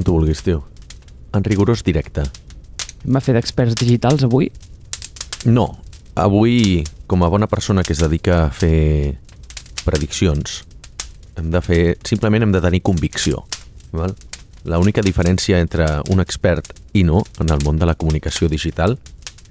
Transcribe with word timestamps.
com 0.00 0.04
tu 0.04 0.16
vulguis, 0.16 0.40
tio. 0.40 0.64
En 1.36 1.44
rigorós 1.44 1.84
directe. 1.84 2.24
Hem 3.04 3.12
de 3.12 3.20
fer 3.20 3.34
d'experts 3.36 3.76
digitals 3.76 4.24
avui? 4.24 4.48
No, 5.44 5.66
avui, 6.16 6.80
com 7.06 7.20
a 7.22 7.28
bona 7.28 7.48
persona 7.52 7.84
que 7.84 7.92
es 7.92 8.00
dedica 8.00 8.46
a 8.46 8.50
fer 8.50 9.18
prediccions, 9.84 10.62
hem 11.36 11.50
de 11.52 11.60
fer, 11.64 11.82
simplement 12.08 12.46
hem 12.46 12.54
de 12.54 12.62
tenir 12.64 12.80
convicció. 12.80 13.44
Val? 13.92 14.16
La 14.64 14.78
única 14.80 15.04
diferència 15.04 15.60
entre 15.60 15.86
un 16.12 16.20
expert 16.20 16.72
i 16.96 17.04
no 17.04 17.20
en 17.40 17.52
el 17.52 17.60
món 17.64 17.80
de 17.80 17.88
la 17.88 17.96
comunicació 17.96 18.48
digital 18.48 18.96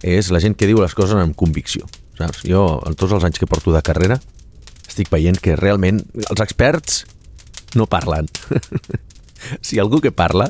és 0.01 0.29
la 0.33 0.41
gent 0.41 0.55
que 0.57 0.69
diu 0.69 0.81
les 0.81 0.97
coses 0.97 1.17
amb 1.17 1.37
convicció. 1.37 1.85
Saps? 2.17 2.41
Jo, 2.49 2.81
en 2.89 2.97
tots 2.97 3.13
els 3.13 3.25
anys 3.25 3.37
que 3.37 3.49
porto 3.49 3.73
de 3.73 3.83
carrera, 3.85 4.17
estic 4.87 5.13
veient 5.13 5.37
que 5.37 5.57
realment 5.57 6.01
els 6.25 6.41
experts 6.41 7.03
no 7.77 7.85
parlen. 7.85 8.29
si 9.61 9.79
algú 9.79 10.01
que 10.03 10.11
parla 10.11 10.49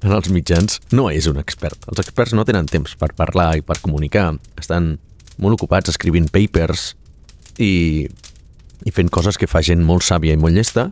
en 0.00 0.14
els 0.16 0.30
mitjans 0.32 0.80
no 0.96 1.08
és 1.12 1.28
un 1.28 1.40
expert. 1.40 1.84
Els 1.90 2.00
experts 2.02 2.34
no 2.36 2.46
tenen 2.48 2.68
temps 2.70 2.96
per 2.96 3.12
parlar 3.16 3.52
i 3.58 3.64
per 3.66 3.80
comunicar. 3.82 4.32
Estan 4.60 4.94
molt 5.40 5.58
ocupats 5.58 5.92
escrivint 5.92 6.30
papers 6.32 6.94
i, 7.60 8.06
i 8.84 8.94
fent 8.94 9.12
coses 9.12 9.38
que 9.40 9.48
fa 9.50 9.62
gent 9.64 9.84
molt 9.84 10.06
sàvia 10.06 10.36
i 10.36 10.40
molt 10.40 10.56
llesta. 10.56 10.88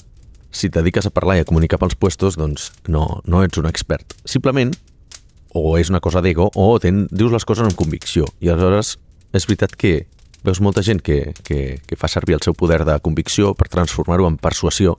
Si 0.50 0.68
et 0.68 0.76
dediques 0.76 1.06
a 1.08 1.12
parlar 1.12 1.38
i 1.38 1.44
a 1.44 1.48
comunicar 1.48 1.80
pels 1.80 1.96
puestos, 1.96 2.36
doncs 2.40 2.70
no, 2.88 3.20
no 3.28 3.42
ets 3.44 3.60
un 3.60 3.68
expert. 3.68 4.16
Simplement, 4.28 4.72
o 5.56 5.76
és 5.80 5.90
una 5.92 6.00
cosa 6.04 6.22
d'ego, 6.24 6.50
o 6.54 6.70
ten, 6.80 7.06
dius 7.12 7.32
les 7.32 7.44
coses 7.48 7.68
amb 7.68 7.76
convicció. 7.76 8.28
I 8.40 8.52
aleshores 8.52 8.96
és 9.36 9.48
veritat 9.48 9.76
que 9.76 10.06
veus 10.44 10.60
molta 10.64 10.84
gent 10.86 11.00
que, 11.04 11.34
que, 11.44 11.80
que 11.84 11.98
fa 11.98 12.08
servir 12.08 12.38
el 12.38 12.44
seu 12.44 12.54
poder 12.56 12.84
de 12.86 12.96
convicció 13.04 13.54
per 13.58 13.68
transformar-ho 13.72 14.28
en 14.28 14.38
persuasió 14.40 14.94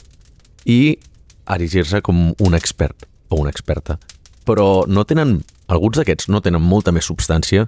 i 0.68 1.00
erigir-se 1.50 2.02
com 2.06 2.32
un 2.38 2.58
expert 2.58 3.08
o 3.30 3.40
una 3.42 3.52
experta. 3.54 3.98
Però 4.46 4.86
no 4.88 5.06
tenen, 5.06 5.40
alguns 5.68 6.00
d'aquests 6.00 6.30
no 6.34 6.42
tenen 6.42 6.62
molta 6.62 6.94
més 6.96 7.10
substància 7.10 7.68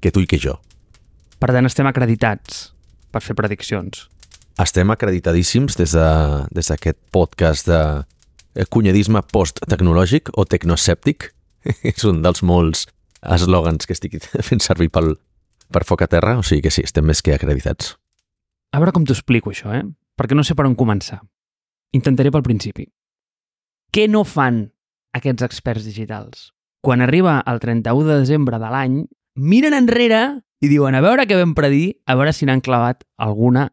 que 0.00 0.12
tu 0.14 0.22
i 0.22 0.28
que 0.30 0.38
jo. 0.40 0.58
Per 1.40 1.50
tant, 1.52 1.66
estem 1.66 1.88
acreditats 1.90 2.70
per 3.12 3.22
fer 3.24 3.36
prediccions. 3.38 4.06
Estem 4.60 4.90
acreditadíssims 4.94 5.78
des 5.78 5.94
d'aquest 5.94 6.98
de, 6.98 7.10
podcast 7.14 7.68
de 7.68 8.66
cunyadisme 8.70 9.22
post-tecnològic 9.32 10.30
o 10.38 10.46
tecnosèptic. 10.46 11.32
És 11.90 12.04
un 12.06 12.22
dels 12.22 12.44
molts 12.46 12.86
eslògans 13.24 13.88
que 13.88 13.96
estic 13.96 14.18
fent 14.48 14.62
servir 14.62 14.90
pel, 14.94 15.14
per 15.72 15.84
foc 15.88 16.04
a 16.04 16.10
terra, 16.10 16.36
o 16.38 16.44
sigui 16.46 16.66
que 16.66 16.74
sí, 16.74 16.84
estem 16.86 17.06
més 17.08 17.22
que 17.24 17.34
acreditats. 17.34 17.94
A 18.74 18.82
veure 18.82 18.94
com 18.94 19.06
t'ho 19.06 19.14
explico, 19.14 19.52
això, 19.54 19.72
eh? 19.74 19.84
Perquè 20.18 20.36
no 20.36 20.44
sé 20.46 20.54
per 20.54 20.66
on 20.68 20.76
començar. 20.78 21.20
Intentaré 21.94 22.30
pel 22.34 22.42
principi. 22.46 22.86
Què 23.94 24.08
no 24.10 24.24
fan 24.26 24.56
aquests 25.14 25.44
experts 25.46 25.84
digitals? 25.86 26.48
Quan 26.82 26.98
arriba 27.04 27.36
el 27.46 27.60
31 27.62 28.08
de 28.08 28.16
desembre 28.24 28.58
de 28.58 28.70
l'any, 28.72 28.96
miren 29.38 29.76
enrere 29.76 30.22
i 30.58 30.70
diuen 30.72 30.98
a 30.98 31.02
veure 31.04 31.28
què 31.30 31.36
vam 31.38 31.52
predir, 31.54 32.00
a 32.02 32.16
veure 32.18 32.32
si 32.34 32.42
n'han 32.48 32.58
clavat 32.58 33.04
alguna 33.22 33.68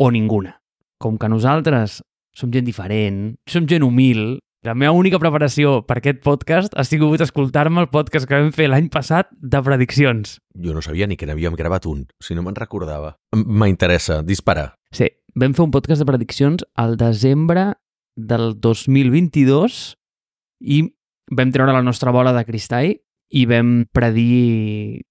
o 0.00 0.08
ninguna. 0.08 0.54
Com 0.96 1.18
que 1.20 1.28
nosaltres 1.28 1.98
som 2.32 2.48
gent 2.48 2.64
diferent, 2.64 3.20
som 3.44 3.68
gent 3.68 3.84
humil, 3.84 4.38
la 4.64 4.72
meva 4.72 4.96
única 4.96 5.20
preparació 5.20 5.82
per 5.84 5.98
aquest 6.00 6.24
podcast 6.24 6.72
ha 6.72 6.86
sigut 6.88 7.20
escoltar-me 7.20 7.84
el 7.84 7.92
podcast 7.92 8.24
que 8.24 8.40
vam 8.40 8.54
fer 8.56 8.70
l'any 8.72 8.88
passat 8.88 9.28
de 9.36 9.60
prediccions. 9.60 10.38
Jo 10.64 10.72
no 10.72 10.80
sabia 10.80 11.04
ni 11.04 11.20
que 11.20 11.28
n'havíem 11.28 11.60
gravat 11.60 11.90
un, 11.92 12.06
si 12.24 12.32
no 12.32 12.40
me'n 12.40 12.56
recordava. 12.56 13.18
M'interessa, 13.36 14.22
dispara. 14.24 14.70
Sí, 14.96 15.12
vam 15.36 15.52
fer 15.52 15.66
un 15.68 15.76
podcast 15.76 16.00
de 16.00 16.08
prediccions 16.08 16.64
al 16.80 16.96
desembre 16.96 17.74
del 18.16 18.54
2022 18.60 19.96
i 20.60 20.82
vam 21.32 21.52
treure 21.54 21.72
la 21.72 21.82
nostra 21.82 22.12
bola 22.12 22.34
de 22.36 22.44
cristall 22.44 22.94
i 23.32 23.46
vam 23.48 23.86
predir 23.92 25.02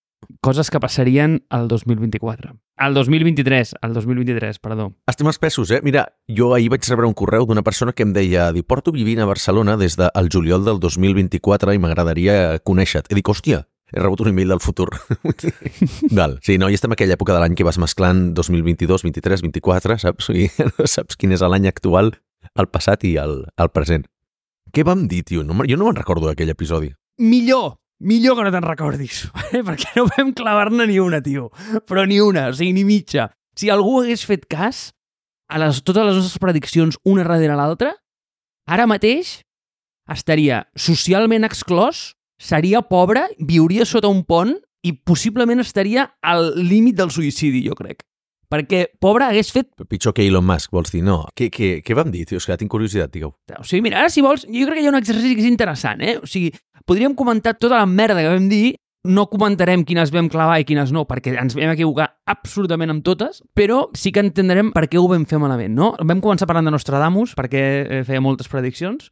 coses 0.42 0.70
que 0.70 0.80
passarien 0.80 1.42
al 1.50 1.68
2024. 1.68 2.54
Al 2.78 2.94
2023, 2.94 3.76
al 3.82 3.94
2023, 3.94 4.60
perdó. 4.60 4.92
Estem 5.10 5.28
espessos, 5.30 5.70
eh? 5.72 5.82
Mira, 5.84 6.08
jo 6.28 6.54
ahir 6.56 6.72
vaig 6.74 6.86
rebre 6.90 7.10
un 7.10 7.14
correu 7.18 7.46
d'una 7.46 7.66
persona 7.66 7.94
que 7.94 8.06
em 8.06 8.14
deia 8.14 8.50
diu, 8.56 8.66
porto 8.66 8.94
vivint 8.94 9.22
a 9.22 9.28
Barcelona 9.30 9.78
des 9.78 9.98
del 10.00 10.32
juliol 10.34 10.66
del 10.66 10.80
2024 10.82 11.76
i 11.76 11.82
m'agradaria 11.82 12.58
conèixer-te. 12.66 13.14
I 13.14 13.20
dic, 13.20 13.30
hòstia, 13.30 13.66
he 13.92 14.00
rebut 14.00 14.24
un 14.26 14.32
email 14.32 14.54
del 14.54 14.64
futur. 14.64 14.90
Val. 16.18 16.40
Sí, 16.42 16.58
no, 16.58 16.70
i 16.70 16.78
estem 16.78 16.94
en 16.94 16.98
aquella 16.98 17.18
època 17.20 17.36
de 17.36 17.44
l'any 17.44 17.58
que 17.58 17.68
vas 17.68 17.78
mesclant 17.82 18.32
2022, 18.38 19.06
23, 19.06 19.46
24, 19.46 20.00
saps? 20.02 20.32
I 20.34 20.50
no 20.72 20.90
saps 20.90 21.20
quin 21.20 21.36
és 21.36 21.44
l'any 21.44 21.70
actual, 21.70 22.16
el 22.60 22.68
passat 22.72 23.06
i 23.08 23.16
el, 23.22 23.44
el 23.58 23.70
present. 23.74 24.08
Què 24.72 24.86
vam 24.88 25.06
dir, 25.12 25.24
tio? 25.28 25.44
No, 25.44 25.58
jo 25.68 25.78
no 25.78 25.88
me'n 25.88 26.00
recordo 26.00 26.30
d'aquell 26.30 26.52
episodi. 26.54 26.92
Millor! 27.22 27.76
Millor 28.02 28.34
que 28.38 28.48
no 28.48 28.52
te'n 28.54 28.66
recordis, 28.66 29.28
eh? 29.54 29.62
perquè 29.62 29.92
no 30.00 30.08
vam 30.10 30.32
clavar-ne 30.34 30.88
ni 30.90 30.98
una, 30.98 31.20
tio. 31.22 31.52
Però 31.86 32.06
ni 32.10 32.18
una, 32.24 32.48
o 32.50 32.56
sigui, 32.58 32.74
ni 32.74 32.86
mitja. 32.88 33.28
Si 33.54 33.70
algú 33.70 34.00
hagués 34.00 34.24
fet 34.26 34.48
cas 34.50 34.88
a 35.52 35.60
les, 35.62 35.84
totes 35.86 36.08
les 36.08 36.18
nostres 36.18 36.42
prediccions 36.42 36.98
una 37.06 37.28
darrere 37.28 37.58
l'altra, 37.60 37.92
ara 38.66 38.88
mateix 38.90 39.42
estaria 40.10 40.64
socialment 40.74 41.46
exclòs, 41.46 42.16
seria 42.42 42.82
pobre, 42.82 43.28
viuria 43.38 43.86
sota 43.86 44.10
un 44.10 44.24
pont 44.26 44.56
i 44.82 44.96
possiblement 44.98 45.62
estaria 45.62 46.08
al 46.26 46.56
límit 46.58 46.98
del 46.98 47.14
suïcidi, 47.14 47.62
jo 47.68 47.78
crec. 47.78 48.02
Perquè 48.52 48.84
pobre 49.00 49.30
hagués 49.30 49.52
fet... 49.56 49.70
Pitjor 49.88 50.16
que 50.18 50.26
Elon 50.28 50.44
Musk, 50.44 50.74
vols 50.76 50.92
dir? 50.92 51.02
No. 51.08 51.22
Què, 51.38 51.48
què, 51.54 51.72
què 51.86 51.96
vam 51.96 52.12
dir, 52.12 52.26
tio? 52.28 52.42
És 52.42 52.48
que 52.50 52.60
tinc 52.60 52.72
curiositat, 52.74 53.14
digueu. 53.14 53.32
O 53.56 53.64
sigui, 53.64 53.86
mira, 53.86 54.02
ara 54.04 54.12
si 54.12 54.24
vols, 54.26 54.44
jo 54.44 54.68
crec 54.68 54.82
que 54.82 54.84
hi 54.84 54.90
ha 54.90 54.94
un 54.94 55.00
exercici 55.00 55.38
que 55.38 55.46
és 55.46 55.50
interessant, 55.50 56.04
eh? 56.04 56.18
O 56.20 56.28
sigui, 56.28 56.52
podríem 56.84 57.16
comentar 57.16 57.56
tota 57.56 57.80
la 57.80 57.88
merda 57.88 58.20
que 58.20 58.34
vam 58.34 58.50
dir, 58.52 58.76
no 59.08 59.26
comentarem 59.32 59.86
quines 59.88 60.12
vam 60.14 60.28
clavar 60.30 60.60
i 60.62 60.66
quines 60.68 60.92
no, 60.94 61.06
perquè 61.10 61.34
ens 61.40 61.56
vam 61.58 61.72
equivocar 61.74 62.12
absolutament 62.30 62.94
amb 62.94 63.06
totes, 63.06 63.42
però 63.58 63.86
sí 63.98 64.12
que 64.14 64.22
entendrem 64.22 64.70
per 64.76 64.86
què 64.92 65.00
ho 65.00 65.08
vam 65.10 65.26
fer 65.30 65.40
malament, 65.42 65.74
no? 65.74 65.94
Vam 65.98 66.22
començar 66.22 66.50
parlant 66.50 66.70
de 66.70 66.76
Nostradamus, 66.76 67.34
perquè 67.40 67.64
eh, 67.82 68.04
feia 68.08 68.22
moltes 68.22 68.52
prediccions. 68.52 69.10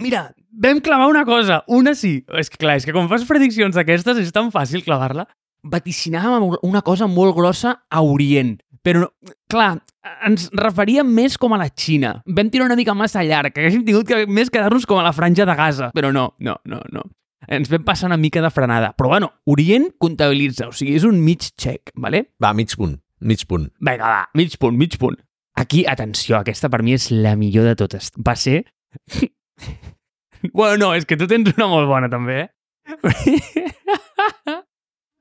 Mira, 0.00 0.30
vam 0.52 0.80
clavar 0.84 1.08
una 1.08 1.24
cosa, 1.24 1.62
una 1.72 1.94
sí. 1.96 2.20
És 2.36 2.52
que 2.52 2.60
clar, 2.60 2.76
és 2.80 2.86
que 2.86 2.94
quan 2.96 3.08
fas 3.12 3.24
prediccions 3.28 3.76
d'aquestes 3.76 4.20
és 4.20 4.32
tan 4.32 4.52
fàcil 4.52 4.84
clavar-la. 4.84 5.26
Vaticinàvem 5.72 6.46
una 6.66 6.82
cosa 6.86 7.08
molt 7.10 7.34
grossa 7.36 7.74
a 7.90 8.02
Orient. 8.04 8.56
Però, 8.86 9.08
clar, 9.50 9.80
ens 10.28 10.46
referíem 10.54 11.08
més 11.10 11.34
com 11.42 11.56
a 11.56 11.58
la 11.58 11.66
Xina. 11.74 12.12
Vam 12.36 12.50
tirar 12.52 12.68
una 12.68 12.76
mica 12.78 12.94
massa 12.94 13.24
llarg, 13.26 13.50
que 13.54 13.64
haguéssim 13.64 13.82
tingut 13.86 14.06
que 14.06 14.20
més 14.30 14.52
quedar-nos 14.52 14.86
com 14.86 15.00
a 15.00 15.06
la 15.06 15.14
franja 15.16 15.46
de 15.48 15.56
Gaza. 15.58 15.90
Però 15.96 16.12
no, 16.14 16.28
no, 16.38 16.54
no, 16.70 16.78
no. 16.94 17.02
Ens 17.50 17.70
vam 17.70 17.82
passar 17.86 18.06
una 18.10 18.18
mica 18.20 18.42
de 18.42 18.50
frenada. 18.54 18.92
Però, 18.98 19.10
bueno, 19.10 19.32
Orient 19.50 19.90
comptabilitza, 20.02 20.68
o 20.70 20.74
sigui, 20.74 20.94
és 21.00 21.06
un 21.06 21.18
mig 21.22 21.48
xec, 21.58 21.90
¿vale? 21.98 22.28
Va, 22.42 22.52
mig 22.54 22.76
punt, 22.78 22.94
mig 23.20 23.42
punt. 23.50 23.66
Vinga, 23.82 24.06
va, 24.06 24.22
mig 24.38 24.54
punt, 24.60 24.78
mig 24.78 24.94
punt. 25.02 25.18
Aquí, 25.58 25.82
atenció, 25.88 26.38
aquesta 26.38 26.70
per 26.70 26.82
mi 26.86 26.94
és 26.94 27.10
la 27.10 27.34
millor 27.34 27.66
de 27.66 27.74
totes. 27.82 28.12
Va 28.22 28.36
ser... 28.38 28.62
bueno, 30.52 30.76
no, 30.78 30.94
és 30.94 31.08
que 31.08 31.18
tu 31.18 31.26
tens 31.26 31.50
una 31.56 31.70
molt 31.72 31.90
bona, 31.90 32.12
també, 32.12 32.44
eh? 32.44 32.50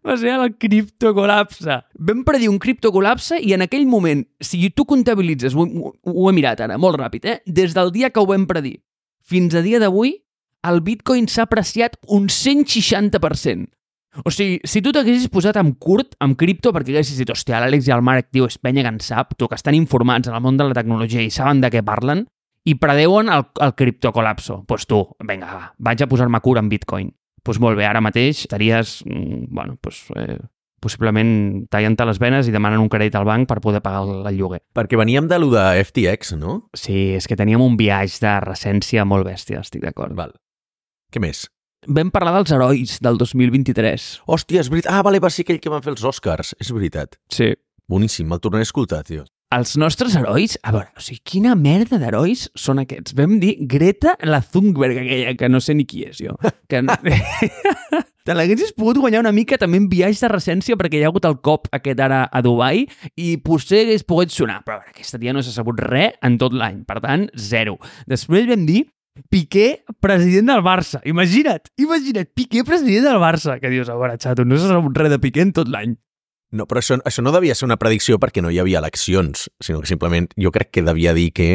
va 0.06 0.16
ser 0.22 0.36
el 0.36 0.56
criptocolapse. 0.62 1.80
Vam 2.08 2.24
predir 2.28 2.50
un 2.52 2.60
criptocolapse 2.62 3.40
i 3.42 3.56
en 3.56 3.66
aquell 3.66 3.88
moment, 3.90 4.24
si 4.40 4.70
tu 4.70 4.86
comptabilitzes, 4.86 5.56
ho, 5.58 5.66
ho 5.66 6.28
he 6.30 6.36
mirat 6.36 6.62
ara, 6.62 6.78
molt 6.82 7.00
ràpid, 7.02 7.26
eh? 7.26 7.40
des 7.46 7.74
del 7.76 7.92
dia 7.96 8.12
que 8.14 8.22
ho 8.22 8.30
vam 8.30 8.46
predir 8.50 8.78
fins 9.26 9.56
a 9.58 9.64
dia 9.66 9.80
d'avui, 9.82 10.20
el 10.66 10.82
bitcoin 10.86 11.28
s'ha 11.30 11.46
apreciat 11.50 11.98
un 12.14 12.30
160%. 12.30 13.66
O 14.24 14.32
sigui, 14.32 14.62
si 14.64 14.80
tu 14.80 14.94
t'haguessis 14.96 15.28
posat 15.34 15.58
amb 15.60 15.76
curt, 15.82 16.14
amb 16.24 16.38
cripto, 16.40 16.72
perquè 16.72 16.94
haguessis 16.94 17.20
dit, 17.20 17.32
hòstia, 17.34 17.60
l'Àlex 17.60 17.90
i 17.90 17.94
el 17.96 18.06
Marc, 18.06 18.30
tio, 18.32 18.48
és 18.48 18.56
penya 18.62 18.86
que 18.86 18.94
en 18.94 19.02
sap, 19.04 19.34
tu, 19.36 19.50
que 19.52 19.58
estan 19.60 19.76
informats 19.76 20.30
en 20.30 20.38
el 20.38 20.46
món 20.46 20.62
de 20.62 20.70
la 20.70 20.78
tecnologia 20.78 21.26
i 21.26 21.34
saben 21.34 21.60
de 21.66 21.74
què 21.74 21.84
parlen, 21.84 22.24
i 22.66 22.78
predeuen 22.80 23.28
el, 23.34 23.44
el 23.62 23.76
criptocolapso. 23.76 24.62
Doncs 24.62 24.70
pues 24.70 24.88
tu, 24.88 25.04
vinga, 25.28 25.52
va, 25.52 25.68
vaig 25.90 26.06
a 26.06 26.08
posar-me 26.10 26.40
cura 26.46 26.64
en 26.64 26.72
bitcoin 26.72 27.12
doncs 27.46 27.62
molt 27.62 27.78
bé, 27.80 27.86
ara 27.88 28.02
mateix 28.04 28.46
estaries, 28.46 29.00
mm, 29.06 29.48
bueno, 29.54 29.78
doncs, 29.84 30.04
eh, 30.18 30.38
possiblement 30.86 31.66
tallant-te 31.74 32.06
les 32.06 32.20
venes 32.22 32.48
i 32.50 32.54
demanen 32.54 32.82
un 32.84 32.90
crèdit 32.92 33.16
al 33.18 33.26
banc 33.26 33.48
per 33.50 33.62
poder 33.64 33.82
pagar 33.86 34.04
el, 34.06 34.22
el 34.30 34.38
lloguer. 34.38 34.62
Perquè 34.76 35.00
veníem 35.00 35.30
de 35.32 35.40
lo 35.42 35.50
de 35.54 35.66
FTX, 35.82 36.36
no? 36.38 36.60
Sí, 36.78 37.16
és 37.18 37.28
que 37.30 37.38
teníem 37.40 37.64
un 37.64 37.78
viatge 37.80 38.22
de 38.22 38.36
recència 38.46 39.06
molt 39.08 39.26
bèstia, 39.26 39.64
estic 39.66 39.86
d'acord. 39.86 40.14
Val. 40.18 40.36
Què 41.14 41.22
més? 41.24 41.46
Vam 41.86 42.10
parlar 42.14 42.34
dels 42.40 42.54
herois 42.54 42.98
del 43.04 43.18
2023. 43.22 44.08
Hòstia, 44.26 44.64
és 44.66 44.70
veritat. 44.74 44.92
Ah, 44.94 45.04
vale, 45.06 45.22
va 45.22 45.30
ser 45.30 45.46
aquell 45.46 45.62
que 45.62 45.70
van 45.74 45.84
fer 45.86 45.94
els 45.94 46.06
Oscars. 46.06 46.56
És 46.62 46.72
veritat. 46.74 47.20
Sí. 47.30 47.52
Boníssim, 47.90 48.26
me'l 48.30 48.42
tornaré 48.42 48.66
a 48.66 48.70
escoltar, 48.70 49.04
tio. 49.06 49.26
Els 49.54 49.76
nostres 49.78 50.16
herois, 50.18 50.56
a 50.66 50.72
veure, 50.74 50.90
o 50.98 51.04
sigui, 51.06 51.20
quina 51.22 51.54
merda 51.54 52.00
d'herois 52.02 52.48
són 52.58 52.82
aquests? 52.82 53.14
Vam 53.16 53.38
dir 53.40 53.54
Greta 53.70 54.16
la 54.26 54.40
Thunberg, 54.42 54.98
aquella, 55.04 55.36
que 55.38 55.50
no 55.52 55.62
sé 55.62 55.76
ni 55.78 55.86
qui 55.86 56.02
és 56.08 56.18
jo. 56.18 56.34
Que... 56.68 56.82
Te 58.26 58.34
l'haguessis 58.34 58.74
pogut 58.74 58.98
guanyar 58.98 59.22
una 59.22 59.36
mica 59.36 59.60
també 59.62 59.78
en 59.78 59.86
viatge 59.86 60.24
de 60.24 60.32
recència 60.32 60.78
perquè 60.80 60.98
hi 60.98 61.04
ha 61.06 61.12
hagut 61.12 61.28
el 61.30 61.38
cop 61.46 61.70
aquest 61.78 62.00
ara 62.02 62.24
a 62.26 62.42
Dubai 62.42 62.88
i 63.22 63.36
potser 63.38 63.84
hagués 63.84 64.02
pogut 64.02 64.34
sonar, 64.34 64.64
però 64.66 64.80
aquesta 64.82 65.22
tia 65.22 65.36
no 65.36 65.46
s'ha 65.46 65.54
sabut 65.54 65.78
res 65.86 66.18
en 66.26 66.40
tot 66.42 66.58
l'any, 66.58 66.82
per 66.90 66.98
tant, 67.06 67.30
zero. 67.38 67.78
Després 68.10 68.50
vam 68.50 68.66
dir 68.66 68.82
Piqué, 69.30 69.86
president 70.04 70.50
del 70.52 70.64
Barça. 70.66 71.00
Imagina't, 71.08 71.70
imagina't, 71.80 72.28
Piqué, 72.36 72.66
president 72.68 73.06
del 73.08 73.22
Barça. 73.22 73.60
Que 73.62 73.70
dius, 73.72 73.88
a 73.88 73.96
veure, 73.96 74.18
xato, 74.20 74.44
no 74.44 74.58
se 74.60 74.68
sap 74.68 74.90
res 74.98 75.14
de 75.14 75.22
Piqué 75.24 75.46
en 75.46 75.54
tot 75.56 75.70
l'any. 75.72 75.94
No, 76.56 76.68
però 76.70 76.80
això, 76.80 76.96
això 77.04 77.24
no 77.26 77.34
devia 77.36 77.56
ser 77.58 77.68
una 77.68 77.76
predicció 77.82 78.16
perquè 78.22 78.40
no 78.44 78.52
hi 78.54 78.62
havia 78.62 78.80
eleccions, 78.80 79.50
sinó 79.60 79.82
que 79.84 79.90
simplement 79.92 80.30
jo 80.40 80.52
crec 80.56 80.72
que 80.72 80.84
devia 80.86 81.12
dir 81.18 81.32
que 81.36 81.50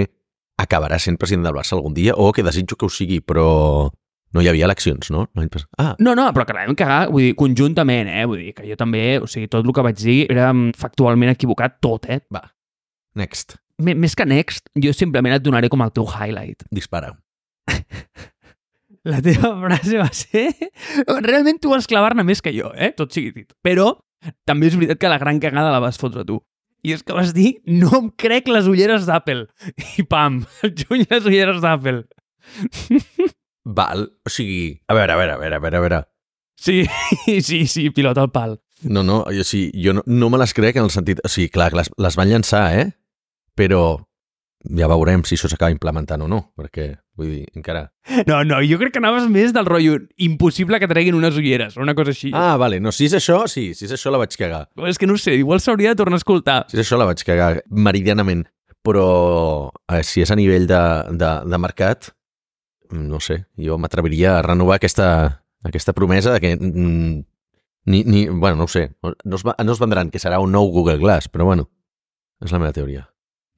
acabarà 0.61 0.99
sent 1.01 1.17
president 1.17 1.47
del 1.47 1.57
Barça 1.57 1.73
algun 1.79 1.95
dia 1.97 2.13
o 2.17 2.31
que 2.37 2.45
desitjo 2.45 2.77
que 2.77 2.85
ho 2.85 2.93
sigui, 2.93 3.23
però 3.25 3.89
no 4.37 4.43
hi 4.45 4.51
havia 4.51 4.67
eleccions, 4.69 5.09
no? 5.11 5.25
Ah, 5.79 5.95
No, 5.99 6.15
no, 6.15 6.29
però 6.37 6.45
que 6.47 6.55
la 6.55 6.67
vam 6.69 6.77
cagar, 6.79 7.09
vull 7.11 7.31
dir, 7.31 7.35
conjuntament, 7.39 8.11
eh? 8.13 8.27
Vull 8.29 8.45
dir, 8.45 8.53
que 8.55 8.69
jo 8.69 8.77
també, 8.79 9.19
o 9.19 9.27
sigui, 9.31 9.49
tot 9.51 9.65
el 9.65 9.73
que 9.75 9.87
vaig 9.89 9.99
dir 9.99 10.19
era 10.29 10.51
factualment 10.79 11.33
equivocat, 11.33 11.81
tot, 11.81 12.07
eh? 12.13 12.21
va. 12.33 12.45
Next. 13.19 13.57
M 13.81 13.97
més 13.97 14.15
que 14.15 14.27
next, 14.29 14.69
jo 14.77 14.93
simplement 14.93 15.35
et 15.35 15.43
donaré 15.43 15.71
com 15.73 15.81
el 15.83 15.91
teu 15.97 16.05
highlight. 16.05 16.67
Dispara. 16.71 17.15
La 19.09 19.23
teva 19.25 19.55
frase 19.63 19.97
va 19.97 20.11
ser... 20.13 20.51
Realment 21.25 21.57
tu 21.63 21.73
vas 21.73 21.89
clavar-ne 21.89 22.23
més 22.27 22.43
que 22.45 22.53
jo, 22.53 22.69
eh? 22.77 22.93
Tot 22.93 23.11
sigui 23.17 23.33
dit. 23.33 23.49
Però 23.65 23.95
també 24.49 24.71
és 24.71 24.77
veritat 24.79 25.01
que 25.01 25.11
la 25.13 25.19
gran 25.23 25.41
cagada 25.43 25.73
la 25.73 25.83
vas 25.83 26.01
fotre 26.01 26.25
tu. 26.29 26.41
I 26.85 26.95
és 26.97 27.03
que 27.05 27.17
vas 27.17 27.35
dir, 27.37 27.59
no 27.69 27.91
em 27.99 28.09
crec 28.17 28.49
les 28.49 28.69
ulleres 28.71 29.05
d'Apple. 29.09 29.47
I 30.01 30.05
pam, 30.09 30.41
el 30.65 30.73
juny 30.77 31.05
les 31.11 31.29
ulleres 31.29 31.61
d'Apple. 31.65 32.07
Val, 33.81 34.07
o 34.25 34.33
sigui... 34.33 34.81
A 34.89 34.97
veure, 34.97 35.13
a 35.13 35.21
veure, 35.21 35.37
a 35.37 35.41
veure, 35.41 35.57
a 35.57 35.65
veure, 35.65 35.77
a 35.77 35.85
veure. 35.85 36.01
Sí, 36.61 36.85
sí, 37.49 37.67
sí, 37.67 37.91
pilota 37.91 38.25
al 38.25 38.33
pal. 38.33 38.59
No, 38.83 39.03
no, 39.05 39.23
jo, 39.29 39.45
sí, 39.45 39.69
jo 39.77 39.93
no, 39.93 40.03
no 40.07 40.31
me 40.33 40.41
les 40.41 40.55
crec 40.57 40.81
en 40.81 40.89
el 40.89 40.95
sentit... 40.95 41.21
O 41.25 41.29
sigui, 41.29 41.51
clar, 41.53 41.73
les, 41.77 41.93
les 42.01 42.17
van 42.17 42.33
llançar, 42.33 42.65
eh? 42.81 42.87
Però 43.57 43.83
ja 44.65 44.89
veurem 44.91 45.23
si 45.25 45.37
això 45.37 45.49
s'acaba 45.49 45.73
implementant 45.73 46.21
o 46.25 46.29
no, 46.29 46.41
perquè, 46.59 46.91
vull 47.17 47.31
dir, 47.33 47.45
encara... 47.57 47.87
No, 48.29 48.43
no, 48.45 48.59
jo 48.67 48.77
crec 48.81 48.93
que 48.95 49.01
anaves 49.01 49.29
més 49.33 49.55
del 49.57 49.69
rotllo 49.69 49.97
impossible 50.21 50.81
que 50.83 50.89
treguin 50.91 51.17
unes 51.17 51.37
ulleres, 51.39 51.77
o 51.79 51.85
una 51.85 51.95
cosa 51.97 52.13
així. 52.13 52.33
Ah, 52.37 52.57
vale, 52.61 52.81
no, 52.83 52.93
si 52.93 53.09
és 53.09 53.17
això, 53.17 53.43
sí, 53.49 53.71
si 53.79 53.87
és 53.87 53.95
això 53.97 54.13
la 54.13 54.21
vaig 54.21 54.37
cagar. 54.37 54.67
És 54.91 55.01
que 55.01 55.09
no 55.09 55.17
sé, 55.21 55.37
igual 55.41 55.63
s'hauria 55.65 55.95
de 55.95 56.01
tornar 56.03 56.19
a 56.19 56.23
escoltar. 56.23 56.59
Si 56.69 56.77
és 56.77 56.85
això 56.85 56.99
la 57.01 57.09
vaig 57.09 57.23
cagar 57.25 57.53
meridianament. 57.71 58.47
Però 58.81 59.69
eh, 59.93 60.01
si 60.09 60.23
és 60.25 60.31
a 60.33 60.37
nivell 60.39 60.65
de, 60.69 60.81
de, 61.21 61.31
de 61.53 61.59
mercat, 61.61 62.09
no 62.97 63.21
sé, 63.21 63.43
jo 63.61 63.77
m'atreviria 63.79 64.39
a 64.39 64.45
renovar 64.47 64.79
aquesta, 64.81 65.09
aquesta 65.63 65.93
promesa 65.93 66.33
de 66.33 66.41
que 66.41 66.55
mm, 66.57 67.19
ni, 67.85 68.05
ni, 68.05 68.27
bueno, 68.29 68.57
no 68.57 68.65
ho 68.65 68.73
sé, 68.73 68.91
no 69.03 69.37
es, 69.37 69.45
no 69.45 69.73
es 69.73 69.81
vendran 69.81 70.11
que 70.11 70.21
serà 70.23 70.41
un 70.41 70.53
nou 70.53 70.73
Google 70.73 70.99
Glass, 70.99 71.29
però 71.29 71.45
bueno, 71.49 71.69
és 72.41 72.53
la 72.53 72.61
meva 72.63 72.73
teoria. 72.77 73.07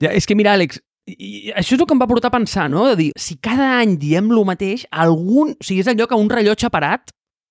Ja, 0.02 0.10
és 0.10 0.26
que 0.26 0.34
mira, 0.34 0.56
Àlex, 0.56 0.82
i, 1.06 1.52
això 1.56 1.74
és 1.76 1.80
el 1.80 1.86
que 1.88 1.94
em 1.96 2.00
va 2.02 2.08
portar 2.10 2.30
a 2.30 2.36
pensar, 2.36 2.68
no? 2.70 2.86
De 2.92 2.96
dir, 2.98 3.10
si 3.18 3.36
cada 3.42 3.78
any 3.80 3.96
diem 3.98 4.30
lo 4.30 4.44
mateix, 4.48 4.86
algun... 4.90 5.54
O 5.58 5.64
sigui, 5.66 5.80
és 5.82 5.90
allò 5.90 6.06
que 6.10 6.18
un 6.18 6.30
rellotge 6.30 6.70
parat 6.70 7.10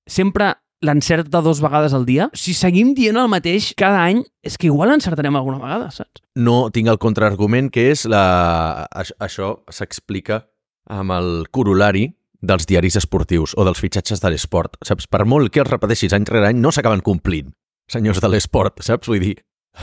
sempre 0.09 0.53
l'encerta 0.81 1.43
dos 1.45 1.59
vegades 1.61 1.93
al 1.93 2.07
dia. 2.07 2.29
Si 2.33 2.55
seguim 2.57 2.95
dient 2.97 3.19
el 3.21 3.27
mateix 3.29 3.73
cada 3.77 3.99
any, 4.07 4.23
és 4.41 4.55
que 4.57 4.65
igual 4.71 4.89
l'encertarem 4.89 5.35
alguna 5.37 5.59
vegada, 5.61 5.91
saps? 5.93 6.23
No 6.35 6.71
tinc 6.73 6.89
el 6.89 6.97
contraargument, 6.97 7.69
que 7.69 7.89
és 7.91 8.07
la... 8.09 8.87
aix- 8.89 9.13
Això 9.21 9.59
s'explica 9.69 10.41
amb 10.89 11.13
el 11.13 11.29
corolari 11.53 12.07
dels 12.41 12.65
diaris 12.65 12.97
esportius 12.97 13.53
o 13.53 13.67
dels 13.67 13.77
fitxatges 13.83 14.23
de 14.23 14.31
l'esport. 14.33 14.79
Saps? 14.81 15.05
Per 15.05 15.21
molt 15.29 15.51
que 15.53 15.61
els 15.61 15.69
repeteixis 15.69 16.15
any 16.17 16.25
rere 16.25 16.49
any, 16.49 16.57
no 16.57 16.71
s'acaben 16.73 17.03
complint, 17.05 17.51
senyors 17.91 18.17
de 18.23 18.31
l'esport, 18.33 18.81
saps? 18.81 19.11
Vull 19.11 19.21
dir, 19.21 19.35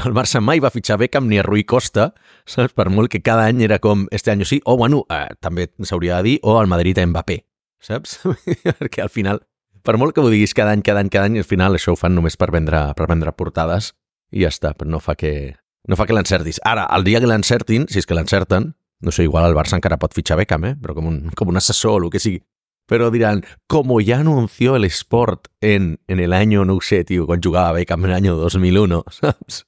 el 0.05 0.15
Barça 0.15 0.41
mai 0.45 0.61
va 0.61 0.71
fitxar 0.71 0.99
Beckham 1.01 1.29
ni 1.29 1.39
a 1.41 1.45
Rui 1.47 1.65
Costa, 1.65 2.13
saps? 2.47 2.75
Per 2.77 2.89
molt 2.93 3.11
que 3.13 3.23
cada 3.25 3.47
any 3.49 3.63
era 3.65 3.79
com 3.83 4.07
este 4.13 4.31
any 4.33 4.45
sí, 4.45 4.61
o 4.65 4.77
bueno, 4.77 5.05
eh, 5.11 5.29
també 5.41 5.69
s'hauria 5.83 6.19
de 6.19 6.29
dir, 6.29 6.39
o 6.43 6.59
el 6.61 6.69
Madrid 6.69 6.99
a 6.99 7.07
Mbappé, 7.07 7.41
saps? 7.81 8.19
Perquè 8.81 9.03
al 9.03 9.13
final, 9.13 9.43
per 9.83 9.97
molt 9.97 10.15
que 10.15 10.21
ho 10.21 10.29
diguis 10.31 10.55
cada 10.55 10.75
any, 10.77 10.83
cada 10.85 11.01
any, 11.01 11.09
cada 11.09 11.31
any, 11.31 11.39
al 11.41 11.49
final 11.49 11.75
això 11.79 11.95
ho 11.95 12.01
fan 12.01 12.15
només 12.15 12.37
per 12.37 12.51
vendre, 12.55 12.89
per 12.99 13.09
vendre 13.09 13.33
portades 13.33 13.95
i 14.31 14.45
ja 14.45 14.53
està, 14.53 14.75
però 14.77 14.91
no 14.93 15.01
fa 15.01 15.17
que, 15.17 15.57
no 15.89 15.97
fa 15.97 16.07
que 16.07 16.17
l'encertis. 16.17 16.61
Ara, 16.69 16.85
el 16.97 17.07
dia 17.07 17.21
que 17.23 17.31
l'encertin, 17.31 17.89
si 17.89 18.03
és 18.03 18.07
que 18.07 18.17
l'encerten, 18.17 18.75
no 19.01 19.15
sé, 19.15 19.25
igual 19.25 19.49
el 19.49 19.57
Barça 19.57 19.79
encara 19.79 19.99
pot 20.01 20.15
fitxar 20.15 20.37
Beckham, 20.41 20.67
eh? 20.69 20.75
però 20.77 20.97
com 20.97 21.09
un, 21.09 21.19
com 21.39 21.49
un 21.49 21.61
assessor 21.61 21.97
o 21.97 22.05
el 22.05 22.13
que 22.13 22.21
sigui. 22.21 22.43
Però 22.89 23.11
diran, 23.13 23.43
como 23.69 24.01
ya 24.01 24.21
anunció 24.21 24.77
el 24.77 24.87
Sport 24.89 25.51
en, 25.61 25.99
en 26.09 26.21
el 26.21 26.33
no 26.67 26.75
ho 26.75 26.81
sé, 26.81 27.05
tio, 27.05 27.27
quan 27.27 27.41
jugava 27.45 27.73
Beckham 27.77 28.05
en 28.05 28.15
l'any 28.17 28.29
2001, 28.45 29.03
saps? 29.13 29.68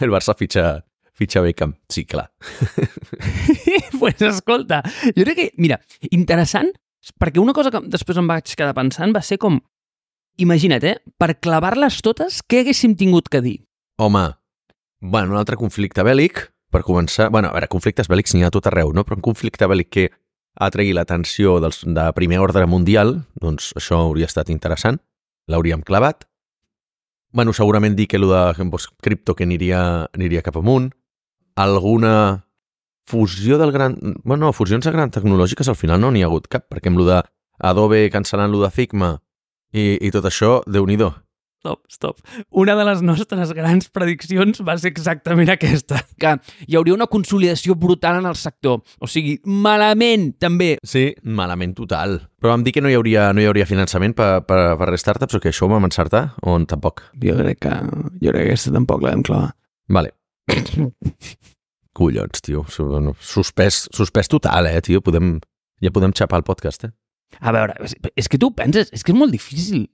El 0.00 0.12
Barça 0.14 0.34
fitxa, 0.38 0.84
fitxa 1.12 1.42
Beckham. 1.44 1.74
Sí, 1.88 2.04
clar. 2.04 2.28
pues 4.00 4.22
escolta, 4.22 4.82
jo 5.14 5.24
crec 5.24 5.36
que, 5.38 5.48
mira, 5.58 5.80
interessant, 6.10 6.70
perquè 7.18 7.42
una 7.42 7.56
cosa 7.56 7.72
que 7.74 7.82
després 7.90 8.20
em 8.20 8.28
vaig 8.30 8.54
quedar 8.54 8.76
pensant 8.76 9.14
va 9.16 9.24
ser 9.24 9.40
com, 9.42 9.58
imagina't, 10.38 10.84
eh, 10.86 10.98
per 11.18 11.34
clavar-les 11.42 11.98
totes, 12.04 12.42
què 12.46 12.62
haguéssim 12.62 12.94
tingut 12.98 13.30
que 13.32 13.42
dir? 13.42 13.58
Home, 13.98 14.28
bueno, 15.00 15.34
un 15.34 15.40
altre 15.40 15.58
conflicte 15.58 16.06
bèl·lic, 16.06 16.46
per 16.70 16.84
començar... 16.84 17.30
Bueno, 17.32 17.50
a 17.50 17.56
veure, 17.56 17.70
conflictes 17.72 18.08
bèl·lics 18.10 18.34
n'hi 18.34 18.44
ha 18.44 18.52
a 18.52 18.54
tot 18.54 18.68
arreu, 18.68 18.92
no? 18.94 19.04
Però 19.06 19.18
un 19.18 19.24
conflicte 19.24 19.66
bèl·lic 19.66 19.90
que 19.90 20.08
atregui 20.58 20.94
l'atenció 20.94 21.58
de 21.62 22.06
primer 22.16 22.40
ordre 22.42 22.66
mundial, 22.66 23.22
doncs 23.40 23.72
això 23.78 24.02
hauria 24.04 24.28
estat 24.28 24.50
interessant. 24.52 25.00
L'hauríem 25.48 25.82
clavat. 25.86 26.27
Bueno, 27.32 27.52
segurament 27.52 27.96
dir 27.96 28.08
que 28.08 28.16
el 28.16 28.26
de 28.28 28.42
doncs, 28.58 28.88
cripto 29.04 29.34
que 29.36 29.44
aniria, 29.44 30.08
aniria 30.16 30.42
cap 30.42 30.56
amunt. 30.56 30.92
Alguna 31.56 32.46
fusió 33.08 33.58
del 33.58 33.72
gran... 33.72 33.96
Bueno, 34.24 34.46
no, 34.46 34.52
fusions 34.52 34.84
de 34.84 34.92
gran 34.92 35.10
tecnològiques 35.10 35.68
al 35.68 35.76
final 35.76 36.00
no 36.00 36.12
n'hi 36.12 36.22
ha 36.22 36.28
hagut 36.28 36.48
cap, 36.48 36.68
perquè 36.68 36.92
amb 36.92 37.00
lo 37.00 37.08
de 37.08 37.22
Adobe 37.58 38.06
cancel·lant 38.12 38.52
lo 38.52 38.62
de 38.62 38.70
Figma 38.70 39.16
i, 39.72 39.96
i 40.00 40.10
tot 40.14 40.28
això, 40.28 40.60
déu 40.66 40.86
nhi 40.86 40.98
Stop, 41.58 41.80
stop. 41.90 42.20
Una 42.54 42.76
de 42.78 42.84
les 42.86 43.00
nostres 43.02 43.50
grans 43.50 43.88
prediccions 43.90 44.60
va 44.62 44.76
ser 44.78 44.92
exactament 44.92 45.50
aquesta, 45.50 45.98
que 46.14 46.36
hi 46.68 46.76
hauria 46.78 46.94
una 46.94 47.08
consolidació 47.10 47.74
brutal 47.74 48.20
en 48.20 48.28
el 48.30 48.38
sector. 48.38 48.84
O 49.02 49.10
sigui, 49.10 49.40
malament, 49.42 50.28
també. 50.38 50.76
Sí, 50.86 51.08
malament 51.26 51.74
total. 51.74 52.20
Però 52.38 52.52
vam 52.52 52.62
dir 52.62 52.76
que 52.76 52.84
no 52.84 52.92
hi 52.92 52.94
hauria, 52.94 53.32
no 53.34 53.42
hi 53.42 53.48
hauria 53.50 53.66
finançament 53.66 54.14
per, 54.14 54.28
per, 54.46 54.60
per 54.78 54.88
les 54.94 55.02
startups 55.02 55.34
o 55.34 55.42
que 55.42 55.50
això 55.50 55.66
ho 55.66 55.72
vam 55.74 55.90
encertar 55.90 56.28
o 56.46 56.54
tampoc? 56.70 57.02
Jo 57.26 57.34
crec 57.42 57.64
que, 57.66 57.74
jo 58.22 58.30
crec 58.30 58.38
que 58.38 58.54
aquesta 58.54 58.76
tampoc 58.78 59.02
la 59.02 59.16
vam 59.16 59.26
clavar. 59.26 59.50
Vale. 59.98 60.14
Collons, 61.98 62.46
tio. 62.46 62.62
Suspès, 62.70 63.88
suspès 63.90 64.30
total, 64.30 64.70
eh, 64.70 64.78
tio. 64.86 65.02
Podem, 65.02 65.40
ja 65.82 65.90
podem 65.90 66.14
xapar 66.14 66.38
el 66.38 66.46
podcast, 66.46 66.86
eh? 66.86 66.94
A 67.42 67.50
veure, 67.52 67.74
és, 67.84 67.98
és 68.14 68.30
que 68.30 68.38
tu 68.38 68.54
penses, 68.54 68.94
és 68.94 69.02
que 69.02 69.10
és 69.10 69.18
molt 69.18 69.34
difícil. 69.34 69.88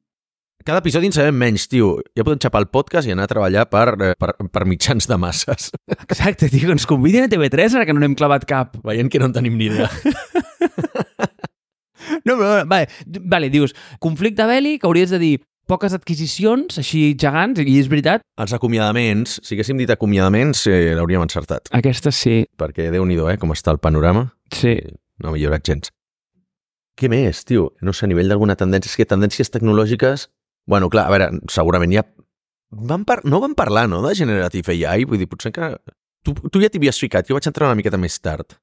Cada 0.62 0.78
episodi 0.80 1.10
en 1.10 1.12
sabem 1.12 1.34
menys, 1.36 1.66
tio. 1.68 1.98
Ja 2.16 2.24
podem 2.24 2.38
xapar 2.40 2.62
el 2.62 2.68
podcast 2.72 3.08
i 3.08 3.12
anar 3.12 3.26
a 3.26 3.30
treballar 3.32 3.66
per, 3.68 3.88
eh, 4.00 4.12
per, 4.16 4.30
per 4.48 4.62
mitjans 4.64 5.08
de 5.10 5.16
masses. 5.20 5.70
Exacte, 6.06 6.48
tio, 6.48 6.70
ens 6.72 6.86
convidin 6.88 7.26
a 7.26 7.28
TV3 7.32 7.74
ara 7.76 7.84
que 7.88 7.92
no 7.92 8.00
n'hem 8.00 8.14
clavat 8.16 8.46
cap. 8.48 8.78
Veient 8.86 9.10
que 9.12 9.20
no 9.20 9.28
en 9.28 9.34
tenim 9.36 9.58
ni 9.58 9.66
idea. 9.72 9.90
No, 12.24 12.36
però, 12.38 12.62
vale, 12.68 12.86
vale, 13.28 13.50
dius, 13.52 13.74
conflicte 14.00 14.44
bèl·lic, 14.48 14.84
hauries 14.88 15.10
de 15.12 15.18
dir 15.20 15.32
poques 15.68 15.92
adquisicions, 15.96 16.78
així 16.80 17.14
gegants, 17.20 17.60
i 17.60 17.74
és 17.80 17.88
veritat. 17.92 18.24
Els 18.40 18.52
acomiadaments, 18.56 19.38
si 19.44 19.56
haguéssim 19.56 19.76
dit 19.80 19.90
acomiadaments, 19.92 20.66
eh, 20.68 20.94
l'hauríem 20.96 21.24
encertat. 21.24 21.68
Aquesta 21.76 22.12
sí, 22.12 22.44
Perquè 22.60 22.88
déu 22.92 23.04
nhi 23.08 23.16
eh, 23.20 23.36
com 23.40 23.52
està 23.52 23.72
el 23.74 23.80
panorama. 23.84 24.30
sí. 24.52 24.78
No 25.22 25.28
ha 25.28 25.32
millorat 25.36 25.62
gens. 25.62 25.92
Què 26.98 27.06
més, 27.08 27.44
tio? 27.46 27.68
No 27.86 27.92
sé, 27.94 28.02
a 28.06 28.08
nivell 28.10 28.26
d'alguna 28.32 28.56
tendència... 28.58 28.90
És 28.90 28.96
que 28.98 29.04
tendències 29.06 29.52
tecnològiques... 29.54 30.24
Bueno, 30.66 30.90
clar, 30.92 31.08
a 31.08 31.14
veure, 31.14 31.30
segurament 31.52 31.92
ja... 31.94 32.04
Van 32.74 33.04
par... 33.06 33.20
No 33.28 33.38
van 33.42 33.54
parlar, 33.54 33.86
no?, 33.88 34.00
de 34.02 34.14
Generative 34.18 34.74
AI? 34.74 35.06
Vull 35.08 35.20
dir, 35.20 35.30
potser 35.30 35.52
encara... 35.52 35.78
Tu, 36.24 36.32
tu 36.48 36.62
ja 36.62 36.70
t'hi 36.72 36.80
havies 36.80 36.98
ficat, 37.02 37.28
jo 37.28 37.36
vaig 37.36 37.46
entrar 37.50 37.68
una 37.68 37.78
miqueta 37.78 38.00
més 38.00 38.16
tard. 38.18 38.56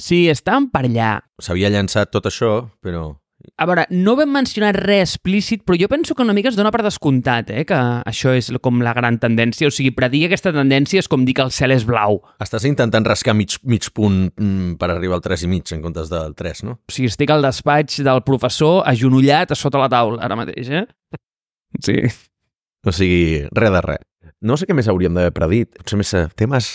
Sí, 0.00 0.24
estàvem 0.32 0.70
per 0.72 0.86
allà. 0.88 1.16
S'havia 1.42 1.70
llançat 1.72 2.12
tot 2.14 2.30
això, 2.30 2.62
però... 2.82 3.10
A 3.58 3.66
veure, 3.66 3.84
no 3.90 4.14
vam 4.14 4.30
mencionar 4.30 4.70
res 4.76 5.16
explícit, 5.16 5.64
però 5.66 5.74
jo 5.78 5.88
penso 5.90 6.14
que 6.14 6.22
una 6.22 6.34
mica 6.34 6.48
es 6.48 6.56
dona 6.56 6.70
per 6.70 6.84
descomptat, 6.86 7.50
eh? 7.50 7.64
que 7.66 7.78
això 8.06 8.34
és 8.38 8.52
com 8.62 8.78
la 8.86 8.92
gran 8.94 9.18
tendència. 9.22 9.66
O 9.66 9.74
sigui, 9.74 9.90
predir 9.96 10.24
aquesta 10.28 10.52
tendència 10.54 11.02
és 11.02 11.10
com 11.10 11.26
dir 11.26 11.34
que 11.36 11.44
el 11.44 11.50
cel 11.54 11.74
és 11.74 11.84
blau. 11.88 12.20
Estàs 12.42 12.66
intentant 12.70 13.06
rascar 13.08 13.34
mig, 13.34 13.58
mig 13.66 13.88
punt 13.94 14.28
mm, 14.30 14.76
per 14.80 14.92
arribar 14.94 15.18
al 15.18 15.26
3 15.26 15.46
i 15.48 15.50
mig 15.50 15.74
en 15.74 15.82
comptes 15.82 16.12
del 16.12 16.36
3, 16.38 16.64
no? 16.68 16.78
O 16.86 16.94
sigui, 16.94 17.10
estic 17.10 17.34
al 17.34 17.42
despatx 17.44 18.00
del 18.06 18.22
professor 18.26 18.84
agenollat 18.86 19.52
a 19.52 19.58
sota 19.58 19.82
la 19.82 19.90
taula 19.92 20.22
ara 20.22 20.38
mateix, 20.38 20.70
eh? 20.70 20.86
Sí. 21.80 21.98
O 22.86 22.92
sigui, 22.92 23.44
res 23.54 23.70
de 23.72 23.82
res. 23.84 24.02
No 24.42 24.56
sé 24.58 24.66
què 24.66 24.74
més 24.74 24.88
hauríem 24.90 25.14
d'haver 25.14 25.34
predit. 25.36 25.70
Potser 25.78 25.98
més 26.00 26.10
eh, 26.18 26.26
temes, 26.38 26.72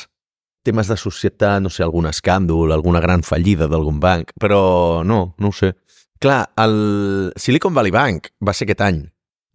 temes 0.67 0.87
de 0.87 0.97
societat, 0.99 1.59
no 1.63 1.71
sé, 1.73 1.83
algun 1.83 2.07
escàndol, 2.07 2.71
alguna 2.71 3.01
gran 3.03 3.25
fallida 3.27 3.67
d'algun 3.67 3.99
banc, 4.03 4.31
però 4.39 5.03
no, 5.03 5.19
no 5.37 5.51
ho 5.51 5.55
sé. 5.55 5.73
Clar, 6.23 6.47
el 6.63 7.33
Silicon 7.37 7.75
Valley 7.75 7.93
Bank 7.93 8.31
va 8.41 8.55
ser 8.55 8.65
aquest 8.65 8.81
any, 8.87 9.03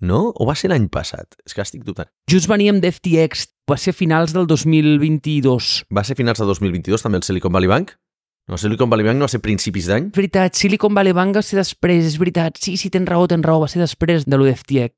no? 0.06 0.28
O 0.36 0.46
va 0.46 0.54
ser 0.58 0.70
l'any 0.70 0.86
passat? 0.92 1.34
És 1.46 1.56
que 1.56 1.64
estic 1.64 1.82
dubtant. 1.86 2.10
Just 2.30 2.50
veníem 2.50 2.78
d'FTX, 2.84 3.48
va 3.70 3.80
ser 3.80 3.96
finals 3.96 4.36
del 4.36 4.46
2022. 4.50 5.72
Va 5.90 6.04
ser 6.06 6.18
finals 6.18 6.42
de 6.42 6.46
2022 6.52 7.02
també 7.02 7.18
el 7.18 7.26
Silicon 7.26 7.54
Valley 7.54 7.72
Bank? 7.72 7.96
No, 8.50 8.58
Silicon 8.58 8.90
Valley 8.90 9.06
Bank 9.06 9.20
no 9.20 9.28
va 9.28 9.30
ser 9.30 9.40
principis 9.44 9.86
d'any? 9.90 10.08
Veritat, 10.16 10.56
Silicon 10.58 10.94
Valley 10.96 11.14
Bank 11.14 11.36
va 11.38 11.42
ser 11.46 11.60
després, 11.60 12.04
és 12.08 12.16
veritat. 12.18 12.58
Sí, 12.58 12.74
sí, 12.80 12.90
tens 12.90 13.06
raó, 13.08 13.28
tens 13.30 13.46
raó, 13.46 13.60
va 13.62 13.68
ser 13.70 13.80
després 13.84 14.26
de 14.26 14.38
lo 14.40 14.48
d'FTX. 14.48 14.96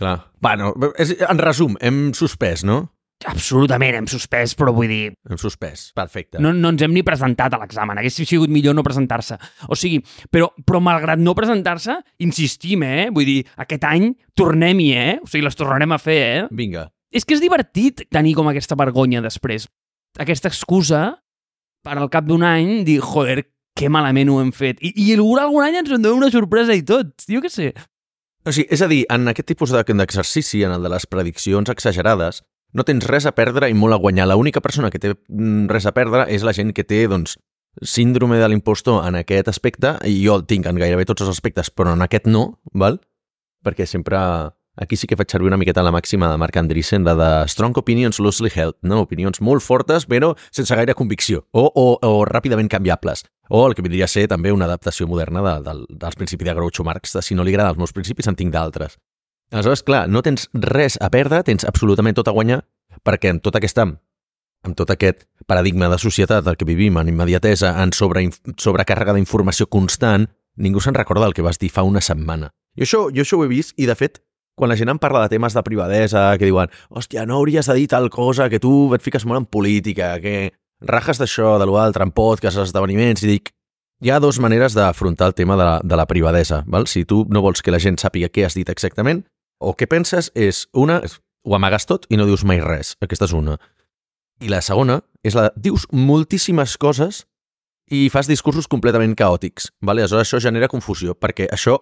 Clar. 0.00 0.16
Bueno, 0.40 0.72
és, 0.96 1.12
en 1.28 1.42
resum, 1.42 1.76
hem 1.84 2.08
suspès, 2.16 2.64
no? 2.64 2.86
Absolutament, 3.28 3.98
hem 3.98 4.06
suspès, 4.08 4.54
però 4.56 4.72
vull 4.72 4.88
dir, 4.88 5.10
Hem 5.28 5.36
suspès. 5.36 5.90
Perfecte. 5.92 6.40
no, 6.40 6.54
no 6.56 6.70
ens 6.72 6.80
hem 6.80 6.94
ni 6.96 7.02
presentat 7.04 7.52
a 7.52 7.58
l'examen. 7.60 7.98
Hagués 8.00 8.16
sigut 8.16 8.48
millor 8.48 8.72
no 8.74 8.82
presentar-se. 8.82 9.36
O 9.68 9.76
sigui, 9.76 9.98
però, 10.32 10.48
però 10.64 10.80
malgrat 10.80 11.20
no 11.20 11.34
presentar-se, 11.36 11.98
insistim, 12.24 12.82
eh? 12.88 13.10
Vull 13.12 13.28
dir, 13.28 13.42
aquest 13.60 13.84
any 13.84 14.14
tornem-hi, 14.34 14.88
eh? 14.96 15.18
O 15.20 15.28
sigui, 15.28 15.44
les 15.44 15.58
tornarem 15.58 15.92
a 15.92 16.00
fer, 16.00 16.16
eh? 16.38 16.46
Vinga. 16.50 16.86
És 17.12 17.28
que 17.28 17.36
és 17.36 17.44
divertit 17.44 18.06
tenir 18.08 18.32
com 18.38 18.48
aquesta 18.48 18.78
vergonya 18.80 19.20
després. 19.20 19.68
Aquesta 20.16 20.48
excusa 20.48 21.18
per 21.84 21.96
al 21.96 22.10
cap 22.12 22.26
d'un 22.28 22.42
any 22.46 22.82
dir, 22.84 23.00
joder, 23.04 23.44
que 23.76 23.88
malament 23.92 24.28
ho 24.30 24.40
hem 24.42 24.52
fet. 24.52 24.80
I, 24.84 24.92
i 24.96 25.14
algun, 25.16 25.64
any 25.64 25.78
ens 25.80 25.92
en 25.94 26.06
una 26.06 26.30
sorpresa 26.30 26.74
i 26.76 26.82
tot. 26.86 27.14
Jo 27.30 27.40
què 27.40 27.50
sé. 27.52 27.72
O 28.44 28.52
sigui, 28.52 28.68
és 28.72 28.80
a 28.82 28.88
dir, 28.88 29.04
en 29.12 29.28
aquest 29.28 29.48
tipus 29.48 29.70
de- 29.72 29.84
d'exercici, 29.84 30.64
en 30.64 30.72
el 30.72 30.82
de 30.82 30.88
les 30.88 31.06
prediccions 31.06 31.68
exagerades, 31.68 32.42
no 32.72 32.84
tens 32.84 33.06
res 33.06 33.26
a 33.26 33.32
perdre 33.32 33.68
i 33.68 33.74
molt 33.74 33.94
a 33.94 34.00
guanyar. 34.00 34.28
L'única 34.28 34.60
persona 34.60 34.90
que 34.90 34.98
té 34.98 35.14
mm, 35.14 35.68
res 35.68 35.86
a 35.86 35.92
perdre 35.92 36.26
és 36.28 36.42
la 36.42 36.52
gent 36.52 36.72
que 36.72 36.84
té, 36.84 37.06
doncs, 37.08 37.36
síndrome 37.82 38.38
de 38.38 38.48
l'impostor 38.48 39.06
en 39.06 39.16
aquest 39.20 39.48
aspecte, 39.48 39.96
i 40.06 40.24
jo 40.24 40.36
el 40.36 40.46
tinc 40.46 40.66
en 40.66 40.78
gairebé 40.80 41.04
tots 41.06 41.22
els 41.22 41.30
aspectes, 41.30 41.70
però 41.70 41.94
en 41.94 42.02
aquest 42.02 42.26
no, 42.26 42.60
val? 42.72 43.00
Perquè 43.64 43.86
sempre... 43.86 44.18
Aquí 44.80 44.96
sí 44.96 45.06
que 45.06 45.16
faig 45.20 45.28
servir 45.28 45.50
una 45.50 45.58
miqueta 45.60 45.82
la 45.84 45.92
màxima 45.92 46.30
de 46.30 46.38
Marc 46.40 46.56
Andreessen, 46.56 47.04
la 47.04 47.12
de 47.14 47.28
strong 47.52 47.76
opinions 47.76 48.16
loosely 48.18 48.48
held, 48.54 48.78
no? 48.80 49.02
Opinions 49.04 49.42
molt 49.44 49.60
fortes, 49.60 50.06
però 50.08 50.32
sense 50.48 50.74
gaire 50.74 50.96
convicció, 50.96 51.42
o, 51.52 51.66
o, 51.68 51.84
o 52.00 52.24
ràpidament 52.24 52.70
canviables. 52.72 53.26
O 53.50 53.66
el 53.68 53.76
que 53.76 53.84
vindria 53.84 54.08
a 54.08 54.12
ser 54.12 54.24
també 54.32 54.54
una 54.56 54.64
adaptació 54.64 55.04
moderna 55.06 55.44
de, 55.44 55.54
de, 55.66 55.74
dels 56.00 56.16
principis 56.16 56.48
de 56.48 56.54
Groucho 56.56 56.86
Marx, 56.86 57.12
de 57.12 57.20
si 57.20 57.36
no 57.36 57.44
li 57.44 57.52
agraden 57.52 57.74
els 57.74 57.82
meus 57.82 57.92
principis, 57.92 58.30
en 58.32 58.38
tinc 58.40 58.54
d'altres. 58.56 58.96
Aleshores, 59.52 59.82
clar, 59.84 60.06
no 60.08 60.22
tens 60.24 60.48
res 60.54 60.96
a 60.96 61.10
perdre, 61.12 61.42
tens 61.44 61.68
absolutament 61.68 62.16
tot 62.16 62.30
a 62.32 62.34
guanyar, 62.34 62.62
perquè 63.04 63.34
en 63.34 63.42
tota 63.44 63.60
aquesta 63.60 63.90
amb 64.64 64.76
tot 64.76 64.90
aquest 64.92 65.26
paradigma 65.48 65.88
de 65.88 65.98
societat 66.00 66.44
del 66.44 66.56
que 66.56 66.68
vivim, 66.68 66.98
en 67.00 67.08
immediatesa, 67.08 67.74
en 67.82 67.92
sobre, 67.96 68.26
sobrecàrrega 68.60 69.14
d'informació 69.16 69.68
constant, 69.72 70.26
ningú 70.56 70.80
se'n 70.84 70.96
recorda 70.96 71.24
del 71.24 71.36
que 71.36 71.44
vas 71.44 71.60
dir 71.60 71.70
fa 71.72 71.84
una 71.84 72.02
setmana. 72.04 72.50
Jo 72.76 72.86
això, 72.86 73.00
jo 73.12 73.24
això 73.24 73.38
ho 73.40 73.44
he 73.44 73.50
vist 73.50 73.72
i, 73.80 73.88
de 73.88 73.96
fet, 73.96 74.20
quan 74.60 74.70
la 74.72 74.76
gent 74.76 74.92
em 74.92 75.00
parla 75.00 75.24
de 75.24 75.32
temes 75.32 75.56
de 75.56 75.62
privadesa, 75.64 76.26
que 76.36 76.48
diuen 76.48 76.68
hòstia, 76.92 77.24
no 77.26 77.40
hauries 77.40 77.70
de 77.70 77.78
dir 77.78 77.88
tal 77.88 78.10
cosa, 78.12 78.50
que 78.52 78.60
tu 78.60 78.92
et 78.94 79.02
fiques 79.02 79.24
molt 79.24 79.40
en 79.40 79.48
política, 79.48 80.12
que 80.20 80.52
rajes 80.80 81.20
d'això, 81.20 81.56
de 81.60 81.68
l'altre, 81.68 82.04
en 82.04 82.12
podcasts, 82.12 82.60
esdeveniments, 82.68 83.24
i 83.24 83.34
dic, 83.34 83.50
hi 84.00 84.12
ha 84.12 84.20
dues 84.20 84.40
maneres 84.40 84.76
d'afrontar 84.76 85.30
el 85.30 85.36
tema 85.36 85.56
de 85.56 85.64
la, 85.64 85.80
de 85.84 85.96
la 85.96 86.06
privadesa. 86.08 86.62
Val? 86.66 86.86
Si 86.88 87.04
tu 87.04 87.24
no 87.28 87.42
vols 87.44 87.60
que 87.64 87.72
la 87.72 87.80
gent 87.80 87.98
sàpiga 88.00 88.30
què 88.32 88.46
has 88.46 88.56
dit 88.56 88.68
exactament, 88.72 89.24
o 89.60 89.74
què 89.76 89.88
penses 89.88 90.30
és 90.34 90.66
una, 90.72 91.00
ho 91.44 91.56
amagues 91.56 91.84
tot 91.88 92.06
i 92.08 92.16
no 92.16 92.28
dius 92.28 92.44
mai 92.48 92.62
res. 92.64 92.94
Aquesta 93.04 93.28
és 93.28 93.36
una. 93.36 93.58
I 94.40 94.48
la 94.48 94.62
segona 94.64 95.02
és 95.24 95.36
la 95.36 95.50
dius 95.56 95.84
moltíssimes 95.92 96.78
coses 96.80 97.26
i 97.92 98.06
fas 98.08 98.30
discursos 98.30 98.70
completament 98.70 99.12
caòtics. 99.18 99.68
Vale? 99.84 100.06
Aleshores, 100.06 100.28
això 100.28 100.40
genera 100.40 100.70
confusió, 100.72 101.12
perquè 101.12 101.50
això 101.52 101.76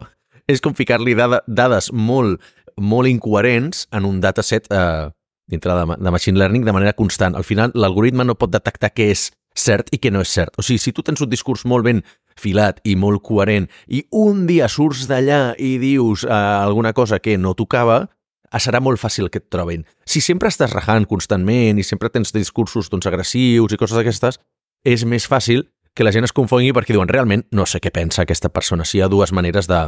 és 0.48 0.62
com 0.64 0.74
ficar-li 0.74 1.14
dades 1.14 1.92
molt, 1.92 2.40
molt 2.78 3.10
incoherents 3.10 3.86
en 3.92 4.06
un 4.08 4.20
dataset 4.22 4.68
eh, 4.70 5.10
dintre 5.48 5.74
de, 5.74 5.96
de 5.98 6.10
machine 6.10 6.38
learning 6.38 6.64
de 6.64 6.72
manera 6.72 6.92
constant. 6.92 7.36
Al 7.36 7.44
final, 7.44 7.72
l'algoritme 7.74 8.24
no 8.24 8.36
pot 8.38 8.52
detectar 8.52 8.92
què 8.94 9.10
és 9.12 9.28
cert 9.58 9.88
i 9.92 9.98
què 9.98 10.12
no 10.14 10.22
és 10.22 10.32
cert. 10.32 10.54
O 10.58 10.64
sigui, 10.64 10.78
si 10.78 10.92
tu 10.94 11.02
tens 11.02 11.20
un 11.24 11.30
discurs 11.30 11.64
molt 11.66 11.86
ben 11.88 12.02
filat 12.38 12.78
i 12.86 12.94
molt 12.94 13.24
coherent 13.26 13.66
i 13.90 14.04
un 14.14 14.46
dia 14.46 14.68
surts 14.70 15.08
d'allà 15.10 15.56
i 15.58 15.76
dius 15.82 16.22
eh, 16.28 16.32
alguna 16.32 16.92
cosa 16.94 17.18
que 17.18 17.36
no 17.40 17.56
tocava, 17.58 18.04
eh, 18.52 18.60
serà 18.62 18.80
molt 18.84 19.00
fàcil 19.00 19.30
que 19.32 19.42
et 19.42 19.48
trobin. 19.50 19.84
Si 20.06 20.22
sempre 20.24 20.52
estàs 20.52 20.72
rajant 20.74 21.08
constantment 21.10 21.80
i 21.80 21.86
sempre 21.86 22.12
tens 22.12 22.32
discursos 22.36 22.92
doncs, 22.92 23.08
agressius 23.10 23.74
i 23.74 23.80
coses 23.80 23.98
d'aquestes, 23.98 24.38
és 24.84 25.04
més 25.04 25.26
fàcil 25.26 25.66
que 25.94 26.06
la 26.06 26.12
gent 26.14 26.28
es 26.28 26.34
confongui 26.36 26.70
perquè 26.76 26.94
diuen 26.94 27.10
realment 27.10 27.42
no 27.50 27.66
sé 27.66 27.80
què 27.82 27.90
pensa 27.90 28.22
aquesta 28.22 28.52
persona. 28.54 28.86
Si 28.86 28.98
hi 28.98 29.02
ha 29.02 29.10
dues 29.10 29.32
maneres 29.34 29.66
de, 29.66 29.80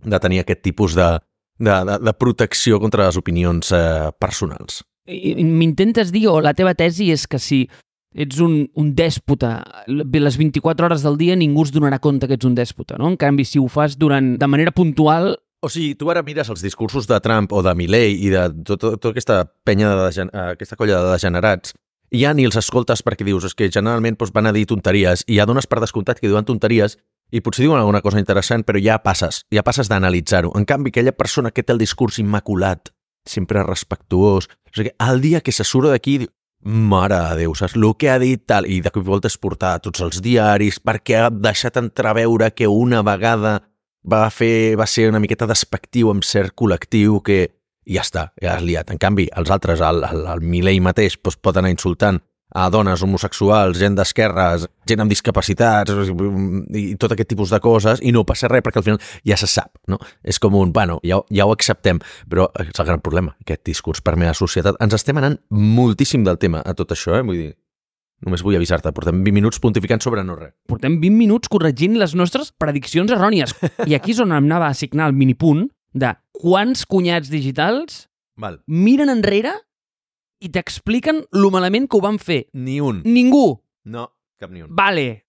de 0.00 0.20
tenir 0.22 0.40
aquest 0.40 0.62
tipus 0.64 0.96
de, 0.96 1.18
de, 1.58 1.70
de, 1.88 1.98
de 2.02 2.12
protecció 2.18 2.80
contra 2.80 3.06
les 3.06 3.16
opinions 3.20 3.70
eh, 3.72 4.10
personals. 4.18 4.82
M'intentes 5.06 6.10
dir, 6.12 6.26
o 6.30 6.40
la 6.40 6.54
teva 6.56 6.74
tesi 6.74 7.10
és 7.12 7.26
que 7.28 7.38
si 7.42 7.64
ets 8.14 8.38
un, 8.40 8.68
un 8.78 8.92
dèspota 8.94 9.56
les 9.90 10.36
24 10.38 10.86
hores 10.86 11.02
del 11.02 11.16
dia 11.18 11.34
ningú 11.36 11.64
es 11.66 11.72
donarà 11.74 11.98
compte 11.98 12.28
que 12.30 12.36
ets 12.38 12.46
un 12.46 12.54
dèspota, 12.54 12.96
no? 13.00 13.08
En 13.10 13.16
canvi, 13.18 13.44
si 13.44 13.58
ho 13.58 13.66
fas 13.68 13.98
durant, 13.98 14.36
de 14.38 14.46
manera 14.50 14.72
puntual, 14.74 15.36
O 15.64 15.68
sigui, 15.72 15.94
tu 15.96 16.10
ara 16.12 16.20
mires 16.20 16.50
els 16.52 16.60
discursos 16.60 17.06
de 17.08 17.16
Trump 17.24 17.48
o 17.56 17.62
de 17.64 17.72
Milley 17.74 18.18
i 18.20 18.28
de 18.28 18.42
tota 18.68 18.76
tot, 18.82 18.98
tot 19.00 19.14
aquesta 19.14 19.46
penya, 19.64 19.94
de, 19.96 20.02
degen- 20.10 20.28
eh, 20.34 20.50
aquesta 20.58 20.76
colla 20.76 20.98
de 21.00 21.14
degenerats, 21.14 21.72
i 22.12 22.20
ja 22.20 22.34
ni 22.36 22.44
els 22.44 22.58
escoltes 22.60 23.00
perquè 23.00 23.24
dius, 23.24 23.46
és 23.48 23.54
que 23.56 23.70
generalment 23.72 24.18
doncs, 24.20 24.30
van 24.36 24.50
a 24.50 24.52
dir 24.52 24.66
tonteries 24.68 25.22
i 25.26 25.38
ja 25.38 25.46
dones 25.48 25.64
per 25.66 25.80
descomptat 25.80 26.20
que 26.20 26.28
diuen 26.28 26.44
tonteries 26.44 26.98
i 27.32 27.40
potser 27.40 27.64
diuen 27.64 27.80
alguna 27.80 28.02
cosa 28.04 28.20
interessant, 28.20 28.64
però 28.66 28.80
ja 28.82 29.00
passes, 29.02 29.42
ja 29.52 29.64
passes 29.66 29.90
d'analitzar-ho. 29.90 30.52
En 30.58 30.66
canvi, 30.68 30.92
aquella 30.92 31.14
persona 31.16 31.50
que 31.50 31.62
té 31.62 31.74
el 31.74 31.82
discurs 31.82 32.20
immaculat, 32.22 32.92
sempre 33.26 33.64
respectuós, 33.64 34.48
o 34.48 34.74
sigui, 34.76 34.92
el 35.00 35.20
dia 35.22 35.40
que 35.40 35.52
se 35.52 35.64
surt 35.64 35.90
d'aquí, 35.90 36.18
diu, 36.24 36.32
mare 36.64 37.16
de 37.28 37.42
Déu, 37.42 37.54
saps 37.54 37.76
el 37.76 37.84
que 38.00 38.08
ha 38.10 38.18
dit 38.18 38.42
tal, 38.48 38.66
i 38.66 38.80
de 38.80 38.90
cop 38.90 39.04
i 39.04 39.08
volta 39.08 39.28
és 39.28 39.36
portar 39.38 39.74
a 39.76 39.82
tots 39.84 40.00
els 40.00 40.22
diaris 40.24 40.80
perquè 40.80 41.18
ha 41.20 41.30
deixat 41.30 41.76
entreveure 41.76 42.50
que 42.56 42.66
una 42.66 43.02
vegada 43.04 43.58
va 44.04 44.28
fer, 44.30 44.76
va 44.76 44.86
ser 44.88 45.10
una 45.10 45.20
miqueta 45.20 45.48
despectiu 45.48 46.10
amb 46.10 46.24
cert 46.24 46.54
col·lectiu 46.56 47.20
que 47.24 47.38
ja 47.84 48.00
està, 48.00 48.30
ja 48.40 48.56
has 48.56 48.64
liat. 48.64 48.90
En 48.90 49.00
canvi, 49.00 49.28
els 49.36 49.50
altres, 49.52 49.82
el, 49.84 50.04
el, 50.08 50.24
el 50.32 50.40
Milei 50.40 50.80
mateix, 50.80 51.18
doncs, 51.20 51.36
pot 51.36 51.60
anar 51.60 51.72
insultant 51.72 52.20
a 52.54 52.68
dones 52.70 53.02
homosexuals, 53.02 53.78
gent 53.80 53.96
d'esquerres, 53.98 54.68
gent 54.86 55.02
amb 55.02 55.10
discapacitats 55.10 55.90
i 56.78 56.94
tot 57.00 57.12
aquest 57.12 57.32
tipus 57.32 57.50
de 57.50 57.58
coses 57.62 58.02
i 58.02 58.12
no 58.14 58.22
passa 58.28 58.48
res 58.50 58.62
perquè 58.62 58.78
al 58.78 58.86
final 58.86 59.00
ja 59.26 59.38
se 59.40 59.48
sap, 59.50 59.72
no? 59.90 59.98
És 60.22 60.38
com 60.38 60.54
un, 60.54 60.70
bueno, 60.72 61.00
ja, 61.02 61.18
ja 61.34 61.48
ho 61.48 61.52
acceptem, 61.54 61.98
però 62.30 62.46
és 62.62 62.78
el 62.78 62.86
gran 62.86 63.02
problema, 63.02 63.34
aquest 63.42 63.64
discurs 63.66 64.00
per 64.04 64.14
la 64.20 64.32
societat. 64.38 64.78
Ens 64.80 64.94
estem 64.94 65.18
anant 65.18 65.40
moltíssim 65.50 66.24
del 66.24 66.38
tema 66.38 66.62
a 66.64 66.74
tot 66.78 66.94
això, 66.94 67.18
eh? 67.18 67.26
Vull 67.26 67.40
dir, 67.40 67.50
només 68.24 68.44
vull 68.46 68.56
avisar-te, 68.56 68.92
portem 68.94 69.18
20 69.26 69.34
minuts 69.34 69.60
pontificant 69.60 70.00
sobre 70.00 70.22
no 70.24 70.38
res. 70.38 70.54
portem 70.70 71.00
20 71.00 71.18
minuts 71.18 71.50
corregint 71.50 71.98
les 71.98 72.14
nostres 72.14 72.52
prediccions 72.56 73.10
errònies. 73.10 73.54
I 73.86 73.98
aquí 73.98 74.14
és 74.14 74.22
on 74.22 74.32
em 74.32 74.46
anava 74.46 74.70
a 74.70 74.76
assignar 74.76 75.10
el 75.10 75.18
minipunt 75.18 75.66
de 75.92 76.14
quants 76.32 76.86
cunyats 76.86 77.30
digitals 77.30 78.08
Val. 78.36 78.60
miren 78.66 79.10
enrere 79.10 79.52
i 80.44 80.50
t'expliquen 80.52 81.22
lo 81.32 81.50
malament 81.54 81.88
que 81.88 81.96
ho 81.98 82.02
van 82.04 82.18
fer. 82.20 82.44
Ni 82.52 82.78
un. 82.84 83.00
Ningú. 83.04 83.46
No, 83.88 84.08
cap 84.40 84.50
ni 84.52 84.62
un. 84.64 84.68
Vale. 84.76 85.24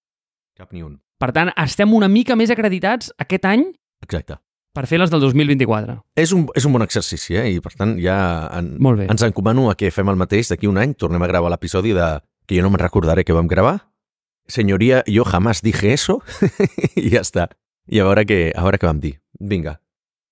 Cap 0.60 0.72
ni 0.76 0.84
un. 0.84 0.98
Per 1.20 1.32
tant, 1.36 1.52
estem 1.64 1.94
una 1.96 2.10
mica 2.12 2.36
més 2.36 2.52
acreditats 2.52 3.12
aquest 3.24 3.46
any 3.48 3.64
Exacte. 4.04 4.36
per 4.76 4.84
fer 4.88 5.00
les 5.00 5.10
del 5.12 5.22
2024. 5.24 5.96
És 6.20 6.34
un, 6.36 6.46
és 6.56 6.66
un 6.68 6.74
bon 6.76 6.84
exercici, 6.84 7.38
eh? 7.40 7.48
I 7.56 7.62
per 7.64 7.72
tant 7.80 7.96
ja 8.04 8.18
en, 8.60 8.74
Molt 8.84 9.00
bé. 9.00 9.08
ens 9.12 9.24
encomano 9.24 9.70
a 9.72 9.76
que 9.80 9.92
fem 9.96 10.12
el 10.12 10.20
mateix 10.20 10.52
d'aquí 10.52 10.68
un 10.68 10.78
any. 10.82 10.94
Tornem 11.00 11.24
a 11.24 11.28
gravar 11.32 11.52
l'episodi 11.54 11.96
de 11.96 12.10
que 12.46 12.58
jo 12.60 12.64
no 12.66 12.70
me'n 12.74 12.84
recordaré 12.84 13.24
que 13.24 13.34
vam 13.34 13.48
gravar. 13.48 13.78
Senyoria, 14.48 15.04
jo 15.08 15.24
jamás 15.26 15.62
dije 15.64 15.94
eso. 15.94 16.20
I 16.96 17.10
ja 17.16 17.24
està. 17.24 17.48
I 17.88 18.00
a 18.02 18.06
veure, 18.06 18.26
què, 18.28 18.52
a 18.54 18.62
veure 18.66 18.78
què 18.82 18.86
vam 18.90 19.00
dir. 19.00 19.16
Vinga. 19.40 19.80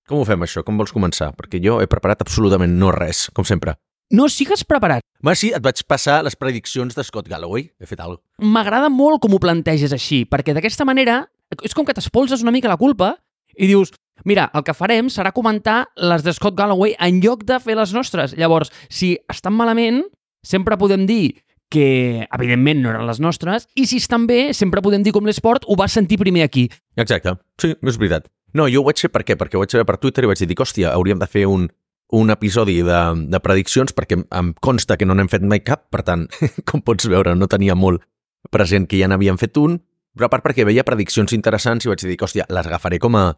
Com 0.08 0.20
ho 0.20 0.26
fem, 0.28 0.44
això? 0.44 0.66
Com 0.68 0.78
vols 0.78 0.92
començar? 0.94 1.32
Perquè 1.38 1.62
jo 1.64 1.80
he 1.82 1.88
preparat 1.88 2.22
absolutament 2.22 2.76
no 2.78 2.92
res, 2.92 3.30
com 3.34 3.46
sempre. 3.48 3.78
No 4.12 4.28
sigues 4.30 4.64
preparat. 4.68 5.04
Va, 5.24 5.36
sí, 5.40 5.54
et 5.56 5.64
vaig 5.64 5.80
passar 5.88 6.20
les 6.26 6.36
prediccions 6.36 6.96
de 6.96 7.04
Scott 7.06 7.30
Galloway. 7.32 7.70
He 7.80 7.88
fet 7.88 8.02
alguna 8.02 8.20
cosa. 8.20 8.50
M'agrada 8.54 8.90
molt 8.92 9.22
com 9.24 9.34
ho 9.34 9.40
planteges 9.42 9.94
així, 9.96 10.24
perquè 10.30 10.54
d'aquesta 10.54 10.86
manera 10.86 11.24
és 11.64 11.74
com 11.78 11.86
que 11.86 11.94
t'espolses 11.96 12.42
una 12.44 12.52
mica 12.52 12.72
la 12.72 12.80
culpa 12.82 13.14
i 13.56 13.70
dius, 13.70 13.94
mira, 14.26 14.50
el 14.54 14.66
que 14.66 14.76
farem 14.76 15.10
serà 15.14 15.32
comentar 15.32 15.86
les 15.96 16.26
de 16.26 16.34
Scott 16.34 16.58
Galloway 16.58 16.96
en 17.00 17.22
lloc 17.22 17.46
de 17.48 17.60
fer 17.62 17.78
les 17.78 17.94
nostres. 17.94 18.36
Llavors, 18.38 18.74
si 18.90 19.16
estan 19.30 19.54
malament, 19.56 20.04
sempre 20.44 20.78
podem 20.78 21.06
dir 21.08 21.44
que, 21.74 22.28
evidentment, 22.30 22.84
no 22.84 22.92
eren 22.92 23.08
les 23.10 23.22
nostres, 23.24 23.66
i 23.74 23.88
si 23.90 23.98
estan 24.02 24.28
bé, 24.30 24.52
sempre 24.54 24.84
podem 24.86 25.02
dir 25.06 25.14
com 25.16 25.26
l'esport 25.26 25.66
ho 25.66 25.78
vas 25.80 25.96
sentir 25.96 26.20
primer 26.22 26.44
aquí. 26.46 26.68
Exacte. 26.98 27.34
Sí, 27.62 27.74
és 27.74 27.98
veritat. 27.98 28.28
No, 28.54 28.68
jo 28.70 28.84
ho 28.84 28.86
vaig 28.86 29.02
fer 29.02 29.10
per 29.10 29.24
què? 29.26 29.38
Perquè 29.40 29.58
ho 29.58 29.64
vaig 29.64 29.74
fer 29.74 29.86
per 29.88 29.98
Twitter 29.98 30.28
i 30.28 30.30
vaig 30.30 30.44
dir, 30.44 30.58
hòstia, 30.60 30.92
hauríem 30.94 31.22
de 31.22 31.30
fer 31.30 31.48
un, 31.50 31.66
un 32.12 32.30
episodi 32.30 32.82
de, 32.86 33.00
de 33.32 33.40
prediccions 33.40 33.94
perquè 33.96 34.20
em- 34.22 34.54
consta 34.62 34.98
que 34.98 35.06
no 35.06 35.16
n'hem 35.16 35.30
fet 35.32 35.46
mai 35.48 35.64
cap, 35.66 35.88
per 35.90 36.04
tant, 36.04 36.28
com 36.70 36.82
pots 36.82 37.08
veure, 37.10 37.36
no 37.36 37.48
tenia 37.48 37.76
molt 37.76 38.04
present 38.52 38.86
que 38.90 39.00
ja 39.00 39.08
n'havíem 39.08 39.40
fet 39.40 39.58
un, 39.58 39.80
però 40.14 40.28
a 40.28 40.34
part 40.34 40.46
perquè 40.46 40.66
veia 40.68 40.86
prediccions 40.86 41.34
interessants 41.34 41.86
i 41.86 41.90
vaig 41.90 42.04
dir, 42.04 42.18
hòstia, 42.22 42.46
les 42.50 42.68
agafaré 42.68 43.00
com 43.02 43.16
a, 43.18 43.32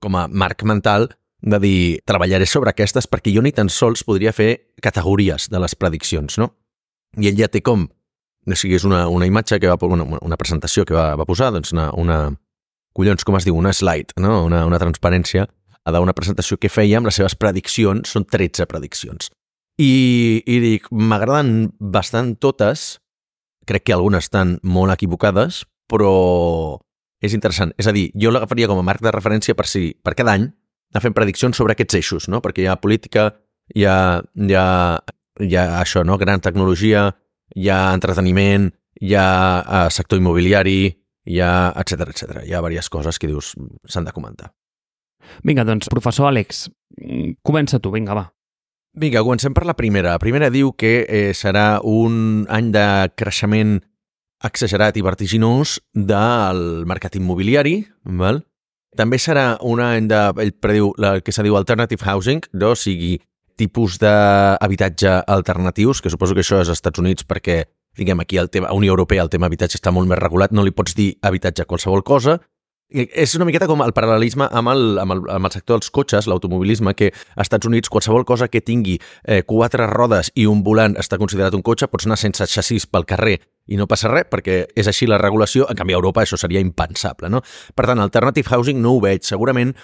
com 0.00 0.16
a 0.16 0.28
marc 0.28 0.62
mental 0.62 1.08
de 1.40 1.58
dir, 1.58 2.00
treballaré 2.04 2.46
sobre 2.46 2.70
aquestes 2.70 3.08
perquè 3.08 3.32
jo 3.34 3.42
ni 3.42 3.52
tan 3.56 3.70
sols 3.72 4.04
podria 4.04 4.32
fer 4.36 4.74
categories 4.84 5.48
de 5.50 5.58
les 5.58 5.74
prediccions, 5.74 6.36
no? 6.38 6.52
I 7.18 7.30
ell 7.32 7.40
ja 7.40 7.48
té 7.48 7.64
com 7.64 7.88
O 8.48 8.56
sigui, 8.56 8.78
és 8.78 8.84
una, 8.88 9.02
una 9.12 9.26
imatge 9.28 9.58
que 9.60 9.68
va... 9.68 9.76
Una, 9.84 10.04
una 10.24 10.36
presentació 10.40 10.86
que 10.88 10.94
va, 10.96 11.14
va 11.14 11.26
posar, 11.28 11.50
doncs 11.52 11.74
una, 11.74 11.90
una... 11.92 12.32
Collons, 12.96 13.22
com 13.22 13.36
es 13.36 13.44
diu? 13.44 13.54
Una 13.54 13.72
slide, 13.76 14.16
no? 14.16 14.46
Una, 14.46 14.62
una 14.66 14.78
transparència 14.80 15.44
d'una 15.88 16.14
presentació 16.16 16.58
que 16.60 16.68
amb 16.98 17.08
les 17.08 17.16
seves 17.16 17.36
prediccions, 17.38 18.10
són 18.10 18.26
13 18.28 18.66
prediccions. 18.70 19.30
I, 19.80 20.42
i 20.44 20.58
dic, 20.60 20.90
m'agraden 20.92 21.70
bastant 21.80 22.34
totes, 22.36 22.98
crec 23.66 23.86
que 23.86 23.96
algunes 23.96 24.26
estan 24.28 24.58
molt 24.62 24.92
equivocades, 24.92 25.64
però 25.90 26.78
és 27.20 27.34
interessant. 27.36 27.72
És 27.80 27.88
a 27.88 27.94
dir, 27.96 28.10
jo 28.14 28.32
l'agafaria 28.32 28.68
com 28.68 28.80
a 28.80 28.86
marc 28.86 29.02
de 29.04 29.12
referència 29.14 29.56
per 29.56 29.66
si 29.68 29.90
per 30.04 30.14
cada 30.18 30.36
any 30.36 30.50
anar 30.90 31.04
fent 31.04 31.14
prediccions 31.16 31.56
sobre 31.56 31.76
aquests 31.76 31.98
eixos, 32.00 32.28
no? 32.28 32.40
perquè 32.42 32.64
hi 32.64 32.68
ha 32.70 32.76
política, 32.82 33.30
hi 33.74 33.86
ha, 33.86 33.96
hi 34.34 34.56
ha, 34.58 34.68
hi 35.40 35.56
ha 35.56 35.66
això, 35.80 36.04
no? 36.04 36.18
gran 36.18 36.42
tecnologia, 36.42 37.08
hi 37.54 37.70
ha 37.70 37.82
entreteniment, 37.94 38.70
hi 39.00 39.14
ha 39.14 39.28
uh, 39.62 39.84
sector 39.92 40.18
immobiliari, 40.18 40.90
hi 41.30 41.40
ha 41.44 41.70
etc 41.78 42.10
etc. 42.10 42.42
Hi 42.44 42.54
ha 42.54 42.64
diverses 42.64 42.90
coses 42.90 43.20
que 43.20 43.30
dius 43.30 43.54
s'han 43.86 44.08
de 44.08 44.16
comentar. 44.16 44.50
Vinga, 45.46 45.64
doncs, 45.68 45.88
professor 45.92 46.30
Àlex, 46.30 46.68
comença 47.46 47.80
tu, 47.80 47.92
vinga, 47.94 48.16
va. 48.16 48.26
Vinga, 48.98 49.22
comencem 49.22 49.54
per 49.54 49.64
la 49.68 49.76
primera. 49.78 50.16
La 50.16 50.22
primera 50.22 50.50
diu 50.50 50.72
que 50.74 51.04
eh, 51.06 51.30
serà 51.36 51.78
un 51.86 52.44
any 52.50 52.72
de 52.74 52.86
creixement 53.14 53.78
exagerat 54.44 54.96
i 54.96 55.04
vertiginós 55.04 55.78
del 55.94 56.86
mercat 56.88 57.18
immobiliari, 57.20 57.84
val? 58.04 58.42
També 58.98 59.20
serà 59.22 59.54
un 59.62 59.78
any 59.84 60.08
de, 60.10 60.20
ell 60.42 60.54
prediu 60.58 60.90
el 60.98 61.20
que 61.22 61.32
se 61.32 61.44
diu 61.46 61.54
alternative 61.54 62.02
housing, 62.02 62.42
no? 62.58 62.72
o 62.74 62.78
sigui, 62.78 63.20
tipus 63.60 64.00
d'habitatge 64.02 65.20
alternatius, 65.30 66.00
que 66.00 66.10
suposo 66.10 66.34
que 66.34 66.42
això 66.42 66.58
és 66.58 66.66
als 66.66 66.80
Estats 66.80 66.98
Units 66.98 67.28
perquè, 67.28 67.62
diguem, 67.96 68.24
aquí 68.24 68.40
el 68.40 68.50
tema, 68.50 68.72
a 68.72 68.74
Unió 68.74 68.96
Europea 68.96 69.22
el 69.22 69.30
tema 69.30 69.46
habitatge 69.46 69.78
està 69.78 69.92
molt 69.94 70.10
més 70.10 70.18
regulat, 70.18 70.50
no 70.56 70.64
li 70.66 70.74
pots 70.74 70.96
dir 70.98 71.12
habitatge 71.22 71.62
a 71.62 71.70
qualsevol 71.70 72.02
cosa, 72.02 72.40
és 72.90 73.34
una 73.38 73.46
miqueta 73.46 73.68
com 73.70 73.82
el 73.84 73.94
paral·lelisme 73.94 74.48
amb 74.50 74.72
el, 74.72 74.98
amb 75.02 75.14
el, 75.14 75.22
amb 75.30 75.48
el 75.48 75.54
sector 75.54 75.78
dels 75.78 75.92
cotxes, 75.94 76.26
l'automobilisme, 76.30 76.94
que 76.98 77.12
als 77.12 77.46
Estats 77.46 77.70
Units 77.70 77.92
qualsevol 77.92 78.26
cosa 78.26 78.48
que 78.50 78.62
tingui 78.64 78.98
eh, 78.98 79.42
quatre 79.46 79.86
rodes 79.90 80.32
i 80.34 80.46
un 80.50 80.64
volant 80.66 80.96
està 81.00 81.18
considerat 81.20 81.54
un 81.54 81.64
cotxe, 81.66 81.88
pots 81.90 82.08
anar 82.08 82.18
sense 82.20 82.46
xassís 82.50 82.88
pel 82.90 83.06
carrer 83.06 83.38
i 83.70 83.78
no 83.78 83.86
passa 83.86 84.10
res, 84.10 84.26
perquè 84.30 84.64
és 84.74 84.90
així 84.90 85.06
la 85.06 85.20
regulació, 85.22 85.68
en 85.70 85.78
canvi 85.78 85.94
a 85.94 86.00
Europa 86.00 86.24
això 86.24 86.38
seria 86.40 86.62
impensable, 86.62 87.30
no? 87.30 87.44
Per 87.74 87.86
tant, 87.86 88.02
alternative 88.02 88.50
housing 88.50 88.82
no 88.82 88.96
ho 88.96 89.02
veig. 89.04 89.22
Segurament 89.26 89.76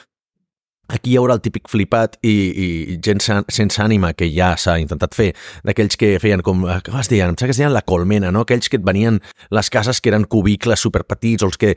Aquí 0.88 1.12
hi 1.12 1.16
haurà 1.19 1.35
el 1.35 1.43
típic 1.43 1.66
flipat 1.71 2.19
i, 2.23 2.33
i 2.33 2.66
gent 3.02 3.19
sense 3.21 3.81
ànima 3.83 4.12
que 4.14 4.28
ja 4.31 4.52
s'ha 4.61 4.76
intentat 4.78 5.16
fer, 5.19 5.33
d'aquells 5.66 5.99
que 5.99 6.12
feien 6.23 6.45
com, 6.47 6.62
com 6.62 6.99
es 7.00 7.11
deien? 7.11 7.33
Em 7.33 7.35
sembla 7.35 7.50
que 7.50 7.57
es 7.57 7.61
deien 7.61 7.75
la 7.75 7.83
colmena, 7.83 8.31
no? 8.31 8.45
Aquells 8.47 8.71
que 8.71 8.78
et 8.78 8.87
venien 8.87 9.19
les 9.50 9.71
cases 9.73 10.00
que 10.00 10.12
eren 10.12 10.28
cubicles 10.31 10.85
superpetits 10.87 11.43
o 11.43 11.50
els 11.50 11.59
que 11.59 11.75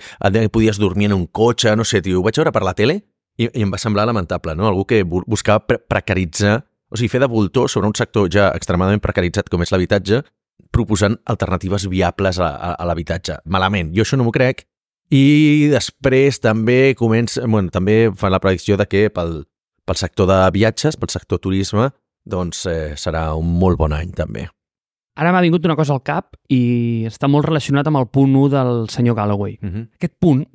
podies 0.53 0.77
dormir 0.77 1.09
en 1.09 1.17
un 1.17 1.25
cotxe, 1.25 1.75
no 1.75 1.85
sé, 1.85 2.03
tio, 2.05 2.19
ho 2.19 2.25
vaig 2.25 2.37
veure 2.37 2.53
per 2.53 2.63
la 2.67 2.75
tele 2.77 2.99
i, 3.39 3.47
i 3.47 3.65
em 3.65 3.73
va 3.73 3.81
semblar 3.81 4.05
lamentable, 4.05 4.53
no? 4.55 4.69
Algú 4.69 4.85
que 4.85 5.01
buscava 5.03 5.65
pre 5.65 5.79
precaritzar, 5.81 6.59
o 6.89 6.97
sigui, 6.97 7.09
fer 7.09 7.23
de 7.25 7.31
voltor 7.31 7.69
sobre 7.69 7.89
un 7.89 7.97
sector 7.97 8.29
ja 8.29 8.51
extremadament 8.53 9.01
precaritzat 9.01 9.49
com 9.49 9.65
és 9.65 9.73
l'habitatge, 9.73 10.21
proposant 10.69 11.17
alternatives 11.25 11.87
viables 11.89 12.37
a, 12.37 12.49
a, 12.53 12.73
a 12.77 12.85
l'habitatge. 12.85 13.41
Malament, 13.49 13.93
jo 13.95 14.05
això 14.05 14.19
no 14.19 14.27
m'ho 14.27 14.35
crec, 14.35 14.67
i 15.09 15.69
després 15.71 16.37
també 16.39 16.93
comença, 16.97 17.41
bueno, 17.45 17.71
també 17.73 18.11
fa 18.15 18.29
la 18.29 18.39
predicció 18.39 18.77
de 18.77 18.85
que 18.85 19.07
pel, 19.09 19.43
pel 19.85 19.97
sector 19.97 20.29
de 20.29 20.39
viatges, 20.53 20.97
pel 20.97 21.09
sector 21.09 21.41
turisme, 21.41 21.89
doncs 22.29 22.65
eh, 22.69 22.93
serà 22.99 23.31
un 23.37 23.49
molt 23.59 23.79
bon 23.79 23.93
any 23.95 24.13
també. 24.13 24.45
Ara 25.19 25.33
m'ha 25.33 25.41
vingut 25.43 25.65
una 25.67 25.75
cosa 25.75 25.95
al 25.97 26.03
cap 26.05 26.37
i 26.53 27.05
està 27.09 27.27
molt 27.27 27.49
relacionat 27.49 27.89
amb 27.89 27.99
el 27.99 28.07
punt 28.07 28.35
1 28.37 28.51
del 28.53 28.85
senyor 28.93 29.17
Galloway. 29.17 29.57
Uh 29.61 29.69
-huh. 29.69 29.87
Aquest 29.97 30.15
punt, 30.19 30.45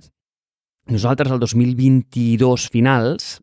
nosaltres 0.86 1.32
el 1.32 1.38
2022 1.38 2.68
finals 2.70 3.40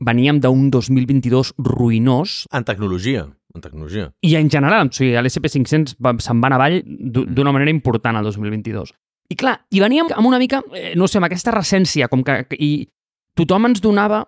veníem 0.00 0.40
d'un 0.40 0.70
2022 0.70 1.54
ruïnós. 1.58 2.46
En 2.52 2.64
tecnologia, 2.64 3.28
en 3.54 3.60
tecnologia. 3.60 4.12
I 4.22 4.36
en 4.36 4.50
general, 4.50 4.88
o 4.88 4.92
sigui, 4.92 5.12
l'SP500 5.12 5.96
se'n 6.20 6.40
va 6.40 6.48
anar 6.48 6.60
avall 6.60 6.82
d'una 6.84 7.52
manera 7.52 7.70
important 7.70 8.16
al 8.16 8.24
2022. 8.24 8.92
I 9.28 9.36
clar, 9.38 9.56
i 9.74 9.82
veníem 9.82 10.12
amb 10.14 10.28
una 10.28 10.38
mica, 10.38 10.62
eh, 10.74 10.94
no 10.96 11.08
sé, 11.08 11.18
amb 11.18 11.28
aquesta 11.28 11.54
recència, 11.54 12.08
com 12.08 12.22
que... 12.26 12.44
I 12.58 12.88
tothom 13.36 13.68
ens 13.68 13.82
donava 13.84 14.22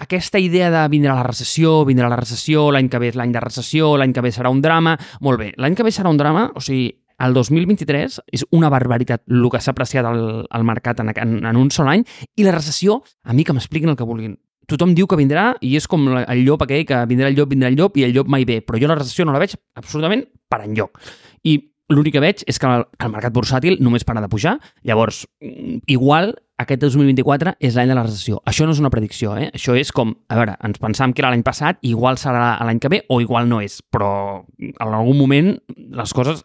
aquesta 0.00 0.40
idea 0.40 0.70
de 0.72 0.86
vindrà 0.88 1.14
la 1.18 1.26
recessió, 1.26 1.84
vindrà 1.84 2.08
la 2.08 2.18
recessió, 2.20 2.70
l'any 2.72 2.88
que 2.88 3.00
ve 3.02 3.10
és 3.12 3.18
l'any 3.20 3.32
de 3.34 3.42
recessió, 3.44 3.92
l'any 4.00 4.14
que 4.16 4.24
ve 4.24 4.32
serà 4.32 4.52
un 4.52 4.62
drama... 4.64 4.96
Molt 5.20 5.40
bé, 5.40 5.52
l'any 5.60 5.76
que 5.76 5.84
ve 5.86 5.92
serà 5.92 6.12
un 6.12 6.20
drama, 6.20 6.48
o 6.56 6.62
sigui, 6.64 6.88
el 7.20 7.34
2023 7.36 8.20
és 8.32 8.44
una 8.56 8.70
barbaritat 8.72 9.26
el 9.28 9.48
que 9.52 9.60
s'ha 9.60 9.74
apreciat 9.74 10.06
al, 10.08 10.22
al 10.48 10.64
mercat 10.64 11.02
en, 11.04 11.12
en, 11.12 11.34
en 11.44 11.58
un 11.60 11.68
sol 11.74 11.90
any 11.92 12.04
i 12.36 12.46
la 12.46 12.54
recessió, 12.56 13.02
a 13.24 13.36
mi 13.36 13.44
que 13.44 13.52
m'expliquin 13.52 13.92
el 13.92 13.98
que 13.98 14.08
vulguin. 14.08 14.38
Tothom 14.70 14.94
diu 14.94 15.08
que 15.10 15.18
vindrà 15.18 15.50
i 15.66 15.74
és 15.76 15.88
com 15.90 16.06
el 16.20 16.44
llop 16.46 16.62
aquell 16.64 16.86
que 16.88 17.02
vindrà 17.10 17.28
el 17.28 17.36
llop, 17.36 17.50
vindrà 17.50 17.68
el 17.68 17.76
llop 17.76 17.98
i 17.98 18.06
el 18.06 18.14
llop 18.14 18.30
mai 18.30 18.46
ve, 18.48 18.60
però 18.64 18.80
jo 18.80 18.88
la 18.88 18.96
recessió 18.96 19.26
no 19.26 19.34
la 19.34 19.42
veig 19.42 19.56
absolutament 19.76 20.24
per 20.48 20.62
enlloc. 20.64 21.00
I 21.44 21.58
l'únic 21.90 22.16
que 22.16 22.22
veig 22.22 22.44
és 22.48 22.60
que 22.60 22.68
el, 22.70 22.86
el 22.98 23.12
mercat 23.12 23.34
bursàtil 23.34 23.80
només 23.82 24.06
para 24.06 24.22
de 24.22 24.30
pujar, 24.30 24.56
llavors, 24.86 25.24
mm, 25.42 25.82
igual 25.90 26.34
aquest 26.60 26.82
2024 26.84 27.56
és 27.58 27.76
l'any 27.76 27.90
de 27.90 27.96
la 27.96 28.04
recessió. 28.04 28.40
Això 28.48 28.66
no 28.68 28.74
és 28.76 28.82
una 28.82 28.92
predicció, 28.92 29.34
eh? 29.40 29.48
Això 29.56 29.74
és 29.78 29.92
com, 29.96 30.12
a 30.28 30.38
veure, 30.38 30.58
ens 30.66 30.80
pensàvem 30.82 31.14
que 31.16 31.24
era 31.24 31.32
l'any 31.32 31.44
passat, 31.46 31.80
igual 31.88 32.20
serà 32.20 32.52
l'any 32.66 32.80
que 32.82 32.92
ve 32.92 33.02
o 33.08 33.20
igual 33.24 33.48
no 33.48 33.62
és, 33.64 33.80
però 33.92 34.44
en 34.60 34.94
algun 34.94 35.18
moment 35.18 35.54
les 35.70 36.16
coses 36.16 36.44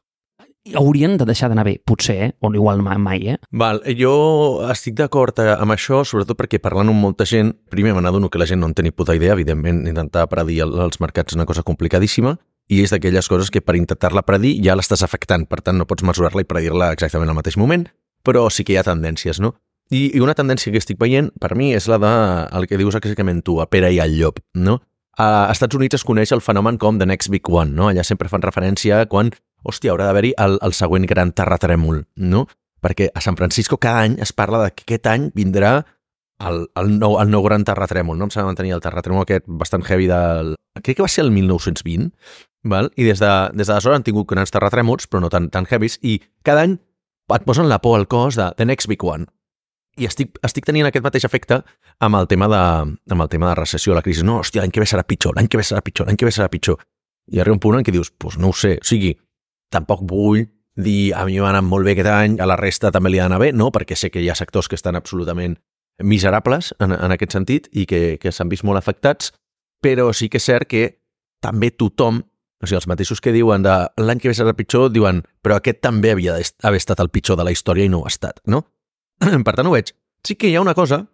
haurien 0.74 1.18
de 1.20 1.28
deixar 1.28 1.52
d'anar 1.52 1.66
bé, 1.68 1.76
potser, 1.86 2.16
eh? 2.26 2.32
o 2.42 2.50
igual 2.54 2.82
mai, 2.82 3.28
eh? 3.36 3.38
Val, 3.52 3.84
jo 4.00 4.66
estic 4.72 4.96
d'acord 4.98 5.38
eh, 5.44 5.52
amb 5.54 5.76
això, 5.76 6.02
sobretot 6.08 6.40
perquè 6.40 6.58
parlant 6.64 6.90
amb 6.90 7.04
molta 7.06 7.28
gent, 7.30 7.54
primer 7.70 7.94
me 7.94 8.02
n'adono 8.02 8.32
que 8.34 8.42
la 8.42 8.48
gent 8.50 8.64
no 8.64 8.72
en 8.72 8.74
té 8.74 8.82
ni 8.82 8.96
puta 8.96 9.14
idea, 9.14 9.36
evidentment, 9.38 9.84
intentar 9.86 10.26
predir 10.32 10.64
els 10.66 11.00
mercats 11.04 11.34
és 11.34 11.38
una 11.38 11.46
cosa 11.46 11.62
complicadíssima, 11.68 12.38
i 12.70 12.82
és 12.82 12.94
d'aquelles 12.94 13.28
coses 13.30 13.52
que 13.54 13.62
per 13.62 13.78
intentar-la 13.78 14.26
predir 14.26 14.56
ja 14.66 14.76
l'estàs 14.78 15.04
afectant, 15.06 15.46
per 15.50 15.62
tant 15.62 15.78
no 15.78 15.86
pots 15.90 16.06
mesurar-la 16.08 16.42
i 16.42 16.50
predir-la 16.50 16.92
exactament 16.96 17.30
al 17.30 17.38
mateix 17.38 17.58
moment, 17.62 17.86
però 18.26 18.48
sí 18.50 18.66
que 18.66 18.74
hi 18.74 18.80
ha 18.82 18.88
tendències, 18.88 19.40
no? 19.40 19.54
I, 19.94 20.18
I 20.18 20.22
una 20.24 20.34
tendència 20.34 20.74
que 20.74 20.82
estic 20.82 20.98
veient, 20.98 21.30
per 21.42 21.54
mi, 21.58 21.70
és 21.78 21.86
la 21.92 22.00
de 22.02 22.12
el 22.58 22.66
que 22.66 22.80
dius 22.82 22.98
exactament 22.98 23.44
tu, 23.46 23.60
a 23.62 23.70
Pere 23.70 23.92
i 23.94 24.02
al 24.02 24.16
llop, 24.18 24.42
no? 24.58 24.80
A 25.22 25.48
Estats 25.54 25.78
Units 25.78 26.00
es 26.00 26.04
coneix 26.04 26.34
el 26.36 26.42
fenomen 26.44 26.80
com 26.82 26.98
The 27.00 27.06
Next 27.08 27.30
Big 27.32 27.48
One, 27.48 27.72
no? 27.78 27.92
Allà 27.92 28.04
sempre 28.04 28.32
fan 28.32 28.44
referència 28.44 29.04
a 29.04 29.10
quan, 29.12 29.30
hòstia, 29.64 29.94
haurà 29.94 30.10
d'haver-hi 30.10 30.34
el, 30.42 30.58
el 30.66 30.74
següent 30.74 31.06
gran 31.08 31.32
terratrèmol, 31.38 32.02
no? 32.34 32.48
Perquè 32.84 33.12
a 33.14 33.22
San 33.22 33.38
Francisco 33.38 33.78
cada 33.82 34.02
any 34.08 34.18
es 34.22 34.34
parla 34.34 34.64
de 34.66 34.74
que 34.74 34.84
aquest 34.88 35.08
any 35.14 35.30
vindrà 35.38 35.78
el, 36.44 36.66
el, 36.76 36.92
nou, 37.00 37.16
el 37.22 37.32
nou 37.32 37.46
gran 37.46 37.64
terratrèmol, 37.68 38.18
no? 38.18 38.28
Em 38.28 38.34
sembla 38.34 38.52
mantenir 38.52 38.76
el 38.76 38.84
terratrèmol 38.84 39.24
aquest 39.24 39.48
bastant 39.48 39.86
heavy 39.88 40.10
del... 40.12 40.56
Crec 40.82 40.98
que 40.98 41.06
va 41.06 41.12
ser 41.12 41.24
el 41.24 41.32
1920, 41.32 42.12
val? 42.70 42.92
i 42.96 43.06
des 43.08 43.22
d'aleshores 43.22 43.54
de, 43.54 43.60
des 43.62 43.96
han 43.96 44.04
tingut 44.04 44.28
grans 44.30 44.52
terratrèmols, 44.52 45.08
però 45.08 45.22
no 45.22 45.30
tan, 45.30 45.50
tan 45.50 45.68
heavies, 45.70 46.00
i 46.02 46.20
cada 46.44 46.66
any 46.66 46.78
et 47.36 47.46
posen 47.46 47.70
la 47.70 47.82
por 47.82 48.00
al 48.00 48.08
cos 48.08 48.36
de 48.36 48.52
The 48.58 48.66
Next 48.66 48.88
Big 48.88 49.04
One. 49.04 49.26
I 49.98 50.10
estic, 50.10 50.36
estic 50.44 50.66
tenint 50.68 50.90
aquest 50.90 51.06
mateix 51.06 51.24
efecte 51.26 51.62
amb 52.04 52.20
el 52.20 52.28
tema 52.28 52.50
de, 52.52 52.64
amb 53.12 53.22
el 53.22 53.30
tema 53.32 53.50
de 53.50 53.56
recessió, 53.62 53.96
la 53.96 54.04
crisi. 54.04 54.26
No, 54.28 54.42
hòstia, 54.42 54.62
l'any 54.62 54.74
que 54.76 54.84
ve 54.84 54.90
serà 54.90 55.06
pitjor, 55.08 55.38
l'any 55.38 55.48
que 55.48 55.58
ve 55.58 55.64
serà 55.64 55.80
pitjor, 55.82 56.10
l'any 56.10 56.20
que 56.20 56.28
ve 56.28 56.34
serà 56.36 56.50
pitjor. 56.52 56.82
I 57.32 57.40
arriba 57.40 57.56
un 57.56 57.62
punt 57.64 57.80
en 57.80 57.86
què 57.86 57.94
dius, 57.96 58.12
doncs 58.12 58.20
pues 58.20 58.38
no 58.42 58.52
ho 58.52 58.58
sé, 58.58 58.76
o 58.82 58.86
sigui, 58.86 59.16
tampoc 59.72 60.04
vull 60.06 60.44
dir 60.76 61.14
a 61.16 61.24
mi 61.26 61.40
m'ha 61.40 61.54
anat 61.54 61.64
molt 61.64 61.88
bé 61.88 61.96
aquest 61.96 62.12
any, 62.12 62.36
a 62.44 62.46
la 62.50 62.58
resta 62.60 62.92
també 62.92 63.10
li 63.10 63.22
ha 63.22 63.30
d'anar 63.30 63.40
bé, 63.42 63.54
no, 63.56 63.72
perquè 63.72 63.96
sé 63.96 64.12
que 64.12 64.22
hi 64.22 64.30
ha 64.30 64.36
sectors 64.36 64.68
que 64.68 64.76
estan 64.76 65.00
absolutament 65.00 65.56
miserables 66.04 66.74
en, 66.84 66.92
en 66.92 67.16
aquest 67.16 67.38
sentit 67.38 67.70
i 67.72 67.86
que, 67.88 68.18
que 68.20 68.34
s'han 68.36 68.52
vist 68.52 68.66
molt 68.68 68.82
afectats, 68.82 69.32
però 69.82 70.12
sí 70.14 70.28
que 70.30 70.42
és 70.42 70.48
cert 70.52 70.68
que 70.68 70.84
també 71.44 71.72
tothom 71.72 72.20
o 72.62 72.68
sigui, 72.68 72.80
els 72.80 72.88
mateixos 72.88 73.22
que 73.22 73.34
diuen 73.36 73.66
de 73.66 73.74
l'any 74.02 74.22
que 74.22 74.32
ve 74.32 74.38
serà 74.38 74.54
pitjor, 74.56 74.90
diuen 74.94 75.24
però 75.44 75.60
aquest 75.60 75.82
també 75.84 76.14
havia 76.14 76.38
d'haver 76.38 76.80
estat 76.82 77.02
el 77.04 77.12
pitjor 77.12 77.40
de 77.40 77.46
la 77.48 77.54
història 77.54 77.86
i 77.86 77.92
no 77.92 78.02
ho 78.02 78.08
ha 78.08 78.14
estat, 78.14 78.40
no? 78.48 78.64
per 79.48 79.56
tant, 79.56 79.68
ho 79.68 79.76
veig. 79.76 79.94
Sí 80.26 80.38
que 80.40 80.50
hi 80.50 80.56
ha 80.56 80.64
una 80.64 80.76
cosa 80.78 81.06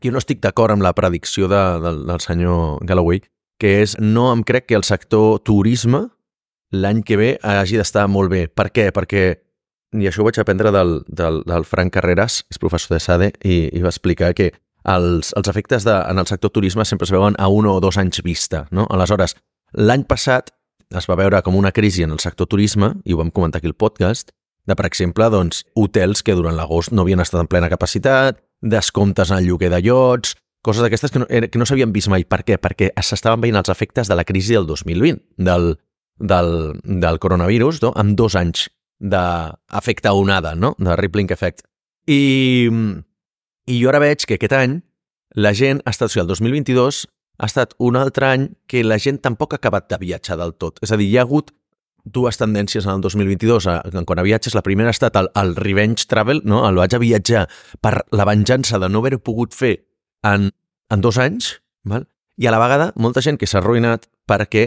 que 0.00 0.08
jo 0.08 0.14
no 0.14 0.20
estic 0.20 0.40
d'acord 0.42 0.74
amb 0.74 0.82
la 0.82 0.92
predicció 0.94 1.48
de, 1.48 1.62
de, 1.80 1.94
del 2.08 2.20
senyor 2.20 2.82
Galloway, 2.86 3.22
que 3.60 3.78
és 3.84 3.94
no 4.00 4.30
em 4.32 4.42
crec 4.46 4.68
que 4.68 4.78
el 4.78 4.84
sector 4.84 5.38
turisme 5.46 6.08
l'any 6.74 7.02
que 7.06 7.16
ve 7.16 7.30
hagi 7.42 7.78
d'estar 7.78 8.08
molt 8.10 8.32
bé. 8.32 8.46
Per 8.48 8.68
què? 8.74 8.88
Perquè, 8.94 9.24
i 9.94 10.08
això 10.10 10.22
ho 10.22 10.26
vaig 10.26 10.40
aprendre 10.42 10.72
del, 10.74 10.98
del, 11.06 11.42
del 11.46 11.66
Frank 11.68 11.94
Carreras, 11.94 12.42
és 12.50 12.58
professor 12.58 12.96
de 12.96 13.00
SADE, 13.00 13.30
i, 13.46 13.68
i 13.70 13.84
va 13.84 13.92
explicar 13.92 14.32
que 14.34 14.50
els, 14.90 15.30
els 15.38 15.48
efectes 15.48 15.86
de, 15.86 15.94
en 15.94 16.20
el 16.20 16.26
sector 16.28 16.52
turisme 16.52 16.84
sempre 16.84 17.06
es 17.06 17.14
veuen 17.14 17.38
a 17.38 17.48
un 17.48 17.70
o 17.70 17.78
dos 17.80 17.98
anys 18.00 18.24
vista. 18.26 18.66
No? 18.74 18.88
Aleshores, 18.90 19.36
l'any 19.78 20.04
passat 20.10 20.50
es 21.00 21.08
va 21.10 21.18
veure 21.18 21.42
com 21.42 21.56
una 21.56 21.72
crisi 21.72 22.04
en 22.04 22.14
el 22.14 22.22
sector 22.22 22.48
turisme, 22.50 22.94
i 23.04 23.14
ho 23.14 23.20
vam 23.20 23.32
comentar 23.34 23.60
aquí 23.60 23.70
al 23.70 23.76
podcast, 23.78 24.32
de, 24.64 24.76
per 24.76 24.86
exemple, 24.88 25.28
doncs, 25.30 25.64
hotels 25.76 26.22
que 26.24 26.36
durant 26.36 26.56
l'agost 26.56 26.92
no 26.92 27.04
havien 27.04 27.20
estat 27.20 27.42
en 27.42 27.50
plena 27.50 27.68
capacitat, 27.72 28.40
descomptes 28.64 29.30
en 29.30 29.42
el 29.42 29.50
lloguer 29.50 29.70
de 29.72 29.82
llots, 29.84 30.36
coses 30.64 30.82
d'aquestes 30.84 31.12
que 31.12 31.20
no, 31.20 31.26
eh, 31.28 31.48
que 31.52 31.60
no 31.60 31.66
s'havien 31.68 31.92
vist 31.92 32.08
mai. 32.08 32.24
Per 32.24 32.40
què? 32.48 32.56
Perquè 32.60 32.90
s'estaven 33.04 33.42
veient 33.44 33.60
els 33.60 33.68
efectes 33.68 34.08
de 34.08 34.16
la 34.16 34.24
crisi 34.24 34.56
del 34.56 34.66
2020, 34.66 35.20
del, 35.36 35.74
del, 36.18 36.50
del 36.82 37.20
coronavirus, 37.20 37.82
no? 37.84 37.92
amb 38.00 38.16
dos 38.16 38.38
anys 38.40 38.70
d'efecte 38.98 40.14
onada, 40.16 40.54
no? 40.56 40.72
De 40.78 40.96
rippling 40.96 41.28
effect. 41.34 41.66
I, 42.08 42.70
I 43.68 43.80
jo 43.80 43.92
ara 43.92 44.00
veig 44.00 44.24
que 44.24 44.38
aquest 44.38 44.56
any 44.56 44.78
la 45.34 45.52
gent 45.56 45.82
ha 45.84 45.92
estat, 45.92 46.08
o 46.08 46.14
sigui, 46.14 46.24
el 46.24 46.30
2022 46.32 47.04
ha 47.38 47.48
estat 47.48 47.74
un 47.82 47.96
altre 47.98 48.30
any 48.30 48.48
que 48.70 48.84
la 48.84 48.98
gent 49.02 49.20
tampoc 49.24 49.54
ha 49.54 49.60
acabat 49.62 49.88
de 49.90 49.98
viatjar 50.00 50.38
del 50.40 50.54
tot. 50.54 50.78
És 50.82 50.92
a 50.92 50.98
dir, 51.00 51.08
hi 51.10 51.18
ha 51.18 51.26
hagut 51.26 51.52
dues 52.04 52.36
tendències 52.38 52.84
en 52.84 52.98
el 52.98 53.00
2022 53.00 53.66
en 53.66 54.04
quant 54.04 54.20
a 54.20 54.26
viatges. 54.26 54.54
La 54.54 54.62
primera 54.62 54.92
ha 54.92 54.96
estat 54.96 55.16
el, 55.16 55.30
el 55.40 55.54
revenge 55.56 56.06
travel, 56.08 56.42
no? 56.44 56.62
el 56.68 56.78
vaig 56.78 56.94
a 56.94 57.02
viatjar 57.02 57.46
per 57.80 57.96
la 58.12 58.28
venjança 58.28 58.78
de 58.78 58.90
no 58.92 59.00
haver-ho 59.00 59.22
pogut 59.24 59.56
fer 59.56 59.78
en, 60.22 60.50
en 60.90 61.04
dos 61.04 61.18
anys, 61.18 61.58
val? 61.84 62.06
i 62.36 62.48
a 62.48 62.52
la 62.52 62.60
vegada 62.60 62.90
molta 62.98 63.22
gent 63.22 63.38
que 63.38 63.46
s'ha 63.46 63.60
arruïnat 63.62 64.08
perquè 64.28 64.66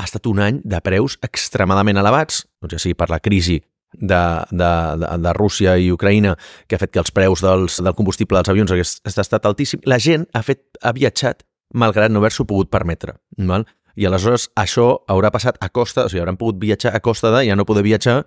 ha 0.00 0.06
estat 0.06 0.26
un 0.28 0.40
any 0.44 0.60
de 0.64 0.80
preus 0.84 1.18
extremadament 1.24 2.00
elevats, 2.00 2.44
doncs 2.60 2.76
ja 2.76 2.82
sigui 2.82 2.96
per 2.96 3.10
la 3.10 3.20
crisi 3.24 3.58
de, 3.92 4.20
de, 4.50 4.70
de, 5.00 5.08
de 5.24 5.32
Rússia 5.36 5.76
i 5.76 5.90
Ucraïna, 5.92 6.36
que 6.68 6.76
ha 6.76 6.82
fet 6.82 6.92
que 6.94 7.00
els 7.02 7.12
preus 7.12 7.42
dels, 7.44 7.80
del 7.82 7.96
combustible 7.98 8.38
dels 8.38 8.52
avions 8.52 8.72
hagués 8.72 8.98
estat 9.04 9.48
altíssim, 9.48 9.82
la 9.90 9.98
gent 10.00 10.28
ha, 10.32 10.44
fet, 10.46 10.62
ha 10.80 10.94
viatjat 10.96 11.42
malgrat 11.74 12.12
no 12.12 12.20
haver-s'ho 12.20 12.46
pogut 12.48 12.70
permetre. 12.70 13.16
Val? 13.38 13.66
I 13.96 14.06
aleshores 14.06 14.48
això 14.58 15.02
haurà 15.10 15.30
passat 15.34 15.58
a 15.60 15.68
costa, 15.68 16.06
o 16.06 16.10
sigui, 16.10 16.22
hauran 16.22 16.38
pogut 16.40 16.60
viatjar 16.62 16.94
a 16.94 17.00
costa 17.04 17.32
de 17.34 17.46
ja 17.48 17.56
no 17.56 17.66
poder 17.68 17.82
viatjar 17.84 18.22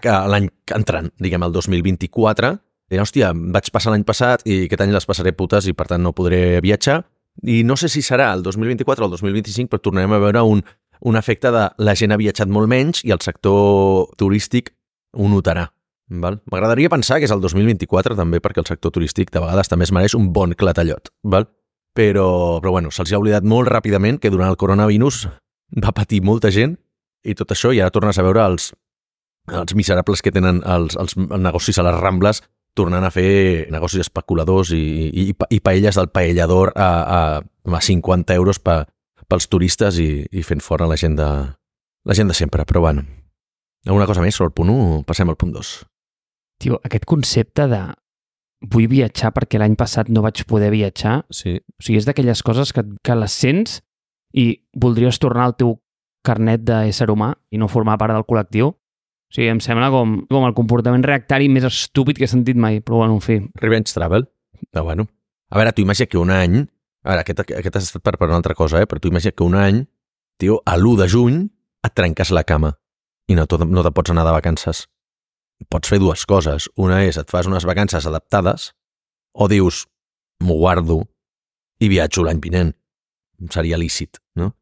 l'any 0.00 0.48
entrant, 0.74 1.10
diguem, 1.20 1.42
el 1.42 1.52
2024. 1.52 2.52
I, 2.92 2.98
hòstia, 3.00 3.32
vaig 3.32 3.70
passar 3.72 3.92
l'any 3.92 4.04
passat 4.04 4.44
i 4.44 4.66
aquest 4.66 4.80
any 4.84 4.92
les 4.92 5.06
passaré 5.06 5.32
putes 5.32 5.66
i 5.66 5.72
per 5.72 5.86
tant 5.88 6.02
no 6.02 6.12
podré 6.12 6.60
viatjar. 6.60 7.02
I 7.48 7.62
no 7.64 7.76
sé 7.76 7.88
si 7.88 8.02
serà 8.04 8.32
el 8.34 8.42
2024 8.42 9.04
o 9.04 9.08
el 9.08 9.12
2025, 9.12 9.70
però 9.70 9.80
tornarem 9.80 10.12
a 10.12 10.20
veure 10.20 10.42
un, 10.44 10.62
un 11.00 11.16
efecte 11.16 11.50
de 11.50 11.68
la 11.78 11.94
gent 11.96 12.12
ha 12.12 12.20
viatjat 12.20 12.48
molt 12.48 12.68
menys 12.68 13.04
i 13.04 13.12
el 13.12 13.22
sector 13.24 14.12
turístic 14.20 14.74
ho 15.16 15.28
notarà. 15.28 15.70
M'agradaria 16.12 16.90
pensar 16.92 17.18
que 17.18 17.24
és 17.24 17.32
el 17.32 17.40
2024 17.40 18.16
també 18.18 18.42
perquè 18.44 18.60
el 18.60 18.68
sector 18.68 18.92
turístic 18.92 19.32
de 19.32 19.40
vegades 19.40 19.70
també 19.72 19.88
es 19.88 19.92
mereix 19.92 20.16
un 20.18 20.28
bon 20.32 20.52
clatallot. 20.52 21.08
Val? 21.24 21.48
Però, 21.92 22.60
però 22.62 22.72
bueno, 22.72 22.90
se'ls 22.90 23.12
ha 23.12 23.20
oblidat 23.20 23.44
molt 23.44 23.68
ràpidament 23.68 24.18
que 24.20 24.30
durant 24.32 24.48
el 24.48 24.56
coronavirus 24.56 25.26
va 25.82 25.92
patir 25.92 26.22
molta 26.24 26.50
gent 26.52 26.78
i 27.24 27.34
tot 27.36 27.52
això 27.52 27.72
i 27.72 27.80
ara 27.80 27.92
tornes 27.92 28.18
a 28.18 28.24
veure 28.24 28.44
els, 28.48 28.70
els 29.52 29.76
miserables 29.76 30.24
que 30.24 30.32
tenen 30.32 30.62
els, 30.64 30.96
els 30.96 31.16
negocis 31.16 31.78
a 31.78 31.84
les 31.86 32.00
Rambles 32.00 32.42
tornant 32.74 33.04
a 33.04 33.12
fer 33.12 33.68
negocis 33.72 34.06
especuladors 34.06 34.72
i, 34.72 34.82
i, 35.12 35.24
i 35.32 35.60
paelles 35.60 35.98
del 35.98 36.08
paellador 36.08 36.72
a, 36.72 36.90
a, 37.02 37.20
a 37.68 37.80
50 37.80 38.34
euros 38.40 38.62
pa, 38.64 38.82
pels 39.28 39.48
turistes 39.52 40.00
i, 40.00 40.24
i 40.32 40.44
fent 40.46 40.64
fora 40.64 40.88
la 40.88 40.96
gent 40.96 41.18
de, 41.20 41.28
la 42.04 42.16
gent 42.16 42.32
de 42.32 42.34
sempre. 42.34 42.64
Però 42.64 42.80
bueno, 42.80 43.04
alguna 43.86 44.06
cosa 44.08 44.24
més 44.24 44.36
sobre 44.36 44.50
el 44.50 44.56
punt 44.56 44.72
1? 44.72 45.02
Passem 45.08 45.28
al 45.28 45.38
punt 45.40 45.52
2. 45.56 45.72
Tio, 46.62 46.78
aquest 46.84 47.04
concepte 47.08 47.66
de 47.68 47.82
vull 48.62 48.88
viatjar 48.90 49.32
perquè 49.34 49.60
l'any 49.60 49.74
passat 49.78 50.10
no 50.12 50.22
vaig 50.24 50.44
poder 50.48 50.70
viatjar, 50.74 51.22
sí. 51.34 51.56
o 51.58 51.82
sigui, 51.82 51.98
és 52.00 52.06
d'aquelles 52.08 52.42
coses 52.46 52.72
que, 52.74 52.84
que 53.02 53.16
les 53.18 53.34
sents 53.44 53.80
i 54.38 54.46
voldries 54.78 55.18
tornar 55.20 55.48
al 55.48 55.56
teu 55.58 55.76
carnet 56.24 56.62
d'ésser 56.64 57.08
humà 57.10 57.32
i 57.50 57.58
no 57.58 57.70
formar 57.70 57.98
part 58.00 58.14
del 58.14 58.26
col·lectiu. 58.28 58.72
O 58.72 59.34
sigui, 59.34 59.48
em 59.50 59.62
sembla 59.64 59.90
com, 59.92 60.20
com 60.30 60.46
el 60.46 60.54
comportament 60.56 61.04
reactari 61.04 61.48
més 61.50 61.66
estúpid 61.66 62.20
que 62.20 62.28
he 62.28 62.30
sentit 62.30 62.58
mai, 62.58 62.80
però 62.84 63.02
bueno, 63.02 63.18
en 63.18 63.24
fi. 63.24 63.40
Revenge 63.58 63.94
Travel. 63.96 64.28
Però 64.70 64.84
bueno. 64.86 65.08
A 65.50 65.58
veure, 65.58 65.72
tu 65.74 65.82
imagina 65.84 66.08
que 66.08 66.20
un 66.20 66.30
any... 66.30 66.62
A 67.02 67.10
veure, 67.10 67.24
aquest, 67.24 67.42
aquest 67.58 67.76
has 67.80 67.88
estat 67.88 68.04
per, 68.06 68.14
per 68.20 68.28
una 68.28 68.38
altra 68.38 68.54
cosa, 68.54 68.78
eh? 68.78 68.86
però 68.86 69.02
tu 69.02 69.10
imagina 69.10 69.34
que 69.34 69.42
un 69.42 69.56
any, 69.58 69.80
tio, 70.38 70.60
a 70.62 70.76
l'1 70.78 71.00
de 71.00 71.08
juny 71.10 71.40
et 71.82 71.94
trenques 71.98 72.30
la 72.30 72.44
cama 72.46 72.76
i 73.26 73.34
no, 73.34 73.48
no 73.48 73.82
te 73.82 73.90
pots 73.90 74.12
anar 74.14 74.22
de 74.28 74.34
vacances 74.36 74.84
pots 75.68 75.90
fer 75.90 75.98
dues 76.02 76.24
coses. 76.26 76.68
Una 76.76 77.02
és 77.06 77.18
et 77.20 77.30
fas 77.30 77.48
unes 77.50 77.66
vacances 77.68 78.06
adaptades 78.08 78.70
o 79.32 79.48
dius, 79.48 79.86
m'ho 80.44 80.58
guardo 80.58 81.02
i 81.80 81.88
viatjo 81.88 82.24
l'any 82.26 82.40
vinent. 82.42 82.74
Seria 83.50 83.78
lícit, 83.80 84.20
no? 84.38 84.52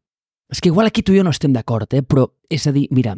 És 0.51 0.61
que 0.61 0.71
igual 0.71 0.87
aquí 0.87 1.03
tu 1.03 1.13
i 1.13 1.19
jo 1.19 1.23
no 1.23 1.31
estem 1.31 1.53
d'acord, 1.53 1.91
eh? 1.93 2.01
però 2.03 2.25
és 2.49 2.65
a 2.67 2.73
dir, 2.75 2.87
mira, 2.91 3.13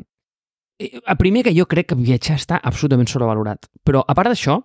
eh, 0.79 0.99
a 1.07 1.15
primer 1.17 1.43
que 1.47 1.53
jo 1.55 1.65
crec 1.69 1.89
que 1.89 1.97
viatjar 1.97 2.37
està 2.37 2.59
absolutament 2.61 3.09
sobrevalorat, 3.09 3.69
però 3.85 4.03
a 4.05 4.15
part 4.17 4.29
d'això, 4.29 4.59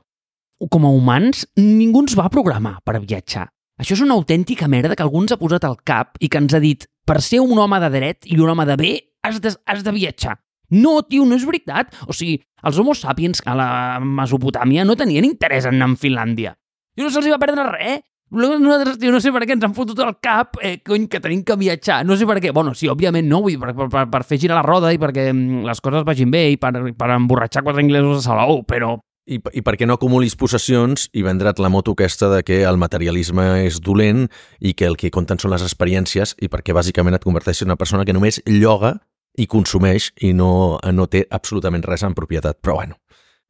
com 0.68 0.84
a 0.84 0.90
humans, 0.90 1.46
ningú 1.56 2.02
ens 2.02 2.16
va 2.18 2.28
programar 2.32 2.80
per 2.84 2.98
viatjar. 2.98 3.46
Això 3.78 3.94
és 3.94 4.02
una 4.02 4.16
autèntica 4.18 4.66
merda 4.66 4.96
que 4.98 5.04
algú 5.06 5.22
ens 5.22 5.32
ha 5.32 5.38
posat 5.38 5.64
al 5.64 5.78
cap 5.86 6.18
i 6.18 6.28
que 6.28 6.40
ens 6.42 6.54
ha 6.54 6.60
dit 6.60 6.88
per 7.06 7.20
ser 7.22 7.38
un 7.40 7.56
home 7.62 7.78
de 7.78 7.90
dret 7.94 8.26
i 8.26 8.36
un 8.36 8.50
home 8.50 8.66
de 8.66 8.76
bé 8.76 8.92
has 9.22 9.38
de, 9.40 9.54
has 9.64 9.84
de 9.86 9.94
viatjar. 9.94 10.34
No, 10.74 10.98
tio, 11.08 11.24
no 11.24 11.38
és 11.38 11.46
veritat. 11.48 11.94
O 12.06 12.16
sigui, 12.16 12.38
els 12.66 12.78
homo 12.78 12.94
sapiens 12.96 13.42
a 13.46 13.56
la 13.56 13.70
Mesopotàmia 14.04 14.84
no 14.84 14.98
tenien 14.98 15.26
interès 15.28 15.68
en 15.68 15.78
anar 15.78 15.94
a 15.94 16.00
Finlàndia. 16.00 16.54
I 16.98 17.04
no 17.04 17.10
se'ls 17.14 17.30
va 17.30 17.40
perdre 17.40 17.66
res. 17.70 18.04
Nosaltres, 18.28 18.98
tio, 19.00 19.08
no 19.08 19.22
sé 19.24 19.30
per 19.32 19.46
què 19.48 19.54
ens 19.56 19.64
han 19.64 19.72
fotut 19.72 20.02
al 20.04 20.18
cap, 20.20 20.58
eh, 20.60 20.82
cony, 20.84 21.06
que 21.08 21.20
tenim 21.24 21.40
que 21.48 21.56
viatjar. 21.56 22.02
No 22.04 22.16
sé 22.16 22.26
per 22.28 22.36
què. 22.44 22.52
Bueno, 22.52 22.74
sí, 22.76 22.90
òbviament 22.92 23.24
no, 23.24 23.40
vull 23.40 23.56
per, 23.56 23.72
per, 23.88 24.04
per 24.12 24.22
fer 24.28 24.36
girar 24.42 24.58
la 24.58 24.66
roda 24.66 24.92
i 24.92 25.00
perquè 25.00 25.30
mm, 25.32 25.64
les 25.64 25.80
coses 25.80 26.04
vagin 26.04 26.30
bé 26.30 26.50
i 26.52 26.58
per, 26.60 26.74
per 26.92 27.12
emborratxar 27.16 27.64
quatre 27.64 27.84
inglesos 27.86 28.20
a 28.20 28.26
Salou, 28.28 28.66
però 28.68 28.98
i, 29.28 29.36
I 29.36 29.62
perquè 29.64 29.86
no 29.86 29.98
acumulis 29.98 30.36
possessions 30.40 31.08
i 31.12 31.22
vendre't 31.24 31.60
la 31.60 31.68
moto 31.68 31.92
aquesta 31.92 32.30
de 32.32 32.40
que 32.46 32.62
el 32.64 32.80
materialisme 32.80 33.44
és 33.66 33.80
dolent 33.84 34.26
i 34.60 34.72
que 34.72 34.88
el 34.88 34.96
que 34.96 35.12
compten 35.12 35.40
són 35.40 35.52
les 35.52 35.64
experiències 35.64 36.34
i 36.40 36.48
perquè 36.48 36.76
bàsicament 36.76 37.18
et 37.18 37.26
converteixes 37.26 37.66
en 37.66 37.72
una 37.72 37.80
persona 37.80 38.06
que 38.08 38.16
només 38.16 38.40
lloga 38.48 38.96
i 39.38 39.46
consumeix 39.50 40.10
i 40.26 40.32
no, 40.36 40.78
no 40.92 41.06
té 41.10 41.24
absolutament 41.30 41.84
res 41.86 42.04
en 42.06 42.16
propietat. 42.16 42.58
Però 42.62 42.78
bueno, 42.80 42.98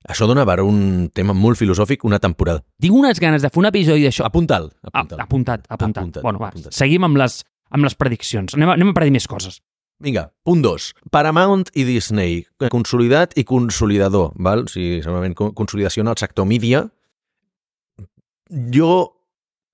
això 0.08 0.28
dona 0.30 0.44
per 0.48 0.60
un 0.64 1.08
tema 1.14 1.34
molt 1.36 1.58
filosòfic 1.60 2.04
una 2.08 2.20
temporada. 2.22 2.62
Tinc 2.82 2.94
unes 2.94 3.20
ganes 3.22 3.44
de 3.44 3.50
fer 3.50 3.62
un 3.62 3.70
episodi 3.70 4.06
d'això. 4.06 4.28
Apunta'l. 4.28 4.68
Apuntat, 4.92 5.18
apuntat. 5.24 5.66
apuntat. 5.66 6.02
apuntat 6.02 6.22
bueno, 6.26 6.42
va, 6.42 6.52
apuntat. 6.52 6.76
seguim 6.76 7.08
amb 7.08 7.18
les, 7.20 7.40
amb 7.74 7.88
les 7.88 7.98
prediccions. 7.98 8.54
Anem 8.58 8.70
a, 8.70 8.78
anem 8.78 8.92
a 8.92 8.96
predir 9.00 9.16
més 9.16 9.26
coses. 9.30 9.60
Vinga, 9.98 10.28
punt 10.46 10.62
2. 10.62 10.92
Paramount 11.10 11.72
i 11.74 11.82
Disney, 11.82 12.44
consolidat 12.70 13.34
i 13.34 13.42
consolidador, 13.42 14.30
val? 14.38 14.68
O 14.68 14.70
sigui, 14.70 15.00
segurament 15.02 15.34
consolidació 15.34 16.04
en 16.04 16.12
el 16.12 16.20
sector 16.20 16.46
mídia. 16.46 16.84
Jo 18.74 18.92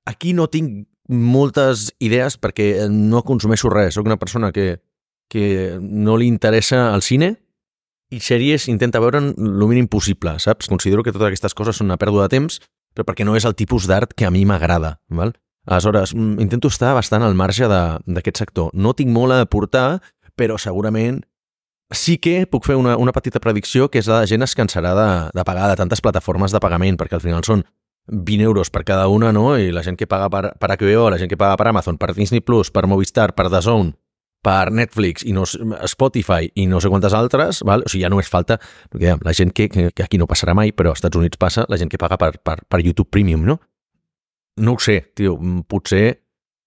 aquí 0.08 0.32
no 0.32 0.48
tinc 0.48 0.86
moltes 1.08 1.90
idees 2.00 2.38
perquè 2.40 2.88
no 2.88 3.22
consumeixo 3.28 3.68
res. 3.72 3.98
Soc 3.98 4.08
una 4.08 4.16
persona 4.20 4.52
que 4.52 4.78
que 5.34 5.78
no 5.80 6.14
li 6.20 6.28
interessa 6.30 6.86
el 6.94 7.02
cine 7.02 7.34
i 8.14 8.20
sèries 8.22 8.68
intenta 8.70 9.02
veure 9.02 9.18
el 9.18 9.64
mínim 9.66 9.88
possible, 9.90 10.36
saps? 10.38 10.68
Considero 10.70 11.02
que 11.02 11.12
totes 11.12 11.32
aquestes 11.32 11.56
coses 11.58 11.80
són 11.80 11.90
una 11.90 11.98
pèrdua 11.98 12.28
de 12.28 12.36
temps, 12.36 12.60
però 12.94 13.08
perquè 13.08 13.26
no 13.26 13.34
és 13.34 13.46
el 13.48 13.56
tipus 13.58 13.88
d'art 13.90 14.14
que 14.14 14.28
a 14.28 14.30
mi 14.30 14.44
m'agrada, 14.46 15.00
val? 15.10 15.34
Aleshores, 15.66 16.14
mm, 16.14 16.38
intento 16.44 16.68
estar 16.68 16.92
bastant 16.94 17.24
al 17.24 17.34
marge 17.34 17.66
d'aquest 17.66 18.38
sector. 18.38 18.70
No 18.74 18.92
tinc 18.94 19.10
molt 19.10 19.32
a 19.32 19.40
aportar, 19.42 20.02
però 20.36 20.58
segurament 20.60 21.22
sí 21.90 22.18
que 22.18 22.46
puc 22.46 22.66
fer 22.66 22.76
una, 22.76 22.96
una 22.96 23.12
petita 23.12 23.40
predicció, 23.40 23.88
que 23.88 23.98
és 23.98 24.10
la 24.10 24.26
gent 24.30 24.44
es 24.44 24.54
cansarà 24.54 24.94
de, 24.94 25.08
de 25.34 25.44
pagar 25.44 25.70
de 25.70 25.78
tantes 25.80 26.04
plataformes 26.04 26.52
de 26.52 26.60
pagament, 26.60 27.00
perquè 27.00 27.18
al 27.18 27.24
final 27.24 27.42
són 27.46 27.64
20 28.06 28.44
euros 28.44 28.70
per 28.70 28.84
cada 28.84 29.08
una, 29.08 29.32
no? 29.32 29.56
I 29.56 29.72
la 29.72 29.82
gent 29.82 29.96
que 29.96 30.06
paga 30.06 30.28
per, 30.30 30.52
per 30.60 30.70
HBO, 30.76 31.08
la 31.10 31.18
gent 31.18 31.32
que 31.32 31.40
paga 31.40 31.56
per 31.56 31.68
Amazon, 31.72 31.98
per 31.98 32.12
Disney+, 32.14 32.44
Plus, 32.44 32.70
per 32.70 32.86
Movistar, 32.86 33.32
per 33.34 33.48
DAZN, 33.48 33.94
per 34.44 34.70
Netflix 34.74 35.24
i 35.24 35.32
no, 35.36 35.46
Spotify 35.88 36.50
i 36.60 36.66
no 36.70 36.80
sé 36.82 36.90
quantes 36.92 37.16
altres, 37.16 37.62
val? 37.66 37.84
o 37.86 37.90
sigui, 37.90 38.04
ja 38.04 38.10
només 38.12 38.30
falta 38.30 38.58
perquè, 38.92 39.16
la 39.24 39.34
gent 39.36 39.54
que, 39.56 39.70
que, 39.72 39.88
aquí 40.04 40.20
no 40.20 40.28
passarà 40.30 40.54
mai, 40.56 40.74
però 40.76 40.92
als 40.92 41.00
Estats 41.00 41.20
Units 41.20 41.40
passa, 41.40 41.64
la 41.72 41.78
gent 41.80 41.92
que 41.92 42.00
paga 42.00 42.18
per, 42.20 42.34
per, 42.44 42.60
per 42.68 42.82
YouTube 42.84 43.10
Premium, 43.10 43.46
no? 43.48 43.58
No 44.60 44.76
ho 44.76 44.82
sé, 44.82 45.00
tio, 45.16 45.38
potser... 45.68 46.20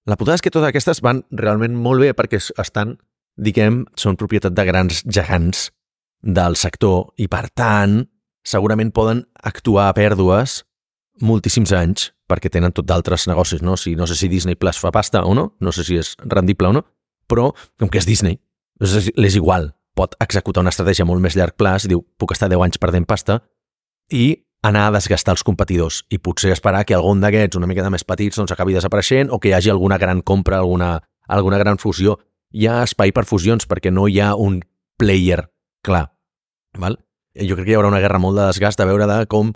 La 0.08 0.16
putada 0.16 0.38
és 0.40 0.44
que 0.44 0.52
totes 0.52 0.70
aquestes 0.70 1.02
van 1.04 1.22
realment 1.36 1.74
molt 1.76 2.00
bé 2.00 2.14
perquè 2.16 2.40
estan, 2.40 2.96
diguem, 3.36 3.82
són 4.00 4.16
propietat 4.20 4.56
de 4.56 4.64
grans 4.68 5.02
gegants 5.04 5.68
del 6.24 6.56
sector 6.56 7.12
i, 7.20 7.28
per 7.28 7.50
tant, 7.52 8.06
segurament 8.48 8.94
poden 8.96 9.26
actuar 9.44 9.90
a 9.90 9.96
pèrdues 9.98 10.62
moltíssims 11.20 11.74
anys 11.76 12.12
perquè 12.28 12.52
tenen 12.52 12.74
tot 12.76 12.88
d'altres 12.88 13.28
negocis, 13.28 13.64
no? 13.64 13.76
Si, 13.80 13.96
no 14.00 14.08
sé 14.08 14.16
si 14.20 14.30
Disney 14.32 14.56
Plus 14.60 14.80
fa 14.80 14.92
pasta 14.96 15.24
o 15.28 15.34
no, 15.36 15.50
no 15.60 15.74
sé 15.76 15.84
si 15.88 16.00
és 16.00 16.14
rendible 16.24 16.72
o 16.72 16.76
no, 16.80 16.84
però 17.30 17.52
com 17.80 17.92
que 17.92 18.02
és 18.02 18.08
Disney, 18.08 18.40
és 18.82 19.36
igual, 19.36 19.72
pot 19.98 20.14
executar 20.22 20.62
una 20.62 20.74
estratègia 20.74 21.06
molt 21.06 21.24
més 21.24 21.38
llarg 21.38 21.58
plaç 21.58 21.88
diu, 21.90 22.04
puc 22.18 22.34
estar 22.36 22.50
10 22.52 22.68
anys 22.68 22.82
perdent 22.82 23.08
pasta 23.10 23.42
i 24.14 24.38
anar 24.68 24.88
a 24.88 24.94
desgastar 24.98 25.36
els 25.36 25.44
competidors 25.46 26.04
i 26.14 26.20
potser 26.22 26.52
esperar 26.54 26.84
que 26.86 26.96
algun 26.98 27.22
d'aquests 27.22 27.60
una 27.60 27.70
miqueta 27.70 27.92
més 27.94 28.06
petits 28.08 28.38
doncs, 28.38 28.54
acabi 28.54 28.76
desapareixent 28.76 29.32
o 29.32 29.40
que 29.40 29.52
hi 29.52 29.56
hagi 29.58 29.72
alguna 29.74 29.98
gran 30.02 30.22
compra, 30.22 30.60
alguna, 30.62 30.98
alguna 31.28 31.60
gran 31.62 31.78
fusió. 31.82 32.18
Hi 32.54 32.68
ha 32.68 32.82
espai 32.86 33.14
per 33.14 33.26
fusions 33.26 33.68
perquè 33.68 33.92
no 33.94 34.08
hi 34.08 34.20
ha 34.22 34.34
un 34.36 34.62
player 34.98 35.44
clar. 35.86 36.08
Val? 36.78 36.98
Jo 37.38 37.58
crec 37.58 37.68
que 37.68 37.76
hi 37.76 37.78
haurà 37.78 37.92
una 37.92 38.02
guerra 38.02 38.22
molt 38.22 38.40
de 38.40 38.48
desgast 38.50 38.80
de 38.80 38.88
veure 38.90 39.08
de 39.10 39.26
com 39.30 39.54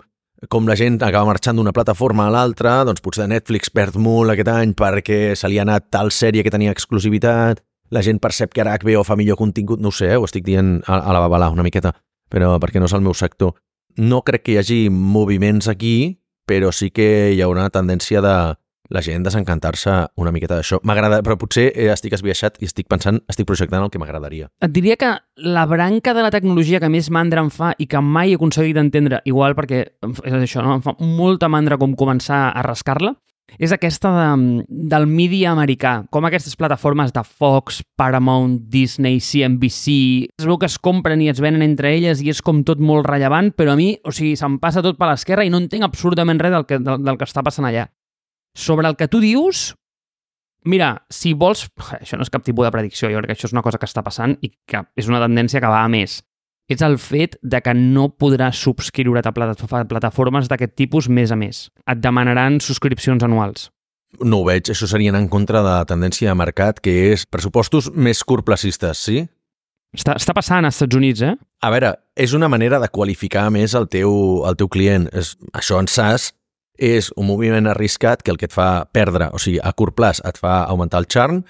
com 0.50 0.66
la 0.66 0.74
gent 0.78 0.98
acaba 1.02 1.28
marxant 1.28 1.58
d'una 1.58 1.74
plataforma 1.74 2.26
a 2.26 2.32
l'altra, 2.34 2.80
doncs 2.86 3.02
potser 3.04 3.28
Netflix 3.30 3.70
perd 3.70 3.98
molt 4.00 4.32
aquest 4.32 4.50
any 4.50 4.72
perquè 4.78 5.36
se 5.38 5.50
li 5.50 5.60
ha 5.60 5.66
anat 5.66 5.90
tal 5.94 6.10
sèrie 6.10 6.42
que 6.42 6.50
tenia 6.50 6.72
exclusivitat, 6.74 7.62
la 7.92 8.02
gent 8.02 8.18
percep 8.18 8.54
que 8.54 8.62
ara 8.64 8.74
HBO 8.80 9.04
fa 9.04 9.16
millor 9.16 9.38
contingut, 9.38 9.80
no 9.80 9.92
ho 9.92 9.94
sé, 9.94 10.10
eh? 10.14 10.16
ho 10.16 10.24
estic 10.26 10.46
dient 10.46 10.80
a, 10.86 10.98
a 10.98 11.12
la 11.12 11.20
babalà 11.22 11.50
una 11.52 11.62
miqueta, 11.66 11.92
però 12.32 12.56
perquè 12.58 12.80
no 12.80 12.88
és 12.88 12.96
el 12.96 13.04
meu 13.04 13.14
sector. 13.14 13.54
No 14.00 14.22
crec 14.24 14.46
que 14.46 14.54
hi 14.54 14.58
hagi 14.62 14.80
moviments 14.90 15.68
aquí, 15.68 16.22
però 16.48 16.72
sí 16.72 16.90
que 16.90 17.30
hi 17.34 17.42
haurà 17.44 17.66
una 17.66 17.74
tendència 17.74 18.22
de 18.24 18.34
la 18.92 19.02
gent 19.04 19.24
desencantar-se 19.26 19.94
una 20.20 20.32
miqueta 20.34 20.58
d'això. 20.58 20.80
M'agrada, 20.86 21.22
però 21.24 21.38
potser 21.40 21.70
eh, 21.72 21.88
estic 21.92 22.16
esbiaixat 22.18 22.60
i 22.62 22.68
estic 22.68 22.88
pensant, 22.92 23.22
estic 23.32 23.48
projectant 23.48 23.84
el 23.84 23.90
que 23.92 24.00
m'agradaria. 24.02 24.50
Et 24.62 24.72
diria 24.74 24.98
que 25.00 25.14
la 25.42 25.66
branca 25.66 26.14
de 26.14 26.24
la 26.24 26.32
tecnologia 26.34 26.80
que 26.82 26.92
més 26.92 27.10
mandra 27.10 27.42
em 27.44 27.50
fa 27.52 27.72
i 27.78 27.88
que 27.90 28.02
mai 28.04 28.32
he 28.32 28.38
aconseguit 28.38 28.78
entendre, 28.80 29.22
igual 29.28 29.56
perquè 29.58 29.84
és 29.88 30.38
això, 30.38 30.62
no? 30.64 30.78
em 30.78 30.84
fa 30.84 30.96
molta 31.00 31.50
mandra 31.52 31.80
com 31.80 31.96
començar 31.98 32.48
a 32.52 32.64
rascar-la, 32.66 33.16
és 33.58 33.72
aquesta 33.74 34.10
de, 34.14 34.64
del 34.68 35.06
mídia 35.10 35.50
americà, 35.52 36.06
com 36.12 36.24
aquestes 36.24 36.54
plataformes 36.56 37.12
de 37.12 37.22
Fox, 37.26 37.82
Paramount, 37.98 38.58
Disney, 38.72 39.20
CNBC, 39.20 39.96
es 40.38 40.46
veu 40.48 40.58
que 40.58 40.70
es 40.70 40.78
compren 40.80 41.20
i 41.20 41.28
es 41.32 41.42
venen 41.42 41.64
entre 41.66 41.92
elles 41.92 42.22
i 42.22 42.32
és 42.32 42.40
com 42.44 42.62
tot 42.64 42.80
molt 42.80 43.08
rellevant, 43.08 43.52
però 43.56 43.74
a 43.74 43.78
mi, 43.78 43.92
o 44.04 44.14
sigui, 44.14 44.36
se'm 44.40 44.58
passa 44.62 44.84
tot 44.84 45.00
per 45.00 45.10
l'esquerra 45.10 45.44
i 45.44 45.52
no 45.52 45.60
entenc 45.60 45.84
absolutament 45.84 46.40
res 46.40 46.54
del 46.54 46.68
que, 46.68 46.80
del, 46.80 47.02
del 47.04 47.20
que 47.20 47.28
està 47.28 47.44
passant 47.44 47.68
allà. 47.68 47.90
Sobre 48.54 48.88
el 48.88 48.96
que 48.96 49.08
tu 49.08 49.20
dius, 49.22 49.72
mira, 50.64 51.06
si 51.10 51.32
vols... 51.32 51.68
Això 52.00 52.18
no 52.18 52.26
és 52.26 52.32
cap 52.32 52.44
tipus 52.44 52.68
de 52.68 52.74
predicció, 52.74 53.10
jo 53.10 53.22
crec 53.22 53.32
que 53.32 53.40
això 53.40 53.50
és 53.50 53.56
una 53.56 53.64
cosa 53.64 53.80
que 53.80 53.88
està 53.88 54.04
passant 54.04 54.36
i 54.42 54.52
que 54.68 54.84
és 54.96 55.08
una 55.08 55.22
tendència 55.22 55.60
que 55.62 55.72
va 55.72 55.84
a 55.84 55.90
més 55.92 56.20
és 56.72 56.82
el 56.82 56.98
fet 56.98 57.36
de 57.42 57.60
que 57.60 57.74
no 57.76 58.08
podràs 58.18 58.58
subscriure't 58.62 59.28
a 59.28 59.34
plataformes 59.34 60.48
d'aquest 60.50 60.74
tipus 60.78 61.08
més 61.08 61.32
a 61.32 61.38
més. 61.38 61.66
Et 61.90 62.00
demanaran 62.00 62.60
subscripcions 62.62 63.22
anuals. 63.26 63.70
No 64.20 64.42
ho 64.42 64.46
veig, 64.46 64.68
això 64.68 64.86
serien 64.88 65.16
en 65.16 65.28
contra 65.32 65.62
de 65.64 65.70
la 65.70 65.86
tendència 65.88 66.30
de 66.30 66.36
mercat, 66.36 66.80
que 66.84 67.12
és 67.12 67.24
pressupostos 67.26 67.90
més 67.94 68.20
curtplacistes, 68.28 69.00
sí? 69.00 69.24
Està, 69.96 70.16
està 70.16 70.32
passant 70.36 70.64
als 70.64 70.78
Estats 70.78 70.96
Units, 70.96 71.22
eh? 71.24 71.32
A 71.64 71.70
veure, 71.72 71.94
és 72.16 72.32
una 72.36 72.48
manera 72.48 72.78
de 72.80 72.88
qualificar 72.92 73.48
més 73.52 73.74
el 73.76 73.88
teu, 73.92 74.12
el 74.48 74.56
teu 74.60 74.68
client. 74.72 75.08
És, 75.16 75.34
això 75.56 75.80
en 75.80 75.88
SaaS 75.88 76.30
és 76.78 77.10
un 77.16 77.26
moviment 77.28 77.68
arriscat 77.68 78.22
que 78.22 78.32
el 78.32 78.38
que 78.40 78.48
et 78.48 78.54
fa 78.54 78.86
perdre, 78.92 79.28
o 79.32 79.40
sigui, 79.42 79.60
a 79.62 79.72
curt 79.76 79.96
plaç 79.96 80.22
et 80.28 80.38
fa 80.40 80.62
augmentar 80.64 81.02
el 81.02 81.08
churn, 81.10 81.42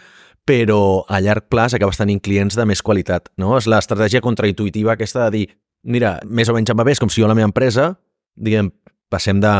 però 0.44 1.04
a 1.08 1.20
llarg 1.22 1.46
plaç 1.50 1.76
acabes 1.76 2.00
tenint 2.00 2.20
clients 2.22 2.56
de 2.58 2.66
més 2.66 2.82
qualitat. 2.82 3.30
No? 3.38 3.54
És 3.58 3.68
l'estratègia 3.70 4.22
contraintuitiva 4.24 4.96
aquesta 4.96 5.28
de 5.28 5.36
dir, 5.36 5.44
mira, 5.84 6.16
més 6.26 6.50
o 6.50 6.56
menys 6.56 6.72
em 6.72 6.78
va 6.78 6.86
bé, 6.86 6.96
és 6.96 7.02
com 7.02 7.10
si 7.10 7.22
jo 7.22 7.30
la 7.30 7.38
meva 7.38 7.50
empresa, 7.50 7.92
diguem, 8.34 8.72
passem 9.12 9.40
de 9.40 9.52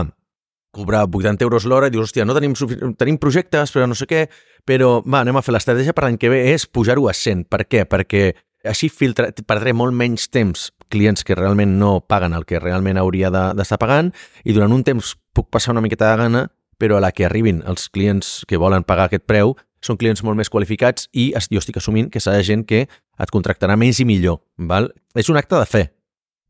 cobrar 0.72 1.04
80 1.04 1.44
euros 1.44 1.66
l'hora 1.68 1.90
i 1.90 1.92
dius, 1.92 2.08
hòstia, 2.08 2.24
no 2.24 2.34
tenim, 2.34 2.56
tenim 2.98 3.18
projectes, 3.20 3.74
però 3.74 3.86
no 3.86 3.94
sé 3.94 4.08
què, 4.08 4.24
però 4.66 5.02
va, 5.04 5.20
anem 5.20 5.36
a 5.36 5.42
fer 5.44 5.54
l'estratègia 5.54 5.94
per 5.94 6.06
l'any 6.06 6.16
que 6.18 6.32
ve 6.32 6.46
és 6.54 6.64
pujar-ho 6.66 7.06
a 7.10 7.14
100. 7.14 7.44
Per 7.52 7.66
què? 7.68 7.84
Perquè 7.86 8.30
així 8.68 8.88
filtra, 8.88 9.28
perdré 9.46 9.74
molt 9.76 9.94
menys 9.94 10.30
temps 10.32 10.70
clients 10.92 11.24
que 11.24 11.36
realment 11.38 11.78
no 11.80 12.00
paguen 12.04 12.36
el 12.36 12.44
que 12.46 12.60
realment 12.60 13.00
hauria 13.00 13.32
d'estar 13.32 13.78
de, 13.78 13.82
pagant 13.82 14.12
i 14.44 14.52
durant 14.52 14.74
un 14.74 14.84
temps 14.84 15.14
puc 15.32 15.48
passar 15.50 15.72
una 15.72 15.82
miqueta 15.84 16.10
de 16.10 16.20
gana, 16.20 16.42
però 16.78 16.98
a 16.98 17.04
la 17.04 17.12
que 17.16 17.26
arribin 17.26 17.62
els 17.66 17.88
clients 17.88 18.42
que 18.48 18.60
volen 18.60 18.84
pagar 18.84 19.08
aquest 19.08 19.24
preu 19.26 19.56
són 19.82 19.98
clients 19.98 20.22
molt 20.22 20.38
més 20.38 20.50
qualificats 20.52 21.08
i 21.12 21.32
jo 21.50 21.62
estic 21.62 21.80
assumint 21.80 22.10
que 22.12 22.22
serà 22.22 22.42
gent 22.46 22.64
que 22.68 22.84
et 22.86 23.34
contractarà 23.34 23.76
més 23.78 23.98
i 24.00 24.06
millor. 24.06 24.40
Val? 24.58 24.92
És 25.18 25.30
un 25.32 25.38
acte 25.40 25.58
de 25.58 25.66
fe, 25.66 25.82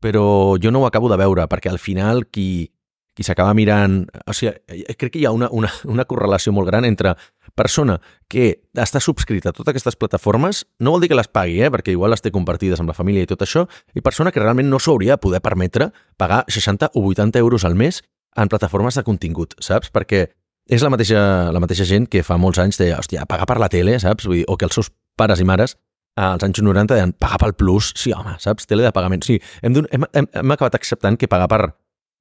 però 0.03 0.55
jo 0.61 0.71
no 0.71 0.83
ho 0.83 0.87
acabo 0.87 1.09
de 1.09 1.17
veure, 1.17 1.47
perquè 1.49 1.71
al 1.71 1.81
final 1.81 2.27
qui, 2.27 2.69
qui 3.15 3.25
s'acaba 3.25 3.53
mirant... 3.57 4.03
O 4.27 4.35
sigui, 4.37 4.83
crec 4.97 5.15
que 5.15 5.21
hi 5.21 5.25
ha 5.25 5.33
una, 5.33 5.49
una, 5.51 5.71
una 5.89 6.05
correlació 6.09 6.53
molt 6.53 6.69
gran 6.69 6.85
entre 6.85 7.15
persona 7.55 7.99
que 8.31 8.63
està 8.73 9.01
subscrita 9.03 9.51
a 9.51 9.55
totes 9.55 9.73
aquestes 9.73 9.97
plataformes, 9.99 10.63
no 10.79 10.93
vol 10.93 11.03
dir 11.03 11.11
que 11.11 11.17
les 11.17 11.29
pagui, 11.29 11.59
eh? 11.61 11.69
perquè 11.73 11.93
igual 11.93 12.13
les 12.13 12.23
té 12.23 12.31
compartides 12.33 12.81
amb 12.81 12.89
la 12.89 12.97
família 12.97 13.23
i 13.23 13.29
tot 13.29 13.45
això, 13.45 13.67
i 13.93 14.01
persona 14.01 14.33
que 14.33 14.41
realment 14.41 14.69
no 14.69 14.79
s'hauria 14.81 15.17
de 15.17 15.23
poder 15.23 15.41
permetre 15.45 15.91
pagar 16.17 16.43
60 16.49 16.91
o 16.93 17.05
80 17.11 17.39
euros 17.39 17.65
al 17.65 17.75
mes 17.75 18.01
en 18.35 18.49
plataformes 18.49 18.97
de 18.97 19.05
contingut, 19.05 19.53
saps? 19.61 19.93
Perquè 19.93 20.25
és 20.69 20.83
la 20.83 20.89
mateixa, 20.89 21.51
la 21.53 21.61
mateixa 21.61 21.85
gent 21.85 22.07
que 22.09 22.23
fa 22.23 22.39
molts 22.39 22.61
anys 22.63 22.79
deia, 22.79 22.97
hòstia, 22.97 23.27
pagar 23.29 23.47
per 23.49 23.59
la 23.61 23.69
tele, 23.69 23.99
saps? 23.99 24.25
Vull 24.29 24.41
dir, 24.41 24.45
o 24.47 24.57
que 24.57 24.69
els 24.69 24.79
seus 24.79 24.89
pares 25.19 25.43
i 25.43 25.47
mares 25.47 25.77
als 26.15 26.45
anys 26.45 26.61
90 26.61 26.93
deien, 26.93 27.13
pagar 27.17 27.39
pel 27.41 27.55
plus, 27.57 27.91
sí, 27.97 28.13
home, 28.13 28.35
saps? 28.39 28.67
Tele 28.69 28.85
de 28.85 28.91
pagament. 28.93 29.23
Sí, 29.25 29.39
hem, 29.61 29.75
hem, 29.91 30.05
hem, 30.13 30.27
hem 30.41 30.53
acabat 30.55 30.77
acceptant 30.77 31.17
que 31.17 31.29
pagar 31.29 31.49
per, 31.49 31.61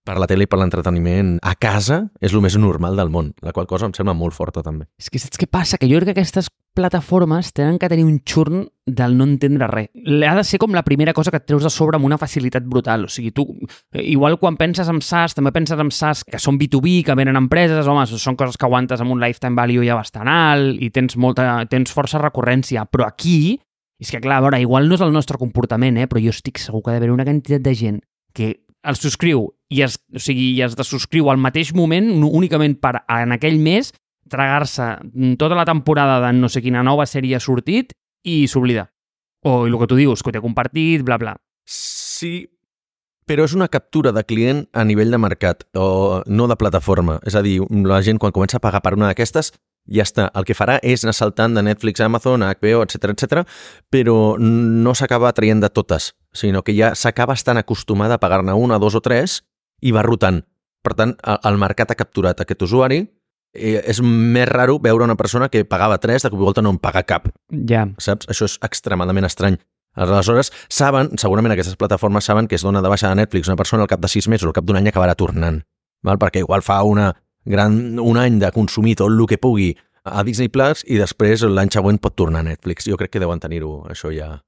per 0.05 0.19
la 0.19 0.27
tele 0.27 0.47
i 0.47 0.51
per 0.51 0.59
l'entreteniment 0.59 1.37
a 1.43 1.55
casa 1.55 2.03
és 2.21 2.35
el 2.35 2.43
més 2.43 2.57
normal 2.59 2.99
del 2.99 3.13
món, 3.13 3.33
la 3.43 3.55
qual 3.55 3.69
cosa 3.71 3.87
em 3.87 3.95
sembla 3.95 4.17
molt 4.19 4.35
forta 4.35 4.65
també. 4.65 4.89
És 4.99 5.11
que 5.11 5.21
saps 5.23 5.39
què 5.39 5.47
passa? 5.51 5.79
Que 5.79 5.89
jo 5.91 6.01
crec 6.01 6.17
que 6.17 6.23
aquestes 6.23 6.51
plataformes 6.75 7.53
tenen 7.53 7.79
que 7.79 7.89
tenir 7.89 8.05
un 8.09 8.19
xurn 8.25 8.65
del 8.87 9.17
no 9.17 9.27
entendre 9.29 9.69
res. 9.69 9.91
Ha 9.93 10.35
de 10.35 10.45
ser 10.45 10.59
com 10.59 10.73
la 10.75 10.83
primera 10.83 11.13
cosa 11.13 11.31
que 11.31 11.39
et 11.39 11.47
treus 11.47 11.63
de 11.67 11.71
sobre 11.71 11.99
amb 11.99 12.09
una 12.09 12.19
facilitat 12.19 12.65
brutal. 12.65 13.05
O 13.07 13.13
sigui, 13.13 13.31
tu, 13.31 13.45
eh, 13.93 14.03
igual 14.03 14.39
quan 14.41 14.57
penses 14.57 14.89
en 14.89 15.03
SaaS, 15.05 15.37
també 15.37 15.53
penses 15.53 15.79
en 15.79 15.93
SaaS 15.93 16.25
que 16.25 16.41
són 16.41 16.59
B2B, 16.59 17.03
que 17.05 17.17
venen 17.19 17.37
empreses, 17.37 17.87
home, 17.87 18.07
són 18.07 18.37
coses 18.41 18.57
que 18.57 18.67
aguantes 18.67 19.01
amb 19.05 19.13
un 19.13 19.21
lifetime 19.21 19.55
value 19.59 19.85
ja 19.87 19.99
bastant 19.99 20.29
alt 20.33 20.81
i 20.81 20.91
tens, 20.91 21.17
molta, 21.17 21.67
tens 21.71 21.93
força 21.93 22.19
recurrència. 22.19 22.87
Però 22.91 23.07
aquí, 23.07 23.61
és 24.01 24.11
que 24.11 24.21
clar, 24.21 24.41
a 24.41 24.47
veure, 24.49 24.61
igual 24.65 24.89
no 24.89 24.97
és 24.97 25.05
el 25.05 25.13
nostre 25.13 25.39
comportament, 25.39 26.01
eh, 26.01 26.09
però 26.09 26.25
jo 26.25 26.33
estic 26.33 26.59
segur 26.59 26.83
que 26.83 26.91
ha 26.91 26.99
d'haver 26.99 27.13
una 27.13 27.29
quantitat 27.29 27.63
de 27.63 27.75
gent 27.77 28.01
que 28.33 28.65
el 28.83 28.99
subscriu 28.99 29.47
i 29.73 29.83
es, 29.87 29.99
o 30.15 30.21
sigui, 30.21 30.53
i 30.57 30.63
es 30.67 30.77
desubscriu 30.79 31.31
al 31.31 31.41
mateix 31.41 31.73
moment 31.77 32.09
únicament 32.27 32.77
per 32.83 32.99
en 33.07 33.35
aquell 33.37 33.61
mes 33.63 33.93
tragar-se 34.33 34.87
tota 35.39 35.59
la 35.59 35.67
temporada 35.69 36.21
de 36.27 36.33
no 36.39 36.49
sé 36.49 36.63
quina 36.65 36.83
nova 36.83 37.07
sèrie 37.07 37.37
ha 37.37 37.43
sortit 37.43 37.93
i 38.25 38.47
s'oblida. 38.49 38.89
O 39.45 39.67
el 39.67 39.77
que 39.79 39.89
tu 39.91 39.99
dius, 39.99 40.23
que 40.23 40.31
ho 40.31 40.35
té 40.35 40.41
compartit, 40.41 41.03
bla, 41.03 41.19
bla. 41.19 41.35
Sí, 41.67 42.47
però 43.27 43.45
és 43.47 43.55
una 43.57 43.69
captura 43.69 44.13
de 44.15 44.23
client 44.25 44.65
a 44.73 44.85
nivell 44.87 45.11
de 45.11 45.19
mercat, 45.19 45.67
o 45.75 46.23
no 46.27 46.47
de 46.51 46.57
plataforma. 46.59 47.19
És 47.27 47.35
a 47.35 47.43
dir, 47.43 47.59
la 47.87 48.01
gent 48.03 48.21
quan 48.23 48.35
comença 48.35 48.59
a 48.59 48.63
pagar 48.63 48.83
per 48.83 48.95
una 48.95 49.11
d'aquestes, 49.11 49.53
ja 49.91 50.07
està. 50.07 50.29
El 50.39 50.47
que 50.47 50.55
farà 50.55 50.79
és 50.83 51.03
anar 51.03 51.15
saltant 51.19 51.59
de 51.59 51.65
Netflix 51.67 52.01
a 52.01 52.07
Amazon, 52.07 52.43
a 52.43 52.53
HBO, 52.55 52.85
etc 52.87 53.11
etc, 53.15 53.43
però 53.91 54.37
no 54.39 54.95
s'acaba 54.95 55.33
traient 55.35 55.63
de 55.63 55.71
totes, 55.71 56.13
sinó 56.33 56.63
que 56.63 56.75
ja 56.77 56.95
s'acaba 56.95 57.35
estant 57.35 57.61
acostumada 57.61 58.17
a 58.17 58.23
pagar-ne 58.23 58.53
una, 58.53 58.79
dos 58.79 58.95
o 58.95 59.03
tres 59.05 59.43
i 59.81 59.93
va 59.93 60.05
rotant. 60.07 60.43
Per 60.83 60.95
tant, 60.99 61.17
el 61.23 61.59
mercat 61.63 61.93
ha 61.93 61.99
capturat 61.99 62.41
aquest 62.43 62.63
usuari, 62.67 63.05
eh, 63.55 63.83
és 63.87 64.01
més 64.03 64.49
raro 64.49 64.79
veure 64.83 65.05
una 65.05 65.17
persona 65.17 65.49
que 65.49 65.65
pagava 65.65 66.01
3 66.01 66.25
de 66.25 66.31
cop 66.31 66.41
i 66.41 66.43
volta 66.43 66.63
no 66.63 66.73
en 66.75 66.81
paga 66.83 67.05
cap. 67.07 67.29
Ja. 67.53 67.87
Saps? 67.99 68.29
Això 68.33 68.49
és 68.49 68.59
extremadament 68.65 69.29
estrany. 69.29 69.59
Aleshores, 69.93 70.49
saben, 70.73 71.11
segurament 71.21 71.53
aquestes 71.53 71.77
plataformes 71.77 72.25
saben 72.25 72.49
que 72.49 72.57
es 72.57 72.65
dona 72.65 72.81
de 72.81 72.89
baixa 72.89 73.11
de 73.11 73.19
Netflix 73.19 73.49
una 73.49 73.59
persona 73.61 73.85
al 73.85 73.91
cap 73.91 74.01
de 74.01 74.09
6 74.09 74.29
mesos 74.33 74.47
o 74.47 74.51
al 74.51 74.57
cap 74.57 74.65
d'un 74.65 74.81
any 74.81 74.89
acabarà 74.89 75.15
tornant. 75.15 75.61
Val? 76.03 76.19
Perquè 76.19 76.41
igual 76.41 76.65
fa 76.65 76.83
una 76.83 77.13
gran, 77.45 77.99
un 78.01 78.17
any 78.17 78.39
de 78.41 78.51
consumir 78.53 78.97
tot 78.97 79.13
el 79.13 79.27
que 79.29 79.39
pugui 79.39 79.75
a 80.05 80.25
Disney 80.25 80.49
Plus 80.49 80.83
i 80.89 80.97
després 80.99 81.45
l'any 81.45 81.71
següent 81.71 82.01
pot 82.01 82.17
tornar 82.17 82.41
a 82.41 82.49
Netflix. 82.49 82.89
Jo 82.89 82.97
crec 82.97 83.13
que 83.13 83.23
deuen 83.23 83.41
tenir-ho, 83.41 83.85
això 83.91 84.11
ja. 84.15 84.41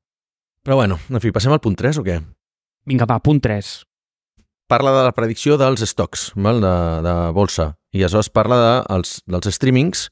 Però 0.64 0.80
bueno, 0.80 0.98
en 1.10 1.20
fi, 1.20 1.32
passem 1.34 1.52
al 1.52 1.60
punt 1.60 1.76
3 1.76 2.00
o 2.00 2.06
què? 2.06 2.20
Vinga, 2.88 3.06
va, 3.08 3.20
punt 3.20 3.42
3 3.44 3.74
parla 4.66 4.92
de 4.96 5.04
la 5.06 5.12
predicció 5.12 5.58
dels 5.60 5.84
stocks 5.86 6.30
val? 6.34 6.60
De, 6.64 6.74
de 7.04 7.14
bolsa 7.36 7.74
i 7.94 8.02
aleshores 8.02 8.30
parla 8.32 8.58
de, 8.58 8.74
els, 8.96 9.16
dels 9.30 9.50
streamings 9.54 10.08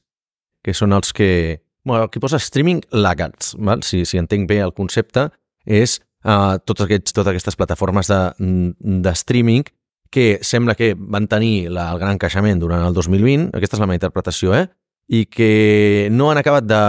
que 0.63 0.75
són 0.77 0.93
els 0.95 1.11
que... 1.11 1.61
Bueno, 1.83 2.05
aquí 2.07 2.21
posa 2.23 2.39
streaming 2.39 2.79
laggards, 2.95 3.57
val? 3.59 3.81
Si, 3.83 4.05
si 4.07 4.19
entenc 4.21 4.47
bé 4.47 4.61
el 4.63 4.71
concepte, 4.71 5.25
és 5.67 5.97
uh, 6.23 6.55
tots 6.63 6.85
aquests, 6.85 7.11
totes 7.11 7.33
aquestes 7.33 7.57
plataformes 7.59 8.07
de, 8.07 8.19
de 8.79 9.13
streaming 9.19 9.67
que 10.13 10.37
sembla 10.45 10.77
que 10.79 10.93
van 10.95 11.27
tenir 11.27 11.67
la, 11.73 11.89
el 11.91 11.99
gran 11.99 12.21
creixement 12.21 12.61
durant 12.61 12.85
el 12.87 12.95
2020, 12.95 13.49
aquesta 13.57 13.75
és 13.75 13.83
la 13.83 13.89
meva 13.89 13.99
interpretació, 13.99 14.55
eh? 14.55 14.69
i 15.11 15.25
que 15.27 16.07
no 16.13 16.29
han 16.31 16.39
acabat 16.39 16.69
de, 16.69 16.83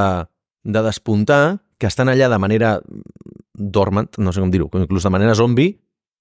de 0.62 0.84
despuntar, 0.86 1.42
que 1.80 1.90
estan 1.90 2.12
allà 2.12 2.28
de 2.30 2.38
manera 2.38 2.76
dormant, 3.54 4.10
no 4.18 4.32
sé 4.32 4.42
com 4.42 4.50
dir-ho, 4.50 4.68
inclús 4.82 5.06
de 5.06 5.12
manera 5.14 5.34
zombi, 5.38 5.70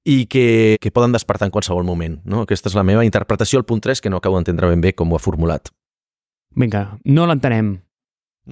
i 0.03 0.25
que, 0.27 0.77
que 0.81 0.91
poden 0.91 1.13
despertar 1.15 1.47
en 1.47 1.53
qualsevol 1.53 1.85
moment. 1.87 2.19
No? 2.27 2.43
Aquesta 2.43 2.69
és 2.69 2.75
la 2.75 2.83
meva 2.83 3.05
interpretació 3.07 3.59
al 3.59 3.65
punt 3.65 3.81
3, 3.83 4.01
que 4.03 4.11
no 4.11 4.19
acabo 4.19 4.37
d'entendre 4.37 4.69
ben 4.69 4.83
bé 4.83 4.93
com 4.93 5.11
ho 5.11 5.17
ha 5.17 5.23
formulat. 5.23 5.71
Vinga, 6.59 6.99
no 7.05 7.25
l'entenem. 7.27 7.77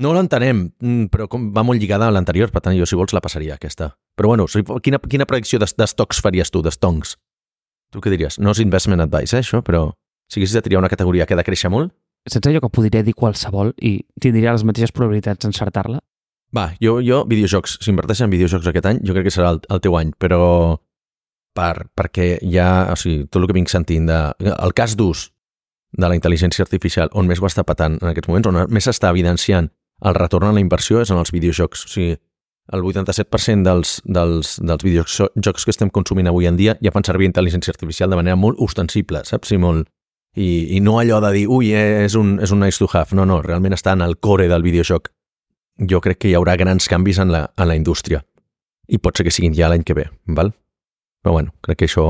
No 0.02 0.14
l'entenem, 0.16 0.70
mm, 0.80 1.10
però 1.12 1.28
com 1.28 1.50
va 1.54 1.66
molt 1.68 1.82
lligada 1.82 2.08
a 2.08 2.12
l'anterior, 2.16 2.52
per 2.52 2.62
tant, 2.64 2.78
jo, 2.78 2.88
si 2.88 2.96
vols, 2.96 3.14
la 3.14 3.22
passaria, 3.22 3.58
aquesta. 3.60 3.92
Però 4.16 4.32
bueno, 4.32 4.46
quina, 4.82 5.00
quina 5.00 5.28
predicció 5.28 5.60
d'estocs 5.60 6.22
faries 6.24 6.52
tu, 6.52 6.62
d'estoncs? 6.64 7.18
Tu 7.92 8.00
què 8.00 8.14
diries? 8.14 8.40
No 8.40 8.56
és 8.56 8.62
investment 8.64 9.04
advice, 9.04 9.36
eh, 9.36 9.44
això, 9.44 9.60
però 9.62 9.92
si 10.32 10.40
haguessis 10.40 10.56
de 10.56 10.62
triar 10.62 10.80
una 10.80 10.90
categoria 10.90 11.26
que 11.26 11.36
ha 11.36 11.38
de 11.38 11.44
créixer 11.44 11.70
molt... 11.70 11.92
Saps 12.30 12.48
allò 12.48 12.62
que 12.62 12.70
podria 12.70 13.02
dir 13.04 13.16
qualsevol 13.18 13.74
i 13.82 14.06
tindria 14.22 14.54
les 14.54 14.64
mateixes 14.64 14.94
probabilitats 14.94 15.42
d'encertar-la? 15.44 16.00
Va, 16.56 16.72
jo, 16.84 16.98
jo 17.00 17.22
videojocs, 17.30 17.78
si 17.80 17.92
inverteixes 17.94 18.26
en 18.26 18.32
videojocs 18.34 18.68
aquest 18.68 18.88
any, 18.90 19.04
jo 19.08 19.16
crec 19.16 19.30
que 19.30 19.34
serà 19.34 19.54
el, 19.56 19.62
el 19.72 19.84
teu 19.84 19.96
any, 19.96 20.12
però 20.20 20.42
per, 21.56 21.88
perquè 21.96 22.34
ha, 22.60 22.72
o 22.92 22.98
sigui, 23.00 23.28
tot 23.32 23.42
el 23.42 23.48
que 23.48 23.56
vinc 23.56 23.72
sentint 23.72 24.10
de... 24.10 24.18
El 24.52 24.76
cas 24.76 24.98
d'ús 25.00 25.30
de 25.92 26.08
la 26.08 26.16
intel·ligència 26.16 26.64
artificial, 26.64 27.12
on 27.16 27.28
més 27.28 27.40
ho 27.40 27.48
està 27.48 27.64
patant 27.68 27.98
en 28.00 28.12
aquests 28.12 28.32
moments, 28.32 28.52
on 28.52 28.60
més 28.72 28.88
s'està 28.88 29.12
evidenciant 29.12 29.72
el 30.02 30.18
retorn 30.18 30.50
a 30.50 30.56
la 30.56 30.64
inversió 30.64 31.02
és 31.02 31.12
en 31.14 31.20
els 31.22 31.32
videojocs. 31.34 31.86
O 31.86 31.92
sigui, 31.92 32.16
el 32.72 32.84
87% 32.88 33.66
dels, 33.68 33.96
dels, 34.06 34.56
dels 34.64 34.86
videojocs 34.86 35.66
que 35.66 35.74
estem 35.74 35.92
consumint 35.94 36.30
avui 36.32 36.48
en 36.48 36.60
dia 36.60 36.78
ja 36.82 36.94
fan 36.94 37.06
servir 37.06 37.28
intel·ligència 37.30 37.74
artificial 37.74 38.12
de 38.12 38.20
manera 38.20 38.40
molt 38.40 38.62
ostensible, 38.64 39.24
saps? 39.28 39.52
I, 39.52 39.60
molt, 39.62 39.90
i, 40.36 40.78
i 40.78 40.84
no 40.84 40.98
allò 41.02 41.20
de 41.26 41.34
dir, 41.36 41.48
ui, 41.52 41.74
és 41.76 42.16
un, 42.16 42.38
és 42.42 42.54
un 42.54 42.64
nice 42.64 42.80
to 42.82 42.90
have. 42.94 43.18
No, 43.18 43.28
no, 43.28 43.42
realment 43.46 43.76
està 43.78 43.96
en 43.98 44.06
el 44.06 44.18
core 44.20 44.48
del 44.52 44.66
videojoc. 44.66 45.12
Jo 45.90 46.02
crec 46.02 46.20
que 46.22 46.30
hi 46.30 46.36
haurà 46.38 46.56
grans 46.60 46.88
canvis 46.90 47.18
en 47.22 47.32
la, 47.34 47.48
en 47.58 47.68
la 47.68 47.76
indústria. 47.76 48.22
I 48.92 49.00
pot 49.02 49.18
ser 49.18 49.26
que 49.26 49.34
siguin 49.34 49.56
ja 49.58 49.70
l'any 49.72 49.86
que 49.88 49.96
ve, 49.98 50.10
val? 50.28 50.54
Però 51.24 51.34
bueno, 51.38 51.56
crec 51.62 51.82
que 51.82 51.90
això... 51.90 52.06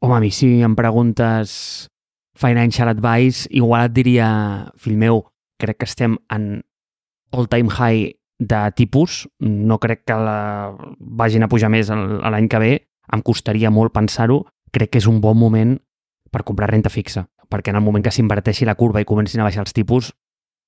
Home, 0.00 0.16
a 0.16 0.20
mi 0.20 0.30
si 0.30 0.48
em 0.64 0.76
preguntes 0.76 1.88
financial 2.36 2.88
advice, 2.92 3.48
igual 3.50 3.88
et 3.88 3.96
diria, 3.96 4.28
fill 4.76 4.96
meu, 5.00 5.24
crec 5.60 5.80
que 5.80 5.88
estem 5.88 6.18
en 6.32 6.62
all-time 7.32 7.72
high 7.72 8.12
de 8.38 8.60
tipus. 8.76 9.24
No 9.40 9.80
crec 9.80 10.04
que 10.04 10.16
la 10.20 10.76
vagin 11.00 11.44
a 11.44 11.48
pujar 11.48 11.72
més 11.72 11.90
l'any 11.90 12.48
que 12.48 12.60
ve. 12.60 12.74
Em 13.12 13.22
costaria 13.24 13.72
molt 13.72 13.94
pensar-ho. 13.96 14.44
Crec 14.72 14.92
que 14.92 15.00
és 15.00 15.08
un 15.08 15.20
bon 15.24 15.36
moment 15.38 15.76
per 16.32 16.44
comprar 16.44 16.68
renta 16.70 16.92
fixa, 16.92 17.24
perquè 17.48 17.72
en 17.72 17.80
el 17.80 17.84
moment 17.84 18.04
que 18.04 18.12
s'inverteixi 18.12 18.68
la 18.68 18.76
curva 18.76 19.00
i 19.00 19.08
comencin 19.08 19.40
a 19.40 19.46
baixar 19.46 19.64
els 19.64 19.72
tipus, 19.72 20.12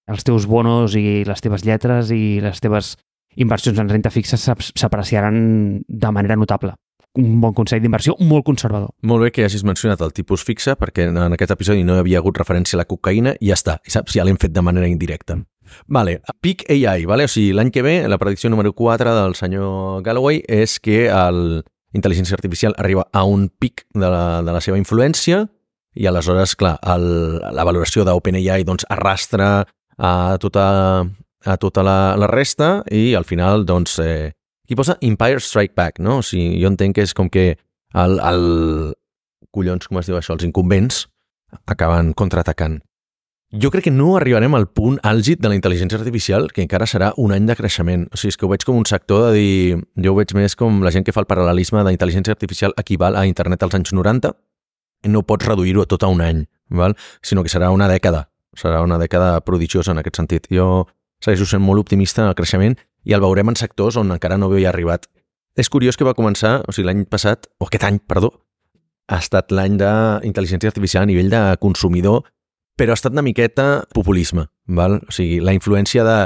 els 0.09 0.25
teus 0.25 0.49
bonos 0.49 0.97
i 0.99 1.23
les 1.29 1.45
teves 1.45 1.65
lletres 1.67 2.13
i 2.15 2.41
les 2.45 2.61
teves 2.65 2.97
inversions 3.39 3.79
en 3.79 3.89
renta 3.91 4.11
fixa 4.11 4.39
s'apreciaran 4.41 5.83
de 5.87 6.13
manera 6.13 6.37
notable. 6.37 6.75
Un 7.19 7.41
bon 7.43 7.55
consell 7.57 7.81
d'inversió 7.83 8.15
molt 8.21 8.45
conservador. 8.47 8.91
Molt 9.03 9.25
bé 9.25 9.31
que 9.35 9.45
hagis 9.47 9.65
mencionat 9.67 10.03
el 10.05 10.13
tipus 10.15 10.45
fixe, 10.47 10.75
perquè 10.79 11.09
en 11.09 11.35
aquest 11.35 11.55
episodi 11.55 11.85
no 11.87 11.97
hi 11.97 12.03
havia 12.03 12.21
hagut 12.21 12.39
referència 12.39 12.77
a 12.77 12.83
la 12.83 12.89
cocaïna 12.89 13.35
i 13.41 13.51
ja 13.51 13.57
està, 13.57 13.79
i 13.87 13.95
saps? 13.95 14.15
Ja 14.15 14.27
l'hem 14.27 14.39
fet 14.39 14.53
de 14.55 14.63
manera 14.63 14.91
indirecta. 14.91 15.39
Vale, 15.87 16.21
Peak 16.41 16.65
AI, 16.71 17.05
vale? 17.09 17.27
o 17.27 17.33
sigui, 17.33 17.53
l'any 17.57 17.73
que 17.73 17.83
ve, 17.85 17.97
la 18.09 18.19
predicció 18.21 18.51
número 18.51 18.73
4 18.73 19.15
del 19.17 19.35
senyor 19.37 20.03
Galloway 20.05 20.43
és 20.49 20.79
que 20.81 21.09
el 21.13 21.63
intel·ligència 21.97 22.37
artificial 22.37 22.77
arriba 22.79 23.07
a 23.13 23.25
un 23.25 23.49
pic 23.49 23.87
de 23.95 24.09
la, 24.09 24.43
de 24.45 24.55
la 24.55 24.63
seva 24.65 24.79
influència 24.81 25.47
i 25.99 26.07
aleshores, 26.07 26.55
clar, 26.57 26.77
el, 26.95 27.41
la 27.41 27.67
valoració 27.67 28.05
d'OpenAI 28.07 28.65
doncs, 28.69 28.87
arrastra 28.93 29.67
a 29.99 30.39
tota, 30.41 31.05
a 31.45 31.57
tota 31.59 31.83
la, 31.83 32.17
la 32.17 32.31
resta 32.31 32.83
i 32.91 33.13
al 33.19 33.27
final, 33.27 33.67
doncs, 33.67 33.99
eh, 34.03 34.33
aquí 34.65 34.79
posa 34.79 34.99
Empire 35.01 35.41
Strike 35.41 35.75
Back, 35.77 35.99
no? 35.99 36.19
O 36.23 36.27
sigui, 36.27 36.61
jo 36.63 36.71
entenc 36.71 36.97
que 36.97 37.07
és 37.07 37.15
com 37.15 37.31
que 37.31 37.51
el, 37.95 38.19
el... 38.21 38.45
collons, 39.51 39.89
com 39.89 39.99
es 39.99 40.09
diu 40.09 40.19
això? 40.19 40.37
Els 40.37 40.47
incumbents 40.47 41.07
acaben 41.67 42.13
contraatacant. 42.15 42.79
Jo 43.49 43.71
crec 43.73 43.87
que 43.87 43.91
no 43.91 44.11
arribarem 44.19 44.53
al 44.53 44.67
punt 44.69 44.99
àlgid 45.09 45.41
de 45.41 45.49
la 45.49 45.57
intel·ligència 45.57 45.97
artificial, 45.97 46.51
que 46.53 46.61
encara 46.61 46.85
serà 46.85 47.15
un 47.17 47.33
any 47.33 47.47
de 47.49 47.57
creixement. 47.57 48.05
O 48.13 48.21
sigui, 48.21 48.35
és 48.35 48.37
que 48.37 48.45
ho 48.45 48.51
veig 48.53 48.67
com 48.69 48.77
un 48.77 48.85
sector 48.85 49.31
de 49.31 49.39
dir... 49.39 49.79
Jo 50.05 50.13
ho 50.13 50.19
veig 50.19 50.35
més 50.37 50.53
com 50.53 50.83
la 50.85 50.93
gent 50.93 51.07
que 51.07 51.15
fa 51.17 51.25
el 51.25 51.31
paral·lelisme 51.31 51.81
de 51.87 51.95
intel·ligència 51.97 52.37
artificial 52.37 52.77
equival 52.77 53.17
a 53.17 53.25
internet 53.25 53.65
als 53.65 53.79
anys 53.79 53.95
90. 53.97 54.35
No 55.09 55.25
pots 55.25 55.49
reduir-ho 55.49 55.87
a 55.87 55.89
tot 55.89 56.05
a 56.05 56.13
un 56.13 56.21
any, 56.21 56.45
val? 56.69 56.99
sinó 57.25 57.41
que 57.41 57.49
serà 57.49 57.73
una 57.73 57.89
dècada. 57.89 58.27
Serà 58.59 58.83
una 58.83 58.99
dècada 58.99 59.37
prodigiosa 59.47 59.95
en 59.95 60.03
aquest 60.03 60.19
sentit. 60.19 60.49
Jo 60.51 60.89
segueixo 61.23 61.47
sent 61.47 61.63
molt 61.63 61.85
optimista 61.85 62.25
en 62.25 62.33
el 62.33 62.37
creixement 62.39 62.77
i 63.07 63.15
el 63.15 63.23
veurem 63.23 63.53
en 63.53 63.59
sectors 63.59 63.97
on 63.97 64.11
encara 64.15 64.39
no 64.39 64.51
havia 64.51 64.73
arribat. 64.73 65.07
És 65.59 65.71
curiós 65.71 65.97
que 65.99 66.07
va 66.07 66.15
començar, 66.15 66.61
o 66.67 66.75
sigui, 66.75 66.87
l'any 66.87 67.05
passat, 67.11 67.49
o 67.59 67.67
aquest 67.67 67.87
any, 67.87 67.99
perdó, 67.99 68.33
ha 69.09 69.19
estat 69.23 69.55
l'any 69.55 69.79
d'intel·ligència 69.81 70.71
artificial 70.71 71.07
a 71.07 71.11
nivell 71.11 71.31
de 71.33 71.43
consumidor 71.63 72.27
però 72.79 72.95
ha 72.95 72.99
estat 72.99 73.17
una 73.17 73.27
miqueta 73.27 73.85
populisme, 73.95 74.47
val? 74.71 75.01
O 75.03 75.15
sigui, 75.15 75.41
la 75.43 75.55
influència 75.57 76.05
de, 76.07 76.19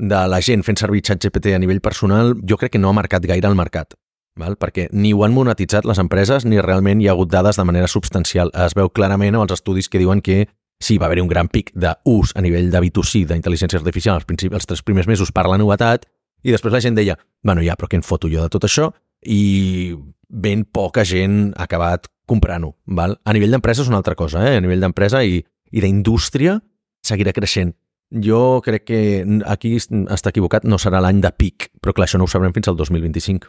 de 0.00 0.22
la 0.32 0.40
gent 0.40 0.64
fent 0.64 0.80
servir 0.80 1.04
ChatGPT 1.04 1.52
a 1.52 1.60
nivell 1.60 1.82
personal 1.84 2.32
jo 2.48 2.56
crec 2.56 2.72
que 2.74 2.80
no 2.80 2.88
ha 2.88 2.96
marcat 2.96 3.26
gaire 3.28 3.50
el 3.50 3.58
mercat, 3.58 3.92
val? 4.40 4.56
perquè 4.56 4.88
ni 4.96 5.12
ho 5.12 5.26
han 5.26 5.36
monetitzat 5.36 5.84
les 5.88 6.00
empreses 6.00 6.48
ni 6.48 6.62
realment 6.64 7.02
hi 7.02 7.10
ha 7.10 7.12
hagut 7.12 7.30
dades 7.32 7.60
de 7.60 7.66
manera 7.68 7.90
substancial. 7.92 8.50
Es 8.56 8.76
veu 8.78 8.88
clarament 8.88 9.36
amb 9.36 9.44
els 9.44 9.58
estudis 9.58 9.92
que 9.92 10.00
diuen 10.00 10.24
que 10.24 10.46
sí, 10.82 10.98
va 10.98 11.06
haver-hi 11.06 11.22
un 11.24 11.30
gran 11.30 11.48
pic 11.52 11.70
d'ús 11.74 12.34
a 12.34 12.42
nivell 12.44 12.72
de 12.72 12.82
B2C 12.82 13.24
d'intel·ligència 13.30 13.78
artificial 13.78 14.18
als, 14.18 14.26
principis, 14.28 14.58
els 14.58 14.68
tres 14.68 14.82
primers 14.82 15.08
mesos 15.10 15.32
per 15.32 15.46
la 15.48 15.60
novetat 15.60 16.08
i 16.42 16.50
després 16.50 16.74
la 16.74 16.82
gent 16.82 16.98
deia, 16.98 17.16
bueno, 17.46 17.62
ja, 17.62 17.78
però 17.78 17.88
què 17.88 18.00
en 18.00 18.06
foto 18.06 18.30
jo 18.30 18.42
de 18.42 18.50
tot 18.50 18.66
això? 18.66 18.90
I 19.22 19.94
ben 20.26 20.64
poca 20.66 21.04
gent 21.06 21.52
ha 21.54 21.68
acabat 21.68 22.08
comprant-ho. 22.26 22.72
val? 22.86 23.14
A 23.24 23.32
nivell 23.32 23.54
d'empresa 23.54 23.84
és 23.84 23.90
una 23.90 24.00
altra 24.02 24.16
cosa, 24.18 24.42
eh? 24.48 24.56
a 24.58 24.64
nivell 24.64 24.82
d'empresa 24.82 25.22
i 25.22 25.42
i 25.72 25.80
d'indústria 25.80 26.60
seguirà 27.02 27.32
creixent. 27.34 27.74
Jo 28.12 28.60
crec 28.64 28.84
que 28.90 29.00
aquí 29.48 29.74
està 29.80 30.30
equivocat, 30.30 30.66
no 30.68 30.78
serà 30.78 31.00
l'any 31.00 31.22
de 31.24 31.32
pic, 31.32 31.70
però 31.80 31.94
clar, 31.96 32.06
això 32.06 32.20
no 32.20 32.28
ho 32.28 32.30
sabrem 32.30 32.52
fins 32.52 32.68
al 32.68 32.76
2025. 32.76 33.48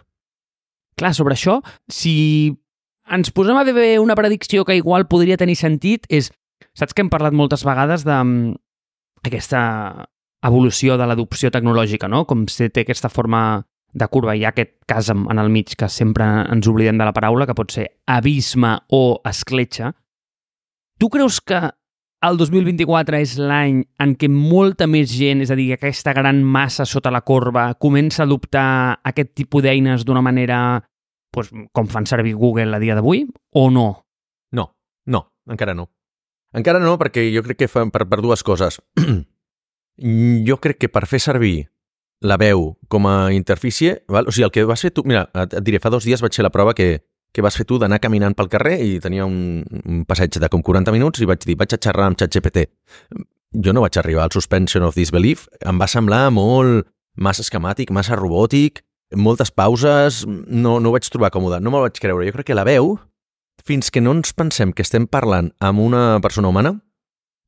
Clar, 0.99 1.11
sobre 1.17 1.35
això, 1.35 1.57
si 1.91 2.53
ens 3.11 3.33
posem 3.35 3.59
a 3.59 3.65
veure 3.67 3.99
una 3.99 4.15
predicció 4.15 4.63
que 4.63 4.77
igual 4.79 5.09
podria 5.11 5.37
tenir 5.37 5.59
sentit, 5.59 6.07
és... 6.09 6.31
Saps 6.77 6.95
que 6.95 7.03
hem 7.05 7.12
parlat 7.13 7.36
moltes 7.38 7.65
vegades 7.67 8.05
d'aquesta 8.07 9.62
mm, 9.93 10.07
evolució 10.47 10.97
de 10.97 11.07
l'adopció 11.07 11.51
tecnològica, 11.53 12.09
no? 12.09 12.25
Com 12.29 12.47
se 12.51 12.69
té 12.73 12.83
aquesta 12.83 13.12
forma 13.13 13.63
de 13.93 14.07
curva, 14.09 14.33
hi 14.33 14.43
ha 14.43 14.49
aquest 14.49 14.73
cas 14.89 15.12
en 15.13 15.38
el 15.38 15.51
mig 15.53 15.75
que 15.77 15.88
sempre 15.89 16.25
ens 16.49 16.67
oblidem 16.67 16.97
de 16.97 17.05
la 17.05 17.13
paraula, 17.13 17.45
que 17.45 17.55
pot 17.55 17.71
ser 17.71 17.86
abisme 18.09 18.73
o 18.89 19.21
escletxa. 19.29 19.93
Tu 20.97 21.09
creus 21.13 21.39
que 21.41 21.62
el 22.23 22.39
2024 22.39 23.19
és 23.19 23.36
l'any 23.38 23.83
en 24.01 24.15
què 24.17 24.29
molta 24.31 24.88
més 24.88 25.12
gent, 25.12 25.43
és 25.43 25.51
a 25.51 25.57
dir, 25.59 25.69
aquesta 25.75 26.13
gran 26.15 26.41
massa 26.41 26.88
sota 26.89 27.12
la 27.13 27.21
corba, 27.21 27.67
comença 27.75 28.23
a 28.23 28.27
adoptar 28.27 28.99
aquest 29.12 29.33
tipus 29.38 29.65
d'eines 29.65 30.05
d'una 30.07 30.23
manera 30.25 30.57
doncs, 31.33 31.51
com 31.73 31.89
fan 31.89 32.07
servir 32.09 32.36
Google 32.38 32.73
a 32.73 32.79
dia 32.81 32.95
d'avui, 32.95 33.27
o 33.53 33.69
no? 33.69 33.88
No, 34.53 34.69
no, 35.05 35.27
encara 35.49 35.75
no. 35.77 35.92
Encara 36.53 36.81
no, 36.81 36.97
perquè 37.01 37.25
jo 37.33 37.43
crec 37.45 37.63
que 37.63 37.71
fa, 37.71 37.85
per, 37.89 38.05
per 38.09 38.21
dues 38.21 38.43
coses. 38.45 38.79
jo 40.47 40.57
crec 40.61 40.83
que 40.83 40.91
per 40.91 41.05
fer 41.09 41.21
servir 41.21 41.55
la 42.23 42.37
veu 42.39 42.77
com 42.87 43.07
a 43.09 43.33
interfície, 43.35 44.03
val? 44.07 44.29
o 44.29 44.31
sigui, 44.31 44.47
el 44.47 44.53
que 44.55 44.63
vas 44.69 44.81
fer 44.81 44.93
tu... 44.95 45.03
Mira, 45.05 45.27
et, 45.33 45.57
et 45.59 45.65
diré, 45.65 45.81
fa 45.83 45.91
dos 45.91 46.05
dies 46.07 46.21
vaig 46.23 46.35
fer 46.35 46.45
la 46.45 46.53
prova 46.53 46.75
que 46.77 47.01
que 47.33 47.41
vas 47.41 47.57
fer 47.57 47.65
tu 47.65 47.79
d'anar 47.81 47.97
caminant 47.99 48.35
pel 48.37 48.49
carrer 48.49 48.77
i 48.85 48.99
tenia 49.01 49.25
un, 49.25 49.63
un 49.65 50.03
passeig 50.05 50.37
de 50.37 50.49
com 50.53 50.61
40 50.61 50.93
minuts 50.93 51.21
i 51.23 51.27
vaig 51.27 51.41
dir, 51.41 51.57
vaig 51.57 51.73
a 51.73 51.79
xerrar 51.81 52.11
amb 52.11 52.19
ChatGPT. 52.21 52.67
Jo 53.65 53.73
no 53.73 53.81
vaig 53.81 53.97
arribar 53.97 54.27
al 54.27 54.33
suspension 54.33 54.85
of 54.85 54.97
disbelief, 54.97 55.47
em 55.65 55.81
va 55.81 55.89
semblar 55.89 56.27
molt 56.33 56.85
massa 57.17 57.41
esquemàtic, 57.41 57.89
massa 57.93 58.17
robòtic, 58.19 58.83
moltes 59.17 59.49
pauses, 59.53 60.23
no, 60.29 60.77
no 60.79 60.91
ho 60.91 60.93
vaig 60.93 61.09
trobar 61.09 61.33
còmode, 61.33 61.59
no 61.61 61.73
me'l 61.73 61.87
vaig 61.87 61.97
creure. 62.01 62.29
Jo 62.29 62.37
crec 62.37 62.51
que 62.51 62.57
la 62.57 62.67
veu, 62.69 62.93
fins 63.61 63.91
que 63.91 64.01
no 64.01 64.15
ens 64.17 64.33
pensem 64.33 64.73
que 64.73 64.83
estem 64.83 65.05
parlant 65.07 65.51
amb 65.59 65.79
una 65.83 66.19
persona 66.23 66.49
humana, 66.49 66.77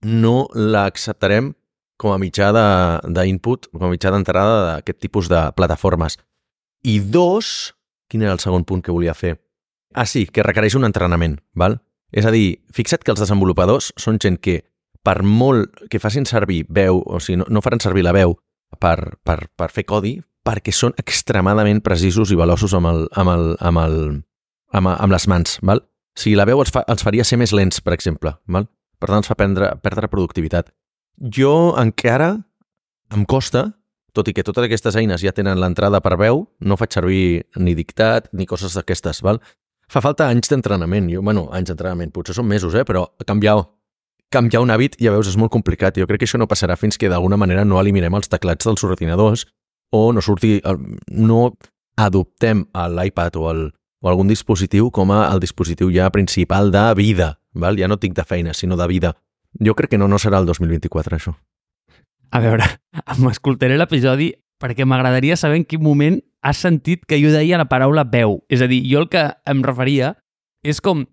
no 0.06 0.48
l'acceptarem 0.54 1.54
com 1.98 2.12
a 2.12 2.20
mitjà 2.20 2.52
d'input, 3.08 3.70
com 3.72 3.88
a 3.88 3.92
mitjà 3.92 4.12
d'entrada 4.12 4.56
d'aquest 4.66 5.00
tipus 5.02 5.30
de 5.32 5.42
plataformes. 5.56 6.20
I 6.86 7.00
dos, 7.00 7.74
quin 8.12 8.26
era 8.26 8.36
el 8.36 8.44
segon 8.44 8.68
punt 8.68 8.84
que 8.84 8.94
volia 8.94 9.16
fer? 9.16 9.38
Ah, 9.96 10.06
sí, 10.06 10.26
que 10.28 10.44
requereix 10.44 10.76
un 10.76 10.86
entrenament, 10.86 11.40
val? 11.56 11.80
És 12.12 12.28
a 12.28 12.32
dir, 12.32 12.60
fixa't 12.76 13.04
que 13.04 13.14
els 13.16 13.24
desenvolupadors 13.24 13.94
són 14.00 14.20
gent 14.22 14.38
que, 14.44 14.60
per 15.04 15.22
molt 15.24 15.88
que 15.92 16.02
facin 16.04 16.28
servir 16.28 16.66
veu, 16.70 17.00
o 17.00 17.20
sigui, 17.24 17.40
no, 17.42 17.48
no 17.50 17.64
faran 17.64 17.82
servir 17.84 18.04
la 18.06 18.14
veu 18.16 18.36
per, 18.80 19.18
per, 19.24 19.40
per 19.56 19.72
fer 19.72 19.86
codi, 19.88 20.18
perquè 20.46 20.74
són 20.76 20.94
extremadament 21.02 21.82
precisos 21.82 22.32
i 22.32 22.38
veloços 22.38 22.76
amb, 22.78 22.92
el, 22.92 23.06
amb, 23.18 23.34
el, 23.34 23.46
amb, 23.66 23.82
el, 23.82 24.00
amb, 24.76 24.92
amb 24.94 25.16
les 25.16 25.28
mans, 25.32 25.58
val? 25.66 25.82
Sigui, 26.16 26.36
la 26.40 26.46
veu 26.48 26.62
els, 26.64 26.72
fa, 26.72 26.86
els 26.92 27.04
faria 27.04 27.26
ser 27.28 27.38
més 27.42 27.52
lents, 27.56 27.82
per 27.84 27.94
exemple, 27.96 28.38
val? 28.48 28.70
Per 29.00 29.10
tant, 29.10 29.20
els 29.20 29.28
fa 29.28 29.36
perdre, 29.36 29.74
perdre 29.84 30.08
productivitat. 30.12 30.72
Jo 31.20 31.76
encara 31.80 32.32
em 33.14 33.26
costa, 33.28 33.68
tot 34.16 34.30
i 34.32 34.34
que 34.36 34.46
totes 34.48 34.66
aquestes 34.66 34.96
eines 34.96 35.24
ja 35.24 35.34
tenen 35.36 35.60
l'entrada 35.60 36.00
per 36.04 36.16
veu, 36.20 36.46
no 36.64 36.78
faig 36.80 36.96
servir 36.96 37.44
ni 37.60 37.76
dictat 37.76 38.32
ni 38.34 38.48
coses 38.48 38.76
d'aquestes, 38.78 39.22
val? 39.26 39.42
Fa 39.92 40.02
falta 40.02 40.30
anys 40.32 40.50
d'entrenament. 40.50 41.12
Jo, 41.12 41.22
bueno, 41.22 41.50
anys 41.54 41.70
d'entrenament, 41.70 42.14
potser 42.16 42.38
són 42.38 42.48
mesos, 42.50 42.74
eh? 42.74 42.86
però 42.88 43.06
canviar, 43.28 43.60
canviar 44.34 44.64
un 44.64 44.74
hàbit, 44.74 44.98
ja 45.04 45.14
veus, 45.14 45.30
és 45.30 45.38
molt 45.38 45.54
complicat. 45.54 46.00
Jo 46.00 46.08
crec 46.10 46.24
que 46.24 46.30
això 46.30 46.40
no 46.42 46.50
passarà 46.50 46.80
fins 46.80 46.98
que 46.98 47.12
d'alguna 47.12 47.38
manera 47.38 47.68
no 47.68 47.80
eliminem 47.82 48.16
els 48.18 48.32
teclats 48.32 48.66
dels 48.66 48.88
ordinadors 48.88 49.46
o 49.94 50.08
no 50.16 50.24
surti, 50.26 50.58
no 51.12 51.42
adoptem 52.02 52.66
l'iPad 52.74 53.38
o, 53.38 53.50
el, 53.52 53.68
o 54.06 54.10
algun 54.10 54.30
dispositiu 54.30 54.92
com 54.94 55.10
a 55.10 55.24
el 55.34 55.40
dispositiu 55.42 55.90
ja 55.90 56.12
principal 56.14 56.70
de 56.70 56.84
vida. 56.94 57.40
Val? 57.58 57.80
Ja 57.80 57.90
no 57.90 57.98
tinc 57.98 58.14
de 58.14 58.24
feina, 58.24 58.54
sinó 58.54 58.78
de 58.78 58.86
vida. 58.86 59.16
Jo 59.58 59.74
crec 59.74 59.96
que 59.96 59.98
no, 59.98 60.08
no 60.08 60.20
serà 60.22 60.38
el 60.38 60.46
2024, 60.46 61.18
això. 61.18 61.34
A 62.30 62.42
veure, 62.44 62.68
m'escoltaré 63.24 63.80
l'episodi 63.80 64.30
perquè 64.62 64.86
m'agradaria 64.86 65.38
saber 65.40 65.58
en 65.64 65.66
quin 65.66 65.82
moment 65.82 66.20
has 66.46 66.62
sentit 66.62 67.08
que 67.10 67.18
jo 67.18 67.34
deia 67.34 67.58
la 67.58 67.66
paraula 67.66 68.06
veu. 68.06 68.44
És 68.46 68.62
a 68.62 68.70
dir, 68.70 68.84
jo 68.86 69.02
el 69.02 69.10
que 69.10 69.26
em 69.50 69.66
referia 69.66 70.14
és 70.62 70.84
com 70.86 71.08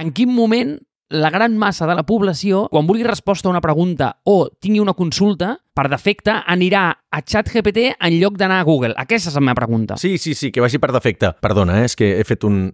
en 0.00 0.12
quin 0.16 0.32
moment 0.32 0.78
la 1.10 1.30
gran 1.30 1.56
massa 1.58 1.86
de 1.86 1.94
la 1.94 2.04
població, 2.06 2.66
quan 2.72 2.86
vulgui 2.86 3.04
resposta 3.04 3.48
a 3.48 3.52
una 3.52 3.60
pregunta 3.60 4.10
o 4.24 4.48
tingui 4.48 4.80
una 4.80 4.94
consulta, 4.96 5.54
per 5.74 5.88
defecte 5.90 6.32
anirà 6.46 6.86
a 7.10 7.20
ChatGPT 7.22 7.94
en 7.98 8.18
lloc 8.20 8.38
d'anar 8.40 8.60
a 8.62 8.66
Google. 8.66 8.94
Aquesta 8.96 9.30
és 9.30 9.38
la 9.38 9.44
meva 9.44 9.58
pregunta. 9.60 9.98
Sí, 10.00 10.16
sí, 10.18 10.34
sí, 10.34 10.50
que 10.50 10.62
vagi 10.64 10.80
per 10.80 10.92
defecte. 10.94 11.34
Perdona, 11.42 11.80
eh? 11.82 11.90
és 11.90 11.96
que 11.98 12.14
he 12.18 12.24
fet 12.24 12.46
un, 12.48 12.68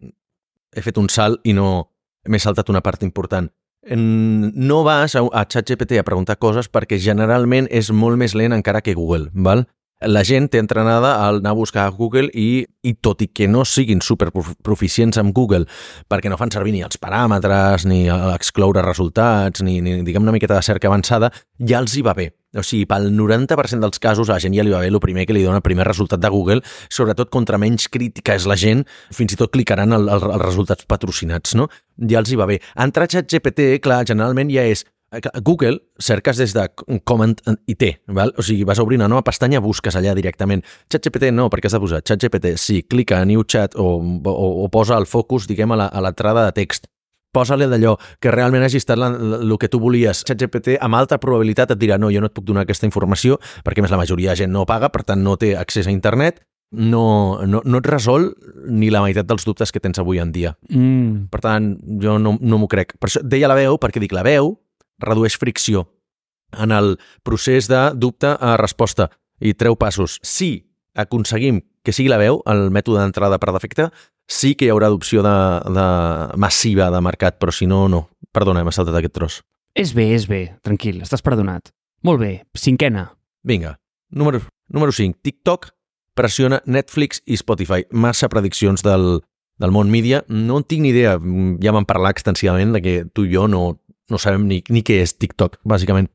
he 0.76 0.85
fet 0.85 1.01
un 1.01 1.09
salt 1.11 1.41
i 1.45 1.55
no 1.57 1.91
m'he 2.28 2.39
saltat 2.39 2.70
una 2.70 2.85
part 2.85 3.03
important. 3.03 3.51
No 3.91 4.83
vas 4.85 5.16
a, 5.16 5.24
a 5.24 5.45
ChatGPT 5.49 5.99
a 5.99 6.07
preguntar 6.07 6.37
coses 6.39 6.68
perquè 6.68 7.01
generalment 7.01 7.66
és 7.72 7.91
molt 7.91 8.20
més 8.20 8.37
lent 8.37 8.53
encara 8.53 8.83
que 8.85 8.95
Google, 8.95 9.31
val? 9.35 9.64
La 10.01 10.23
gent 10.25 10.47
té 10.49 10.57
entrenada 10.57 11.11
al 11.27 11.43
anar 11.43 11.51
a 11.53 11.59
buscar 11.59 11.83
a 11.85 11.91
Google 11.93 12.31
i, 12.33 12.65
i 12.89 12.95
tot 13.05 13.21
i 13.21 13.27
que 13.29 13.45
no 13.49 13.67
siguin 13.69 14.01
super 14.01 14.31
prof- 14.33 14.55
proficients 14.65 15.19
amb 15.21 15.35
Google 15.37 15.67
perquè 16.09 16.31
no 16.33 16.39
fan 16.41 16.53
servir 16.55 16.73
ni 16.73 16.81
els 16.81 16.97
paràmetres, 16.97 17.85
ni 17.85 18.07
excloure 18.09 18.81
resultats, 18.87 19.61
ni, 19.61 19.83
ni 19.85 19.99
diguem 20.07 20.25
una 20.25 20.33
miqueta 20.33 20.57
de 20.57 20.65
cerca 20.65 20.89
avançada, 20.89 21.29
ja 21.61 21.83
els 21.85 21.99
hi 21.99 22.05
va 22.07 22.15
bé. 22.17 22.31
O 22.57 22.65
sigui, 22.65 22.87
pel 22.89 23.11
90% 23.13 23.85
dels 23.85 24.01
casos 24.03 24.31
a 24.31 24.39
la 24.39 24.43
gent 24.43 24.57
ja 24.57 24.65
li 24.65 24.73
va 24.73 24.81
bé 24.81 24.89
el 24.89 24.97
primer 25.05 25.27
que 25.29 25.37
li 25.37 25.45
dona 25.45 25.61
el 25.61 25.67
primer 25.67 25.85
resultat 25.87 26.23
de 26.23 26.31
Google, 26.33 26.65
sobretot 26.89 27.29
contra 27.31 27.61
menys 27.61 27.91
crítica 27.93 28.35
és 28.41 28.49
la 28.49 28.57
gent, 28.57 28.87
fins 29.13 29.37
i 29.37 29.39
tot 29.39 29.53
clicaran 29.53 29.93
el, 29.93 30.09
el, 30.09 30.25
els 30.33 30.47
resultats 30.47 30.89
patrocinats, 30.89 31.53
no? 31.61 31.69
Ja 32.09 32.25
els 32.25 32.33
hi 32.33 32.41
va 32.41 32.49
bé. 32.49 32.57
Entrar 32.81 33.05
a 33.05 33.13
ChatGPT, 33.13 33.77
clar, 33.85 34.01
generalment 34.09 34.49
ja 34.51 34.65
és 34.65 34.87
Google 35.43 35.81
cerques 35.99 36.39
des 36.39 36.53
de 36.55 36.69
Comment 37.05 37.35
i 37.67 37.75
T, 37.75 38.01
val? 38.07 38.33
o 38.39 38.43
sigui, 38.43 38.65
vas 38.65 38.79
obrir 38.79 38.99
una 39.01 39.09
nova 39.09 39.25
pestanya, 39.27 39.61
busques 39.61 39.97
allà 39.97 40.15
directament. 40.15 40.63
ChatGPT 40.89 41.33
no, 41.35 41.49
perquè 41.51 41.67
has 41.67 41.75
de 41.75 41.81
posar 41.83 42.03
ChatGPT, 42.03 42.55
sí, 42.57 42.83
clica 42.87 43.19
a 43.19 43.27
New 43.27 43.43
Chat 43.43 43.75
o, 43.75 43.99
o, 43.99 44.49
o 44.65 44.69
posa 44.71 44.99
el 44.99 45.07
focus, 45.11 45.49
diguem, 45.51 45.75
a 45.75 46.01
l'entrada 46.01 46.47
de 46.47 46.55
text 46.63 46.87
posa-li 47.31 47.67
d'allò 47.71 47.95
que 48.19 48.31
realment 48.35 48.65
hagi 48.67 48.81
estat 48.81 48.99
el 48.99 49.57
que 49.59 49.69
tu 49.71 49.81
volies. 49.83 50.25
ChatGPT 50.27 50.77
amb 50.83 50.99
alta 50.99 51.19
probabilitat 51.23 51.75
et 51.75 51.81
dirà 51.81 51.99
no, 51.99 52.11
jo 52.11 52.23
no 52.23 52.31
et 52.31 52.35
puc 52.35 52.47
donar 52.47 52.65
aquesta 52.67 52.89
informació 52.89 53.39
perquè 53.67 53.83
més 53.83 53.91
la 53.91 54.01
majoria 54.01 54.35
de 54.35 54.45
gent 54.45 54.55
no 54.55 54.67
paga, 54.67 54.91
per 54.91 55.05
tant 55.07 55.23
no 55.23 55.37
té 55.39 55.55
accés 55.59 55.87
a 55.87 55.95
internet, 55.95 56.43
no, 56.71 57.43
no, 57.47 57.63
no 57.67 57.83
et 57.83 57.87
resol 57.91 58.31
ni 58.71 58.91
la 58.95 59.03
meitat 59.03 59.27
dels 59.27 59.47
dubtes 59.47 59.73
que 59.75 59.83
tens 59.83 59.99
avui 59.99 60.23
en 60.23 60.31
dia. 60.35 60.55
Mm. 60.71 61.31
Per 61.31 61.43
tant, 61.43 61.73
jo 62.03 62.19
no, 62.23 62.37
no 62.39 62.59
m'ho 62.63 62.71
crec. 62.71 62.95
Per 62.99 63.11
això 63.11 63.23
deia 63.27 63.51
la 63.51 63.59
veu, 63.59 63.79
perquè 63.83 64.03
dic 64.03 64.15
la 64.15 64.27
veu 64.27 64.55
redueix 65.01 65.39
fricció 65.41 65.89
en 66.59 66.73
el 66.73 66.99
procés 67.23 67.69
de 67.71 67.91
dubte 67.95 68.35
a 68.35 68.57
resposta 68.59 69.11
i 69.41 69.55
treu 69.55 69.77
passos. 69.79 70.19
Si 70.23 70.71
aconseguim 70.95 71.63
que 71.85 71.95
sigui 71.97 72.11
la 72.11 72.19
veu, 72.21 72.43
el 72.51 72.69
mètode 72.75 73.01
d'entrada 73.01 73.39
per 73.41 73.55
defecte, 73.55 73.89
sí 74.31 74.55
que 74.55 74.67
hi 74.67 74.73
haurà 74.73 74.91
adopció 74.91 75.25
de, 75.25 75.37
de 75.73 75.87
massiva 76.39 76.91
de 76.93 77.01
mercat, 77.03 77.39
però 77.41 77.55
si 77.55 77.67
no, 77.71 77.87
no. 77.89 78.09
Perdona, 78.35 78.63
m'he 78.65 78.75
saltat 78.75 78.99
aquest 78.99 79.17
tros. 79.17 79.41
És 79.75 79.95
bé, 79.95 80.11
és 80.15 80.27
bé. 80.31 80.43
Tranquil, 80.67 81.01
estàs 81.03 81.23
perdonat. 81.25 81.73
Molt 82.07 82.21
bé. 82.23 82.33
Cinquena. 82.59 83.11
Vinga, 83.47 83.79
número, 84.11 84.43
número 84.69 84.93
5. 84.93 85.19
TikTok 85.23 85.71
pressiona 86.15 86.61
Netflix 86.67 87.23
i 87.27 87.39
Spotify. 87.41 87.87
Massa 87.91 88.29
prediccions 88.29 88.85
del, 88.85 89.23
del 89.59 89.75
món 89.75 89.91
mídia. 89.91 90.25
No 90.29 90.61
en 90.61 90.67
tinc 90.69 90.85
ni 90.85 90.93
idea. 90.93 91.17
Ja 91.63 91.75
vam 91.77 91.89
parlar 91.89 92.13
extensivament 92.15 92.75
de 92.77 92.83
que 92.85 92.97
tu 93.15 93.27
i 93.27 93.33
jo 93.35 93.47
no, 93.49 93.80
no 94.11 94.19
sabem 94.19 94.47
ni, 94.49 94.61
ni 94.69 94.83
què 94.87 95.01
és 95.05 95.15
TikTok, 95.17 95.61
bàsicament. 95.65 96.11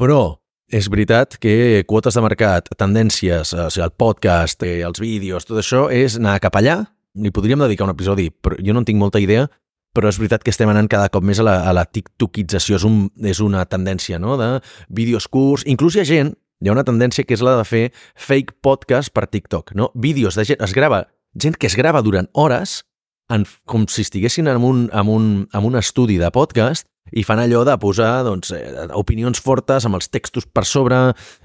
Però 0.00 0.40
és 0.70 0.86
veritat 0.90 1.34
que 1.42 1.82
quotes 1.88 2.14
de 2.14 2.22
mercat, 2.22 2.70
tendències, 2.78 3.54
o 3.54 3.66
sigui, 3.70 3.84
el 3.84 3.94
podcast, 3.98 4.62
eh, 4.62 4.80
els 4.86 5.00
vídeos, 5.02 5.46
tot 5.48 5.58
això 5.58 5.88
és 5.90 6.16
anar 6.20 6.38
cap 6.40 6.56
allà. 6.56 6.84
Li 7.18 7.32
podríem 7.34 7.58
dedicar 7.58 7.88
un 7.88 7.94
episodi, 7.94 8.30
però 8.30 8.58
jo 8.58 8.72
no 8.72 8.84
en 8.84 8.86
tinc 8.86 9.00
molta 9.00 9.18
idea, 9.18 9.48
però 9.92 10.08
és 10.08 10.18
veritat 10.20 10.44
que 10.46 10.52
estem 10.54 10.70
anant 10.70 10.86
cada 10.88 11.08
cop 11.10 11.24
més 11.26 11.40
a 11.42 11.46
la, 11.46 11.56
a 11.66 11.72
la 11.74 11.84
tiktokització, 11.84 12.78
és, 12.78 12.84
un, 12.86 13.08
és 13.26 13.40
una 13.42 13.64
tendència, 13.66 14.20
no?, 14.22 14.36
de 14.38 14.60
vídeos 14.88 15.26
curts. 15.26 15.66
Inclús 15.66 15.96
hi 15.96 16.04
ha 16.04 16.06
gent, 16.06 16.36
hi 16.62 16.70
ha 16.70 16.76
una 16.76 16.86
tendència 16.86 17.26
que 17.26 17.34
és 17.34 17.42
la 17.42 17.56
de 17.58 17.66
fer 17.66 17.88
fake 18.14 18.60
podcast 18.62 19.10
per 19.12 19.26
TikTok, 19.26 19.74
no? 19.74 19.90
Vídeos 19.94 20.38
de 20.38 20.46
gent, 20.46 20.62
es 20.62 20.76
grava, 20.76 21.08
gent 21.34 21.58
que 21.58 21.66
es 21.66 21.74
grava 21.74 22.04
durant 22.06 22.30
hores, 22.32 22.84
en, 23.30 23.46
com 23.66 23.86
si 23.90 24.04
estiguessin 24.06 24.50
en 24.50 24.62
un, 24.66 24.86
en, 24.92 25.08
un, 25.08 25.26
en 25.52 25.66
un 25.66 25.78
estudi 25.78 26.18
de 26.18 26.30
podcast 26.34 26.86
i 27.12 27.24
fan 27.26 27.42
allò 27.42 27.62
de 27.66 27.76
posar 27.80 28.24
doncs, 28.26 28.52
eh, 28.56 28.88
opinions 28.98 29.40
fortes 29.42 29.86
amb 29.86 29.98
els 29.98 30.10
textos 30.10 30.46
per 30.46 30.64
sobre 30.68 30.98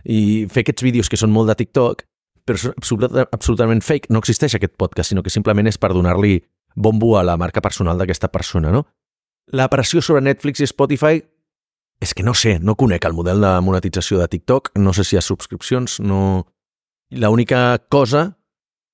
i 0.03 0.45
fer 0.51 0.65
aquests 0.65 0.85
vídeos 0.85 1.09
que 1.09 1.19
són 1.19 1.33
molt 1.33 1.51
de 1.51 1.57
TikTok, 1.61 2.03
però 2.45 2.61
són 2.61 2.75
absolut, 2.77 3.15
absolutament 3.25 3.81
fake. 3.81 4.11
No 4.13 4.21
existeix 4.21 4.55
aquest 4.55 4.75
podcast, 4.77 5.11
sinó 5.11 5.23
que 5.25 5.33
simplement 5.33 5.67
és 5.67 5.79
per 5.81 5.93
donar-li 5.93 6.39
bombo 6.75 7.15
a 7.17 7.23
la 7.23 7.37
marca 7.37 7.61
personal 7.61 7.97
d'aquesta 7.97 8.29
persona, 8.29 8.71
no? 8.71 8.85
La 9.53 9.69
pressió 9.69 10.01
sobre 10.01 10.23
Netflix 10.25 10.61
i 10.61 10.67
Spotify 10.67 11.21
és 12.01 12.13
que 12.13 12.23
no 12.23 12.33
sé, 12.33 12.57
no 12.59 12.75
conec 12.75 13.05
el 13.07 13.15
model 13.15 13.41
de 13.41 13.51
monetització 13.63 14.19
de 14.19 14.27
TikTok, 14.27 14.73
no 14.77 14.93
sé 14.93 15.05
si 15.05 15.15
hi 15.15 15.21
ha 15.21 15.25
subscripcions, 15.25 15.99
no... 16.01 16.45
L'única 17.13 17.77
cosa 17.87 18.39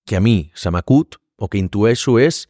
que 0.06 0.18
a 0.18 0.22
mi 0.22 0.52
se 0.54 0.70
m'acut 0.70 1.16
o 1.40 1.48
que 1.48 1.58
intueixo 1.58 2.18
és 2.20 2.44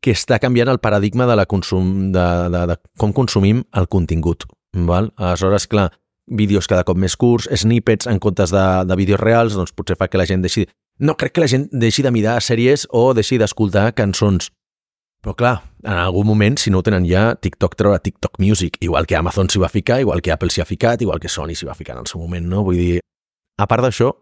que 0.00 0.12
està 0.12 0.38
canviant 0.42 0.68
el 0.68 0.80
paradigma 0.82 1.26
de 1.28 1.36
la 1.38 1.46
consum, 1.46 2.10
de, 2.12 2.26
de, 2.52 2.64
de 2.72 2.76
com 3.00 3.14
consumim 3.16 3.64
el 3.76 3.88
contingut. 3.88 4.44
Val? 4.72 5.12
Aleshores, 5.16 5.66
clar, 5.66 5.88
vídeos 6.28 6.68
cada 6.68 6.84
cop 6.84 6.98
més 7.00 7.16
curts, 7.16 7.48
snippets 7.56 8.08
en 8.10 8.20
comptes 8.20 8.52
de, 8.52 8.66
de 8.84 8.98
vídeos 9.00 9.20
reals, 9.20 9.56
doncs 9.56 9.72
potser 9.72 9.96
fa 9.98 10.10
que 10.10 10.20
la 10.20 10.28
gent 10.28 10.44
deixi... 10.44 10.66
No 10.98 11.14
crec 11.16 11.36
que 11.36 11.42
la 11.44 11.48
gent 11.50 11.68
deixi 11.72 12.02
de 12.02 12.10
mirar 12.10 12.40
sèries 12.42 12.88
o 12.90 13.12
deixi 13.14 13.38
d'escoltar 13.38 13.92
cançons. 13.96 14.50
Però 15.22 15.34
clar, 15.34 15.54
en 15.82 15.94
algun 15.94 16.26
moment, 16.26 16.58
si 16.58 16.70
no 16.70 16.80
ho 16.80 16.86
tenen 16.86 17.06
ja, 17.06 17.32
TikTok 17.38 17.74
treurà 17.78 17.98
TikTok 18.02 18.38
Music, 18.42 18.78
igual 18.84 19.06
que 19.06 19.16
Amazon 19.18 19.50
s'hi 19.50 19.62
va 19.62 19.70
ficar, 19.70 20.00
igual 20.02 20.22
que 20.22 20.34
Apple 20.34 20.50
s'hi 20.50 20.62
ha 20.62 20.68
ficat, 20.68 21.02
igual 21.02 21.22
que 21.22 21.30
Sony 21.30 21.54
s'hi 21.58 21.66
va 21.66 21.78
ficar 21.78 21.96
en 21.96 22.04
el 22.04 22.10
seu 22.10 22.20
moment, 22.22 22.46
no? 22.46 22.62
Vull 22.66 22.78
dir, 22.78 23.00
a 23.58 23.66
part 23.70 23.86
d'això, 23.86 24.12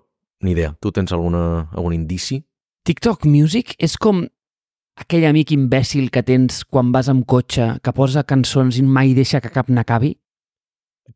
ni 0.44 0.52
idea. 0.52 0.74
Tu 0.80 0.92
tens 0.92 1.12
alguna, 1.12 1.68
algun 1.72 1.96
indici? 1.96 2.42
TikTok 2.86 3.26
Music 3.28 3.74
és 3.82 3.96
com 4.00 4.24
aquell 4.96 5.26
amic 5.28 5.52
imbècil 5.54 6.10
que 6.10 6.24
tens 6.26 6.62
quan 6.64 6.92
vas 6.92 7.10
amb 7.12 7.26
cotxe, 7.28 7.76
que 7.82 7.92
posa 7.96 8.24
cançons 8.24 8.78
i 8.80 8.84
mai 8.84 9.14
deixa 9.16 9.42
que 9.44 9.52
cap 9.52 9.68
n'acabi? 9.68 10.16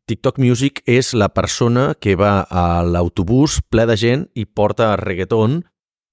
TikTok 0.07 0.39
Music 0.39 0.79
és 0.87 1.11
la 1.17 1.27
persona 1.33 1.91
que 1.99 2.15
va 2.15 2.45
a 2.47 2.83
l'autobús 2.87 3.59
ple 3.69 3.85
de 3.89 3.97
gent 3.99 4.27
i 4.39 4.45
porta 4.45 4.93
reggaeton 4.99 5.59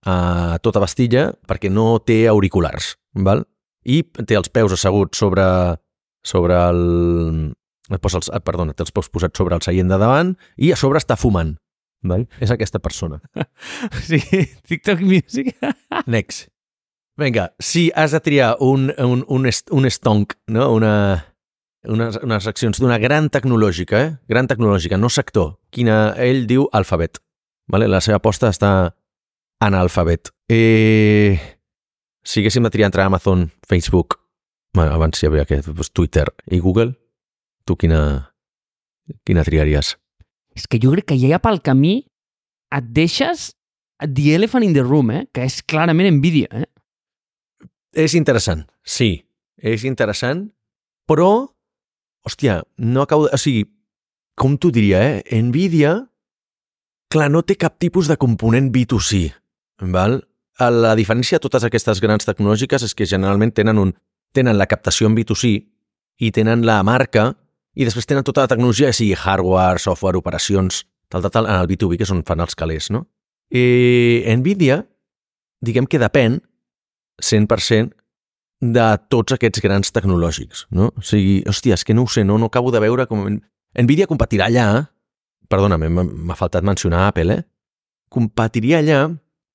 a 0.08 0.58
tota 0.62 0.82
pastilla 0.82 1.28
perquè 1.46 1.70
no 1.70 1.98
té 2.02 2.24
auriculars, 2.30 2.96
val? 3.14 3.44
I 3.86 4.02
té 4.26 4.36
els 4.36 4.50
peus 4.50 4.74
asseguts 4.74 5.18
sobre, 5.18 5.44
sobre 6.26 6.58
el... 6.58 7.54
Posa 8.02 8.18
els, 8.20 8.28
perdona, 8.44 8.74
té 8.76 8.84
els 8.84 8.92
peus 8.92 9.08
posats 9.08 9.38
sobre 9.38 9.56
el 9.56 9.64
seient 9.64 9.88
de 9.88 9.96
davant 9.96 10.34
i 10.60 10.74
a 10.74 10.76
sobre 10.76 11.00
està 11.00 11.16
fumant. 11.16 11.54
Val? 12.04 12.26
És 12.42 12.52
aquesta 12.54 12.82
persona. 12.82 13.22
Sí, 14.08 14.20
TikTok 14.68 15.00
Music. 15.00 15.54
Next. 16.06 16.50
Vinga, 17.18 17.52
si 17.58 17.90
has 17.96 18.12
de 18.14 18.20
triar 18.20 18.56
un, 18.60 18.92
un, 18.96 19.24
un, 19.26 19.46
est, 19.46 19.72
un 19.74 19.90
stonk, 19.90 20.36
no? 20.46 20.68
una, 20.70 21.26
unes, 21.82 22.20
unes 22.22 22.46
accions 22.46 22.78
d'una 22.78 23.00
gran 23.02 23.26
tecnològica, 23.34 24.02
eh? 24.04 24.12
gran 24.30 24.46
tecnològica, 24.46 24.94
no 25.02 25.10
sector, 25.10 25.56
quina 25.74 26.14
ell 26.14 26.44
diu 26.46 26.68
alfabet. 26.70 27.18
Vale? 27.66 27.88
La 27.90 27.98
seva 28.04 28.20
aposta 28.22 28.52
està 28.54 28.70
en 29.66 29.74
alfabet. 29.74 30.30
Eh, 30.46 31.34
si 32.22 32.38
haguéssim 32.38 32.62
de 32.62 32.70
triar 32.70 32.92
entre 32.92 33.02
Amazon, 33.02 33.48
Facebook, 33.66 34.20
bueno, 34.78 34.94
abans 34.94 35.18
hi 35.18 35.26
havia 35.26 35.42
aquest, 35.42 35.72
doncs 35.72 35.90
Twitter 35.90 36.28
i 36.54 36.62
Google, 36.62 36.94
tu 37.66 37.74
quina, 37.74 38.30
quina 39.26 39.42
triaries? 39.42 39.96
És 40.54 40.70
que 40.70 40.78
jo 40.78 40.94
crec 40.94 41.10
que 41.10 41.18
ja 41.18 41.42
pel 41.42 41.58
camí 41.66 42.04
et 42.70 42.94
deixes 42.94 43.50
The 43.98 44.36
Elephant 44.38 44.62
in 44.62 44.78
the 44.78 44.86
Room, 44.86 45.10
eh? 45.10 45.26
que 45.34 45.42
és 45.50 45.64
clarament 45.66 46.14
Nvidia. 46.14 46.62
Eh? 46.62 46.68
És 47.98 48.14
interessant, 48.14 48.62
sí, 48.86 49.24
és 49.58 49.82
interessant, 49.88 50.44
però, 51.08 51.48
hòstia, 52.22 52.60
no 52.78 53.02
acabo 53.02 53.26
de... 53.26 53.32
O 53.34 53.40
sigui, 53.40 53.64
com 54.38 54.54
t'ho 54.54 54.70
diria, 54.70 55.00
eh? 55.02 55.40
Nvidia, 55.42 55.96
clar, 57.10 57.26
no 57.32 57.42
té 57.42 57.56
cap 57.58 57.74
tipus 57.82 58.06
de 58.06 58.14
component 58.20 58.70
B2C, 58.70 59.32
val? 59.90 60.20
La 60.58 60.94
diferència 60.98 61.38
de 61.38 61.46
totes 61.46 61.66
aquestes 61.66 61.98
grans 62.02 62.26
tecnològiques 62.26 62.84
és 62.86 62.94
que 62.94 63.06
generalment 63.06 63.52
tenen, 63.54 63.78
un, 63.82 63.92
tenen 64.34 64.58
la 64.58 64.66
captació 64.70 65.10
en 65.10 65.14
B2C 65.18 65.52
i 66.22 66.30
tenen 66.34 66.64
la 66.66 66.80
marca 66.86 67.32
i 67.78 67.86
després 67.86 68.06
tenen 68.10 68.26
tota 68.26 68.42
la 68.42 68.50
tecnologia, 68.50 68.90
sigui 68.94 69.14
hardware, 69.14 69.78
software, 69.82 70.18
operacions, 70.18 70.84
tal, 71.10 71.22
tal, 71.22 71.34
tal, 71.34 71.50
en 71.50 71.58
el 71.58 71.70
B2B, 71.70 71.98
que 71.98 72.06
és 72.06 72.14
on 72.14 72.24
fan 72.26 72.42
els 72.42 72.58
calés, 72.58 72.90
no? 72.94 73.06
I 73.54 74.22
Nvidia, 74.38 74.82
diguem 75.64 75.86
que 75.86 76.02
depèn 76.02 76.40
100% 77.22 77.94
de 78.60 78.86
tots 79.12 79.36
aquests 79.36 79.62
grans 79.62 79.92
tecnològics, 79.94 80.66
no? 80.74 80.90
O 80.98 81.04
sigui, 81.04 81.42
hòstia, 81.46 81.78
és 81.78 81.86
que 81.86 81.94
no 81.94 82.06
ho 82.06 82.10
sé, 82.10 82.24
no, 82.26 82.38
no 82.38 82.50
acabo 82.50 82.72
de 82.74 82.82
veure 82.82 83.06
com... 83.10 83.22
Nvidia 83.78 84.08
competirà 84.10 84.48
allà, 84.48 84.88
perdona'm, 85.50 85.86
m'ha 85.92 86.04
m'ha 86.08 86.38
faltat 86.38 86.66
mencionar 86.66 87.06
Apple, 87.08 87.38
eh? 87.38 87.46
Competiria 88.10 88.80
allà 88.82 89.04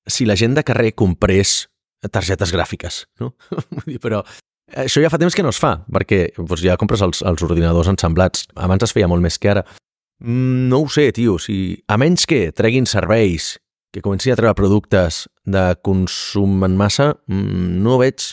si 0.08 0.24
la 0.24 0.36
gent 0.38 0.54
de 0.56 0.64
carrer 0.64 0.94
comprés 0.94 1.64
targetes 2.12 2.52
gràfiques, 2.52 3.04
no? 3.20 3.34
Però 4.04 4.22
Això 4.72 5.02
ja 5.02 5.10
fa 5.12 5.20
temps 5.20 5.34
que 5.36 5.42
no 5.44 5.52
es 5.52 5.60
fa, 5.60 5.76
perquè 5.92 6.30
doncs, 6.38 6.62
ja 6.64 6.78
compres 6.80 7.02
els, 7.04 7.20
els 7.26 7.42
ordinadors 7.44 7.90
ensemblats. 7.92 8.46
Abans 8.56 8.86
es 8.86 8.94
feia 8.96 9.08
molt 9.10 9.22
més 9.22 9.36
que 9.38 9.52
ara. 9.52 9.62
Mm, 10.24 10.70
no 10.70 10.80
ho 10.82 10.88
sé, 10.90 11.10
tio. 11.14 11.36
Si, 11.38 11.76
a 11.86 11.98
menys 12.00 12.24
que 12.26 12.48
treguin 12.56 12.88
serveis, 12.88 13.54
que 13.94 14.02
comencin 14.02 14.34
a 14.34 14.38
treure 14.40 14.56
productes 14.58 15.24
de 15.46 15.68
consum 15.86 16.64
en 16.66 16.74
massa, 16.80 17.14
mm, 17.30 17.78
no 17.84 18.00
veig... 18.02 18.32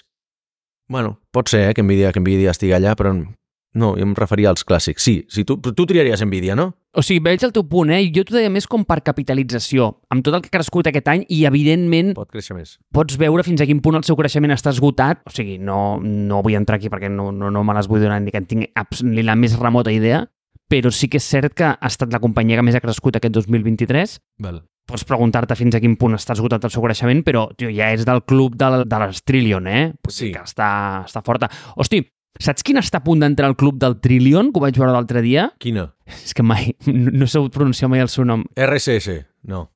Bueno, 0.91 1.20
pot 1.32 1.47
ser 1.47 1.70
eh, 1.70 1.76
que 1.78 1.86
Nvidia, 1.86 2.12
que 2.12 2.20
Nvidia 2.20 2.51
estigui 2.51 2.74
allà, 2.76 2.97
però 2.99 3.14
no, 3.16 3.93
jo 3.95 4.03
em 4.03 4.14
referia 4.18 4.49
als 4.51 4.66
clàssics. 4.68 5.03
Sí, 5.05 5.14
si 5.32 5.45
tu, 5.47 5.55
tu 5.62 5.86
triaries 5.88 6.20
Nvidia, 6.26 6.57
no? 6.59 6.74
O 6.91 6.99
sigui, 7.05 7.22
veig 7.24 7.45
el 7.47 7.53
teu 7.55 7.64
punt, 7.72 7.93
eh? 7.95 8.01
Jo 8.12 8.26
t'ho 8.28 8.36
deia 8.36 8.51
més 8.51 8.68
com 8.68 8.84
per 8.84 8.97
capitalització, 9.05 9.86
amb 10.12 10.26
tot 10.26 10.36
el 10.36 10.41
que 10.43 10.51
ha 10.51 10.57
crescut 10.57 10.89
aquest 10.91 11.07
any 11.07 11.24
i, 11.32 11.45
evidentment, 11.47 12.12
Pot 12.18 12.34
créixer 12.34 12.57
més. 12.57 12.74
pots 12.91 13.16
veure 13.22 13.45
fins 13.47 13.64
a 13.64 13.70
quin 13.70 13.80
punt 13.80 13.95
el 14.01 14.03
seu 14.03 14.18
creixement 14.20 14.51
està 14.51 14.74
esgotat. 14.76 15.22
O 15.24 15.32
sigui, 15.32 15.55
no, 15.62 16.01
no 16.03 16.41
vull 16.43 16.57
entrar 16.59 16.82
aquí 16.82 16.91
perquè 16.91 17.07
no, 17.07 17.30
no, 17.32 17.53
no 17.53 17.64
me 17.64 17.78
les 17.78 17.88
vull 17.88 18.03
donar 18.03 18.20
ni 18.20 18.34
que 18.36 18.41
en 18.43 18.49
tinc 18.49 18.68
ni 19.07 19.24
la 19.24 19.38
més 19.39 19.55
remota 19.55 19.93
idea, 19.95 20.26
però 20.68 20.91
sí 20.91 21.07
que 21.07 21.20
és 21.24 21.32
cert 21.32 21.55
que 21.55 21.72
ha 21.72 21.88
estat 21.88 22.12
la 22.12 22.20
companyia 22.20 22.59
que 22.59 22.68
més 22.68 22.76
ha 22.76 22.84
crescut 22.84 23.16
aquest 23.16 23.39
2023. 23.39 24.20
Val. 24.43 24.66
Pots 24.92 25.06
preguntar-te 25.08 25.56
fins 25.56 25.76
a 25.78 25.80
quin 25.80 25.94
punt 26.00 26.18
està 26.18 26.36
esgotat 26.36 26.66
el 26.68 26.72
seu 26.74 26.84
creixement, 26.84 27.22
però 27.24 27.46
tio, 27.56 27.70
ja 27.72 27.92
és 27.96 28.04
del 28.08 28.24
club 28.28 28.58
de, 28.60 28.70
de 28.84 28.98
les 29.06 29.22
Trillion, 29.24 29.68
eh? 29.72 29.84
Vull 30.04 30.14
Sí. 30.16 30.32
que 30.36 30.42
està, 30.44 31.06
està 31.08 31.22
forta. 31.24 31.48
Hosti, 31.80 32.02
saps 32.39 32.64
quin 32.68 32.78
està 32.82 33.00
a 33.00 33.06
punt 33.06 33.24
d'entrar 33.24 33.48
al 33.48 33.56
club 33.56 33.78
del 33.80 33.96
Trillion, 34.04 34.52
que 34.52 34.60
ho 34.60 34.66
vaig 34.66 34.76
veure 34.78 34.92
l'altre 34.92 35.22
dia? 35.24 35.50
Quina? 35.64 35.88
És 36.12 36.34
que 36.36 36.44
mai, 36.44 36.74
no, 36.92 37.12
no 37.24 37.28
sabut 37.32 37.54
pronunciar 37.56 37.88
mai 37.92 38.04
el 38.04 38.12
seu 38.12 38.26
nom. 38.28 38.44
RSS, 38.60 39.16
no. 39.48 39.70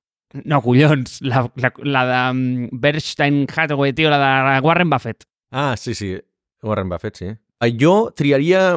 No, 0.43 0.59
collons, 0.61 1.21
la, 1.23 1.45
la, 1.55 1.71
la 1.87 2.01
de 2.09 2.19
um, 2.33 2.69
Bernstein 2.75 3.45
Hathaway, 3.47 3.93
tio, 3.95 4.09
la 4.11 4.19
de 4.19 4.59
Warren 4.67 4.89
Buffett. 4.91 5.23
Ah, 5.55 5.75
sí, 5.79 5.93
sí. 5.95 6.11
Warren 6.61 6.89
Buffett, 6.91 7.15
sí. 7.23 7.31
Eh, 7.63 7.71
Jo 7.79 8.11
triaria... 8.11 8.73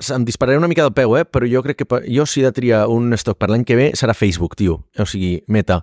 Em 0.00 0.24
dispararé 0.24 0.58
una 0.58 0.68
mica 0.70 0.82
del 0.82 0.94
peu, 0.96 1.16
eh? 1.18 1.24
Però 1.28 1.46
jo 1.48 1.62
crec 1.62 1.82
que 1.82 2.00
jo 2.08 2.24
si 2.26 2.40
he 2.40 2.46
de 2.46 2.52
triar 2.56 2.86
un 2.88 3.12
stock 3.18 3.38
per 3.38 3.50
l'any 3.52 3.64
que 3.68 3.76
ve 3.76 3.90
serà 3.98 4.14
Facebook, 4.16 4.56
tio. 4.56 4.80
O 4.98 5.06
sigui, 5.06 5.42
Meta. 5.48 5.82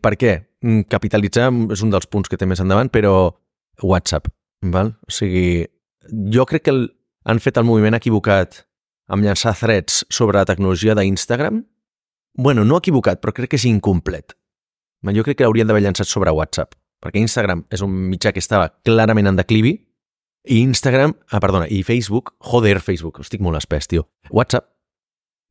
Per 0.00 0.14
què? 0.16 0.34
Mm, 0.62 0.86
Capitalitzar 0.90 1.50
és 1.74 1.82
un 1.82 1.90
dels 1.90 2.06
punts 2.06 2.30
que 2.30 2.38
té 2.38 2.46
més 2.46 2.62
endavant, 2.62 2.90
però 2.90 3.34
WhatsApp, 3.82 4.30
val? 4.62 4.94
O 5.06 5.14
sigui, 5.14 5.66
jo 6.34 6.46
crec 6.46 6.66
que 6.66 6.74
el, 6.74 6.86
han 7.26 7.42
fet 7.42 7.58
el 7.58 7.66
moviment 7.66 7.98
equivocat 7.98 8.62
amb 9.08 9.24
llançar 9.24 9.56
threads 9.58 10.04
sobre 10.12 10.38
la 10.38 10.46
tecnologia 10.48 10.94
d'Instagram. 10.94 11.62
Bueno, 12.38 12.64
no 12.64 12.78
equivocat, 12.78 13.20
però 13.20 13.34
crec 13.34 13.54
que 13.54 13.58
és 13.58 13.66
incomplet. 13.66 14.36
Jo 15.14 15.24
crec 15.24 15.38
que 15.38 15.46
l'haurien 15.46 15.66
d'haver 15.66 15.82
llançat 15.82 16.10
sobre 16.10 16.34
WhatsApp, 16.34 16.74
perquè 17.02 17.22
Instagram 17.22 17.64
és 17.70 17.82
un 17.82 17.92
mitjà 18.10 18.32
que 18.34 18.42
estava 18.42 18.70
clarament 18.84 19.30
en 19.30 19.38
declivi, 19.38 19.76
i 20.48 20.62
Instagram, 20.64 21.14
ah, 21.30 21.40
perdona, 21.40 21.68
i 21.68 21.82
Facebook, 21.84 22.34
joder, 22.40 22.80
Facebook, 22.80 23.20
estic 23.20 23.42
molt 23.44 23.60
espès, 23.60 23.88
tio. 23.88 24.08
WhatsApp 24.32 24.66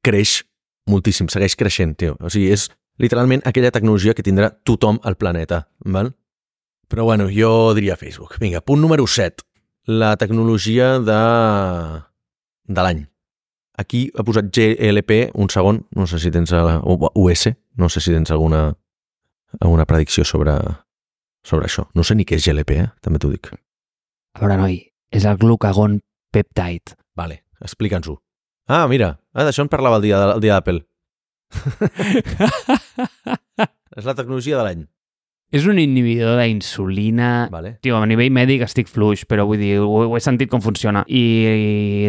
creix 0.06 0.42
moltíssim, 0.90 1.30
segueix 1.32 1.56
creixent, 1.60 1.96
tio. 2.00 2.16
O 2.24 2.32
sigui, 2.34 2.52
és 2.56 2.68
literalment 3.02 3.44
aquella 3.46 3.72
tecnologia 3.76 4.16
que 4.18 4.26
tindrà 4.26 4.50
tothom 4.66 5.00
al 5.04 5.18
planeta, 5.20 5.68
val? 5.86 6.14
Però 6.88 7.04
bueno, 7.04 7.28
jo 7.34 7.76
diria 7.76 8.00
Facebook. 8.00 8.38
Vinga, 8.40 8.62
punt 8.62 8.82
número 8.82 9.06
7. 9.08 9.44
La 9.88 10.16
tecnologia 10.18 10.98
de, 11.00 11.20
de 12.68 12.84
l'any. 12.84 13.06
Aquí 13.78 14.08
ha 14.18 14.24
posat 14.26 14.50
GLP, 14.56 15.30
un 15.38 15.52
segon, 15.54 15.84
no 15.96 16.08
sé 16.10 16.20
si 16.24 16.32
tens 16.34 16.52
la, 16.56 16.80
US, 16.82 17.52
no 17.78 17.92
sé 17.94 18.02
si 18.02 18.16
tens 18.16 18.32
alguna, 18.32 18.72
alguna 19.60 19.86
predicció 19.86 20.26
sobre, 20.26 20.58
sobre 21.44 21.70
això. 21.70 21.86
No 21.94 22.04
sé 22.08 22.18
ni 22.18 22.26
què 22.26 22.40
és 22.40 22.48
GLP, 22.48 22.80
eh? 22.82 22.90
també 23.04 23.22
t'ho 23.22 23.30
dic. 23.36 23.52
A 24.38 24.42
veure, 24.44 24.54
noi, 24.60 24.76
és 25.10 25.24
el 25.26 25.38
glucagon 25.42 25.96
peptide. 26.30 26.94
Vale, 27.18 27.40
explica'ns-ho. 27.66 28.20
Ah, 28.70 28.84
mira, 28.92 29.16
ah, 29.34 29.46
d'això 29.48 29.64
en 29.66 29.72
parlava 29.72 29.98
el 29.98 30.04
dia, 30.06 30.20
el 30.36 30.44
dia 30.44 30.60
d'Apple. 30.60 30.84
És 33.98 34.06
la 34.06 34.14
tecnologia 34.14 34.60
de 34.60 34.64
l'any. 34.68 34.84
és 35.50 35.64
un 35.66 35.80
inhibidor 35.80 36.36
d'insulina... 36.38 37.48
Vale. 37.50 37.78
Tio, 37.82 37.96
a 37.98 38.06
nivell 38.06 38.30
mèdic 38.36 38.62
estic 38.66 38.90
fluix, 38.92 39.24
però 39.26 39.46
vull 39.48 39.62
dir, 39.64 39.78
ho, 39.80 39.88
ho 40.04 40.18
he 40.18 40.22
sentit 40.22 40.52
com 40.52 40.62
funciona. 40.62 41.06
I 41.08 41.24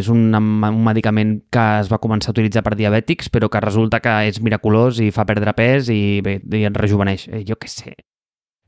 és 0.03 0.11
un, 0.12 0.26
un 0.35 0.83
medicament 0.85 1.37
que 1.55 1.64
es 1.79 1.89
va 1.89 2.01
començar 2.03 2.33
a 2.33 2.35
utilitzar 2.37 2.64
per 2.66 2.74
diabètics, 2.76 3.31
però 3.33 3.49
que 3.49 3.62
resulta 3.64 4.03
que 4.05 4.16
és 4.29 4.43
miraculós 4.45 4.99
i 5.01 5.09
fa 5.14 5.24
perdre 5.24 5.55
pes 5.57 5.89
i, 5.95 6.18
bé, 6.26 6.41
i 6.43 6.64
et 6.68 6.76
rejuveneix. 6.83 7.29
Eh, 7.31 7.45
Jo 7.49 7.57
què 7.57 7.70
sé. 7.72 7.95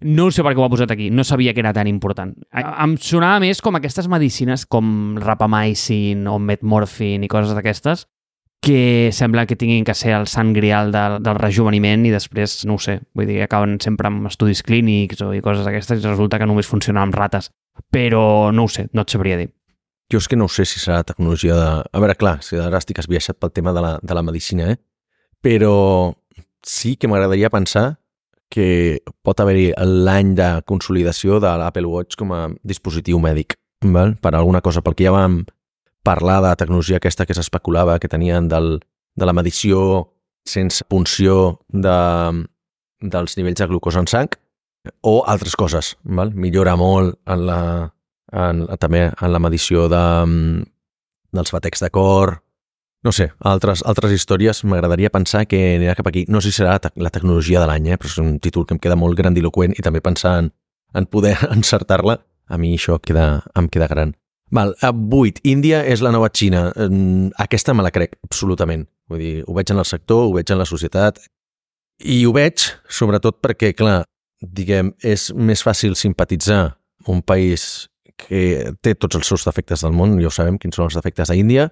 No 0.01 0.31
sé 0.33 0.45
per 0.45 0.55
què 0.55 0.63
ho 0.63 0.65
ha 0.65 0.73
posat 0.73 0.95
aquí, 0.95 1.11
no 1.13 1.25
sabia 1.29 1.53
que 1.53 1.61
era 1.61 1.75
tan 1.77 1.89
important. 1.91 2.33
Em 2.57 2.95
sonava 2.97 3.43
més 3.43 3.61
com 3.61 3.77
aquestes 3.77 4.09
medicines 4.09 4.65
com 4.65 5.19
rapamycin 5.21 6.25
o 6.31 6.39
metmorfin 6.41 7.27
i 7.27 7.29
coses 7.29 7.53
d'aquestes 7.57 8.07
que 8.61 9.09
sembla 9.13 9.47
que 9.47 9.57
tinguin 9.57 9.85
que 9.85 9.95
ser 9.97 10.13
el 10.13 10.27
sant 10.29 10.53
grial 10.53 10.93
del, 10.93 11.19
del 11.25 11.39
rejuveniment 11.41 12.05
i 12.05 12.13
després, 12.13 12.59
no 12.69 12.77
ho 12.77 12.81
sé, 12.81 12.99
vull 13.17 13.29
dir, 13.29 13.41
acaben 13.45 13.79
sempre 13.81 14.11
amb 14.11 14.29
estudis 14.29 14.61
clínics 14.65 15.23
o 15.25 15.33
i 15.37 15.41
coses 15.45 15.65
d'aquestes 15.65 16.03
i 16.03 16.09
resulta 16.09 16.39
que 16.39 16.49
només 16.49 16.69
funciona 16.69 17.01
amb 17.05 17.17
rates. 17.17 17.49
Però 17.93 18.53
no 18.53 18.67
ho 18.67 18.73
sé, 18.73 18.89
no 18.93 19.07
et 19.07 19.13
sabria 19.13 19.39
dir. 19.41 19.49
Jo 20.13 20.21
és 20.21 20.29
que 20.29 20.37
no 20.37 20.49
sé 20.51 20.67
si 20.69 20.81
serà 20.83 21.01
tecnologia 21.07 21.57
de... 21.57 21.69
A 21.81 22.03
veure, 22.03 22.17
clar, 22.21 22.41
si 22.45 22.59
ara 22.61 22.81
estic 22.83 22.99
esbiaixat 23.01 23.39
pel 23.41 23.53
tema 23.55 23.73
de 23.73 23.85
la, 23.85 23.95
de 24.03 24.17
la 24.17 24.25
medicina, 24.27 24.73
eh? 24.75 24.81
Però 25.41 26.13
sí 26.67 26.97
que 26.97 27.09
m'agradaria 27.09 27.49
pensar 27.49 28.00
que 28.51 29.01
pot 29.25 29.41
haver-hi 29.41 29.71
l'any 29.79 30.35
de 30.39 30.51
consolidació 30.67 31.39
de 31.43 31.53
l'Apple 31.61 31.87
Watch 31.87 32.19
com 32.19 32.35
a 32.35 32.43
dispositiu 32.67 33.21
mèdic, 33.23 33.57
val? 33.87 34.17
per 34.21 34.35
alguna 34.35 34.61
cosa, 34.61 34.83
pel 34.83 34.97
que 34.99 35.07
ja 35.07 35.15
vam 35.15 35.45
parlar 36.05 36.41
de 36.43 36.55
tecnologia 36.59 36.99
aquesta 36.99 37.27
que 37.27 37.37
s'especulava, 37.37 37.99
que 38.01 38.11
tenien 38.11 38.49
del, 38.49 38.81
de 39.15 39.29
la 39.29 39.37
medició 39.37 40.11
sense 40.49 40.85
punció 40.89 41.61
de, 41.69 41.97
dels 43.01 43.37
nivells 43.37 43.61
de 43.61 43.69
glucosa 43.71 44.03
en 44.03 44.11
sang, 44.11 44.35
o 45.05 45.21
altres 45.29 45.57
coses, 45.57 45.95
val? 46.03 46.33
millora 46.35 46.75
molt 46.81 47.19
en 47.29 47.47
la, 47.47 47.61
en, 48.33 48.65
també 48.81 49.07
en 49.11 49.33
la 49.33 49.43
medició 49.43 49.89
de, 49.93 50.05
mm, 50.27 50.63
dels 51.37 51.53
batecs 51.53 51.85
de 51.85 51.91
cor, 51.93 52.41
no 53.03 53.13
sé, 53.17 53.31
altres, 53.41 53.83
altres 53.89 54.13
històries, 54.13 54.63
m'agradaria 54.69 55.11
pensar 55.13 55.47
que 55.49 55.59
anirà 55.77 55.95
cap 55.97 56.11
aquí. 56.11 56.27
No 56.29 56.43
sé 56.43 56.51
si 56.51 56.61
serà 56.61 56.77
la, 56.77 56.83
tec- 56.85 56.99
la 57.01 57.13
tecnologia 57.13 57.61
de 57.63 57.69
l'any, 57.71 57.91
eh? 57.95 57.99
però 58.01 58.11
és 58.11 58.19
un 58.21 58.35
títol 58.45 58.67
que 58.67 58.77
em 58.77 58.81
queda 58.83 58.99
molt 59.01 59.17
grandiloquent 59.19 59.77
i 59.77 59.85
també 59.85 60.03
pensar 60.05 60.37
en, 60.43 60.51
en 60.95 61.07
poder 61.07 61.37
encertar-la, 61.57 62.19
a 62.51 62.59
mi 62.59 62.75
això 62.77 62.99
queda, 63.01 63.43
em 63.57 63.71
queda 63.73 63.89
gran. 63.89 64.15
Val, 64.51 64.75
a 64.83 64.91
8. 64.91 65.45
Índia 65.47 65.85
és 65.87 66.01
la 66.03 66.11
nova 66.11 66.29
Xina. 66.35 66.73
Aquesta 67.39 67.73
me 67.73 67.85
la 67.87 67.93
crec, 67.95 68.17
absolutament. 68.27 68.89
Vull 69.09 69.23
dir, 69.23 69.35
ho 69.47 69.55
veig 69.55 69.71
en 69.71 69.79
el 69.79 69.87
sector, 69.87 70.25
ho 70.27 70.33
veig 70.35 70.51
en 70.51 70.59
la 70.59 70.67
societat, 70.67 71.21
i 72.03 72.25
ho 72.27 72.33
veig 72.35 72.65
sobretot 72.91 73.39
perquè, 73.45 73.71
clar, 73.79 74.03
diguem, 74.41 74.91
és 75.05 75.31
més 75.37 75.63
fàcil 75.63 75.95
simpatitzar 75.95 76.75
un 77.09 77.23
país 77.23 77.87
que 78.21 78.73
té 78.83 78.95
tots 78.99 79.17
els 79.17 79.31
seus 79.31 79.47
defectes 79.47 79.85
del 79.85 79.95
món, 79.97 80.19
ja 80.21 80.29
ho 80.29 80.35
sabem 80.35 80.59
quins 80.61 80.77
són 80.77 80.89
els 80.89 80.99
defectes 80.99 81.31
d'Índia, 81.33 81.71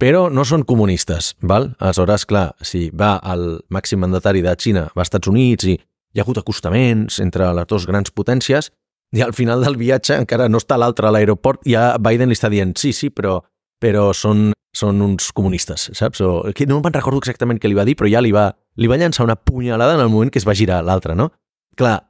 però 0.00 0.28
no 0.30 0.44
són 0.44 0.64
comunistes, 0.66 1.34
val? 1.42 1.72
Aleshores, 1.78 2.26
clar, 2.26 2.48
si 2.62 2.88
va 2.90 3.16
el 3.32 3.60
màxim 3.70 4.02
mandatari 4.02 4.42
de 4.42 4.54
Xina, 4.58 4.88
va 4.94 5.04
als 5.04 5.10
Estats 5.12 5.30
Units 5.30 5.68
i 5.70 5.74
hi 5.74 6.20
ha 6.20 6.24
hagut 6.24 6.38
acostaments 6.38 7.20
entre 7.22 7.50
les 7.54 7.68
dues 7.70 7.86
grans 7.86 8.10
potències, 8.14 8.70
i 9.14 9.22
al 9.22 9.34
final 9.34 9.62
del 9.62 9.76
viatge 9.78 10.16
encara 10.18 10.48
no 10.50 10.58
està 10.58 10.78
l'altre 10.78 11.06
a 11.06 11.12
l'aeroport, 11.14 11.62
ja 11.70 11.94
Biden 12.02 12.30
li 12.30 12.38
està 12.38 12.50
dient 12.50 12.74
sí, 12.78 12.90
sí, 12.92 13.10
però, 13.14 13.38
però 13.82 14.08
són, 14.16 14.48
són 14.74 15.02
uns 15.04 15.30
comunistes, 15.34 15.90
saps? 15.94 16.22
O, 16.24 16.42
que 16.54 16.66
no 16.66 16.80
me'n 16.82 16.96
recordo 16.96 17.22
exactament 17.22 17.60
què 17.62 17.70
li 17.70 17.78
va 17.78 17.86
dir, 17.86 17.94
però 17.98 18.10
ja 18.10 18.22
li 18.24 18.34
va, 18.34 18.48
li 18.76 18.90
va 18.90 18.98
llançar 18.98 19.26
una 19.26 19.38
punyalada 19.38 19.94
en 19.94 20.02
el 20.02 20.10
moment 20.10 20.34
que 20.34 20.42
es 20.42 20.48
va 20.48 20.56
girar 20.58 20.82
l'altre, 20.82 21.14
no? 21.14 21.30
Clar, 21.78 22.00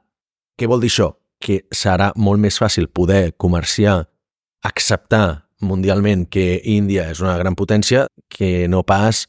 què 0.57 0.69
vol 0.69 0.81
dir 0.81 0.89
això? 0.93 1.11
Que 1.41 1.61
serà 1.73 2.11
molt 2.17 2.41
més 2.41 2.57
fàcil 2.61 2.89
poder 2.89 3.35
comerciar, 3.37 3.99
acceptar 4.65 5.44
mundialment 5.61 6.25
que 6.31 6.61
Índia 6.63 7.09
és 7.11 7.21
una 7.23 7.37
gran 7.39 7.55
potència 7.55 8.07
que 8.29 8.67
no 8.67 8.83
pas 8.83 9.25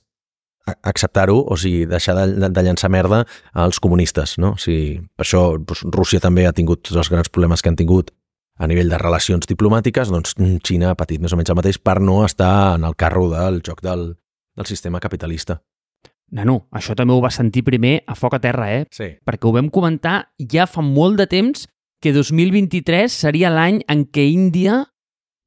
acceptar-ho, 0.82 1.38
o 1.46 1.56
sigui, 1.56 1.84
deixar 1.86 2.16
de, 2.18 2.26
de, 2.40 2.50
de 2.50 2.62
llançar 2.66 2.90
merda 2.90 3.22
als 3.54 3.78
comunistes, 3.80 4.34
no? 4.42 4.54
O 4.56 4.60
sigui, 4.60 4.98
per 5.14 5.26
això 5.26 5.42
doncs, 5.58 5.84
Rússia 5.94 6.22
també 6.22 6.46
ha 6.46 6.54
tingut 6.56 6.82
tots 6.82 6.98
els 6.98 7.10
grans 7.12 7.30
problemes 7.30 7.62
que 7.62 7.70
han 7.70 7.78
tingut 7.78 8.10
a 8.58 8.66
nivell 8.66 8.90
de 8.90 8.98
relacions 8.98 9.46
diplomàtiques, 9.46 10.10
doncs 10.10 10.34
Xina 10.64 10.90
ha 10.90 10.98
patit 10.98 11.22
més 11.22 11.32
o 11.32 11.38
menys 11.38 11.52
el 11.52 11.58
mateix 11.58 11.78
per 11.78 12.00
no 12.00 12.22
estar 12.24 12.76
en 12.78 12.86
el 12.88 12.96
carro 12.96 13.28
del 13.30 13.60
joc 13.62 13.82
del, 13.84 14.08
del 14.56 14.66
sistema 14.66 15.00
capitalista. 15.00 15.60
Nano, 16.34 16.64
això 16.74 16.96
també 16.98 17.14
ho 17.14 17.22
va 17.22 17.30
sentir 17.30 17.62
primer 17.62 18.00
a 18.08 18.16
foc 18.18 18.34
a 18.34 18.42
terra, 18.42 18.72
eh? 18.74 18.86
Sí. 18.90 19.12
Perquè 19.22 19.46
ho 19.46 19.54
vam 19.54 19.68
comentar 19.70 20.32
ja 20.40 20.66
fa 20.66 20.82
molt 20.82 21.20
de 21.20 21.28
temps 21.30 21.68
que 22.02 22.10
2023 22.16 23.12
seria 23.12 23.52
l'any 23.52 23.84
en 23.92 24.06
què 24.10 24.24
Índia 24.32 24.82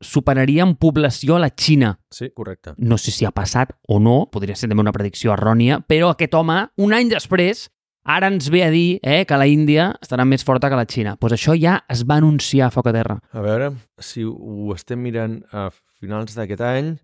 superaria 0.01 0.63
en 0.63 0.75
població 0.75 1.35
a 1.35 1.39
la 1.43 1.49
Xina. 1.49 1.99
Sí, 2.11 2.29
correcte. 2.35 2.73
No 2.77 2.97
sé 2.97 3.11
si 3.11 3.25
ha 3.25 3.31
passat 3.35 3.75
o 3.87 3.99
no, 3.99 4.29
podria 4.31 4.55
ser 4.55 4.69
també 4.69 4.83
una 4.85 4.95
predicció 4.95 5.33
errònia, 5.35 5.81
però 5.87 6.13
aquest 6.13 6.33
home, 6.35 6.61
un 6.79 6.95
any 6.95 7.11
després, 7.11 7.67
ara 8.03 8.29
ens 8.31 8.49
ve 8.49 8.63
a 8.63 8.71
dir 8.71 8.99
eh, 9.03 9.25
que 9.27 9.37
la 9.37 9.47
Índia 9.47 9.91
estarà 10.01 10.25
més 10.25 10.45
forta 10.45 10.69
que 10.69 10.79
la 10.79 10.87
Xina. 10.87 11.15
Doncs 11.17 11.21
pues 11.21 11.35
això 11.35 11.55
ja 11.59 11.81
es 11.91 12.05
va 12.07 12.19
anunciar 12.21 12.67
a 12.69 12.73
foc 12.73 12.89
a 12.89 12.95
terra. 12.95 13.19
A 13.33 13.43
veure, 13.45 13.73
si 13.99 14.23
ho 14.23 14.73
estem 14.75 15.03
mirant 15.03 15.41
a 15.51 15.69
finals 15.99 16.35
d'aquest 16.37 16.63
any, 16.63 16.95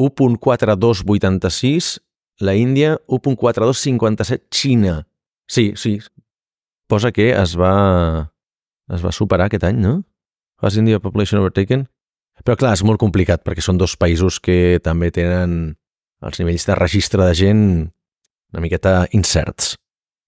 1.4286, 0.00 1.98
la 2.40 2.54
Índia, 2.56 2.96
1.4257, 3.06 4.48
Xina. 4.50 5.06
Sí, 5.46 5.72
sí. 5.76 5.98
Posa 6.88 7.12
que 7.12 7.30
es 7.36 7.54
va, 7.58 8.32
es 8.88 9.04
va 9.04 9.12
superar 9.12 9.50
aquest 9.50 9.66
any, 9.68 9.76
no? 9.78 10.00
Has 10.60 10.76
India 10.76 11.00
Population 11.00 11.40
Overtaken? 11.40 11.86
Però 12.44 12.56
clar, 12.56 12.74
és 12.76 12.84
molt 12.86 13.00
complicat 13.02 13.44
perquè 13.44 13.64
són 13.64 13.78
dos 13.80 13.96
països 14.00 14.40
que 14.40 14.80
també 14.84 15.10
tenen 15.14 15.74
els 16.24 16.40
nivells 16.40 16.66
de 16.68 16.76
registre 16.76 17.24
de 17.24 17.36
gent 17.36 17.62
una 18.52 18.64
miqueta 18.64 19.04
incerts. 19.16 19.76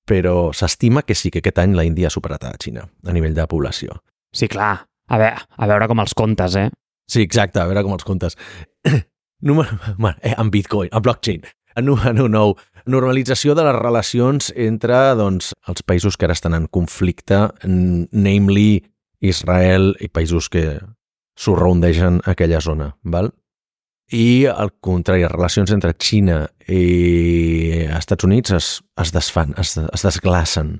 Però 0.08 0.50
s'estima 0.56 1.04
que 1.06 1.14
sí 1.14 1.30
que 1.30 1.42
aquest 1.42 1.60
any 1.62 1.76
la 1.78 1.86
Índia 1.86 2.08
ha 2.08 2.14
superat 2.14 2.44
a 2.48 2.52
Xina 2.58 2.84
a 2.84 3.14
nivell 3.14 3.36
de 3.36 3.46
població. 3.50 4.00
Sí, 4.34 4.48
clar. 4.50 4.86
A 5.12 5.18
veure, 5.18 5.42
a 5.56 5.68
veure 5.68 5.88
com 5.90 6.00
els 6.02 6.14
comptes, 6.16 6.56
eh? 6.56 6.68
Sí, 7.10 7.22
exacte, 7.22 7.60
a 7.60 7.66
veure 7.68 7.82
com 7.84 7.94
els 7.94 8.06
comptes. 8.06 8.38
Número, 9.48 9.78
bueno, 9.98 10.16
eh, 10.22 10.34
en 10.38 10.50
Bitcoin, 10.50 10.88
en 10.92 11.02
blockchain. 11.02 11.42
Número 11.82 12.28
9. 12.28 12.54
Normalització 12.86 13.54
de 13.54 13.64
les 13.64 13.76
relacions 13.78 14.50
entre 14.58 14.96
doncs, 15.18 15.52
els 15.70 15.84
països 15.86 16.18
que 16.18 16.26
ara 16.26 16.36
estan 16.36 16.54
en 16.56 16.66
conflicte, 16.66 17.46
namely 17.64 18.82
Israel 19.22 19.92
i 20.02 20.10
països 20.10 20.50
que 20.52 20.80
sorrondegen 21.38 22.20
aquella 22.24 22.60
zona. 22.60 22.92
Val? 23.02 23.32
I 24.12 24.44
al 24.50 24.74
contrari, 24.80 25.22
les 25.24 25.32
relacions 25.32 25.72
entre 25.72 25.94
Xina 25.96 26.44
i 26.68 27.86
Estats 27.96 28.28
Units 28.28 28.52
es, 28.52 28.68
es 29.00 29.12
desfan, 29.14 29.54
es, 29.58 29.78
es 29.80 30.04
desglacen. 30.04 30.76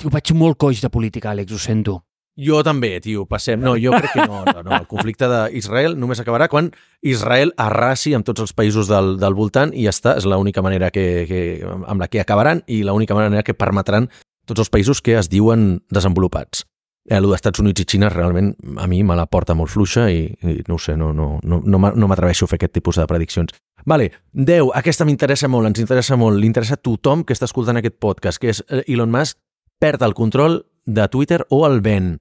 Tio, 0.00 0.10
vaig 0.10 0.32
molt 0.32 0.58
coix 0.58 0.80
de 0.80 0.90
política, 0.90 1.34
Àlex, 1.34 1.52
ho 1.52 1.60
sento. 1.60 2.00
Jo 2.34 2.64
també, 2.66 2.96
tio, 2.98 3.28
passem. 3.30 3.60
No, 3.62 3.76
jo 3.78 3.92
crec 3.94 4.10
que 4.16 4.24
no, 4.26 4.40
no, 4.48 4.64
no. 4.64 4.72
El 4.74 4.88
conflicte 4.90 5.28
d'Israel 5.30 5.94
només 6.00 6.18
acabarà 6.18 6.48
quan 6.50 6.72
Israel 7.06 7.52
arrasi 7.62 8.14
amb 8.16 8.26
tots 8.26 8.42
els 8.42 8.54
països 8.56 8.90
del, 8.90 9.14
del 9.22 9.36
voltant 9.38 9.70
i 9.70 9.86
ja 9.86 9.94
està. 9.94 10.16
És 10.18 10.26
l'única 10.26 10.64
manera 10.64 10.90
que, 10.90 11.28
que, 11.30 11.42
amb 11.62 12.02
la 12.02 12.08
que 12.10 12.24
acabaran 12.24 12.64
i 12.66 12.82
l'única 12.82 13.14
manera 13.14 13.46
que 13.46 13.54
permetran 13.54 14.10
tots 14.48 14.64
els 14.64 14.72
països 14.72 15.00
que 15.00 15.14
es 15.20 15.30
diuen 15.30 15.84
desenvolupats. 15.94 16.66
Eh, 17.10 17.16
el 17.18 17.28
d'Estats 17.28 17.60
Units 17.60 17.84
i 17.84 17.86
Xina 17.88 18.08
realment 18.08 18.54
a 18.80 18.86
mi 18.88 19.02
me 19.04 19.16
la 19.16 19.26
porta 19.26 19.54
molt 19.54 19.72
fluixa 19.72 20.08
i, 20.10 20.24
i 20.42 20.56
no 20.68 20.78
ho 20.78 20.80
sé, 20.80 20.96
no, 20.96 21.12
no, 21.12 21.38
no, 21.42 21.60
no 21.62 22.08
m'atreveixo 22.08 22.48
a 22.48 22.52
fer 22.52 22.58
aquest 22.60 22.74
tipus 22.78 23.00
de 23.00 23.06
prediccions. 23.10 23.54
Vale, 23.84 24.10
10, 24.32 24.70
aquesta 24.74 25.04
m'interessa 25.04 25.50
molt, 25.52 25.68
ens 25.68 25.82
interessa 25.82 26.16
molt, 26.16 26.40
li 26.40 26.48
interessa 26.48 26.78
a 26.78 26.80
tothom 26.80 27.24
que 27.24 27.36
està 27.36 27.48
escoltant 27.50 27.80
aquest 27.80 27.98
podcast, 28.00 28.40
que 28.40 28.54
és 28.54 28.62
eh, 28.68 28.84
Elon 28.88 29.12
Musk 29.12 29.36
perd 29.82 30.02
el 30.06 30.14
control 30.16 30.62
de 30.86 31.08
Twitter 31.08 31.42
o 31.50 31.66
el 31.68 31.80
ven. 31.84 32.14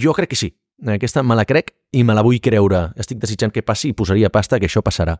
Jo 0.00 0.14
crec 0.16 0.32
que 0.32 0.40
sí. 0.40 0.54
Aquesta 0.84 1.22
me 1.22 1.36
la 1.36 1.44
crec 1.44 1.74
i 1.92 2.02
me 2.04 2.16
la 2.16 2.24
vull 2.24 2.40
creure. 2.42 2.88
Estic 3.00 3.20
desitjant 3.22 3.52
que 3.52 3.62
passi 3.62 3.92
i 3.92 3.96
posaria 3.96 4.30
pasta 4.32 4.58
que 4.58 4.68
això 4.68 4.82
passarà. 4.82 5.18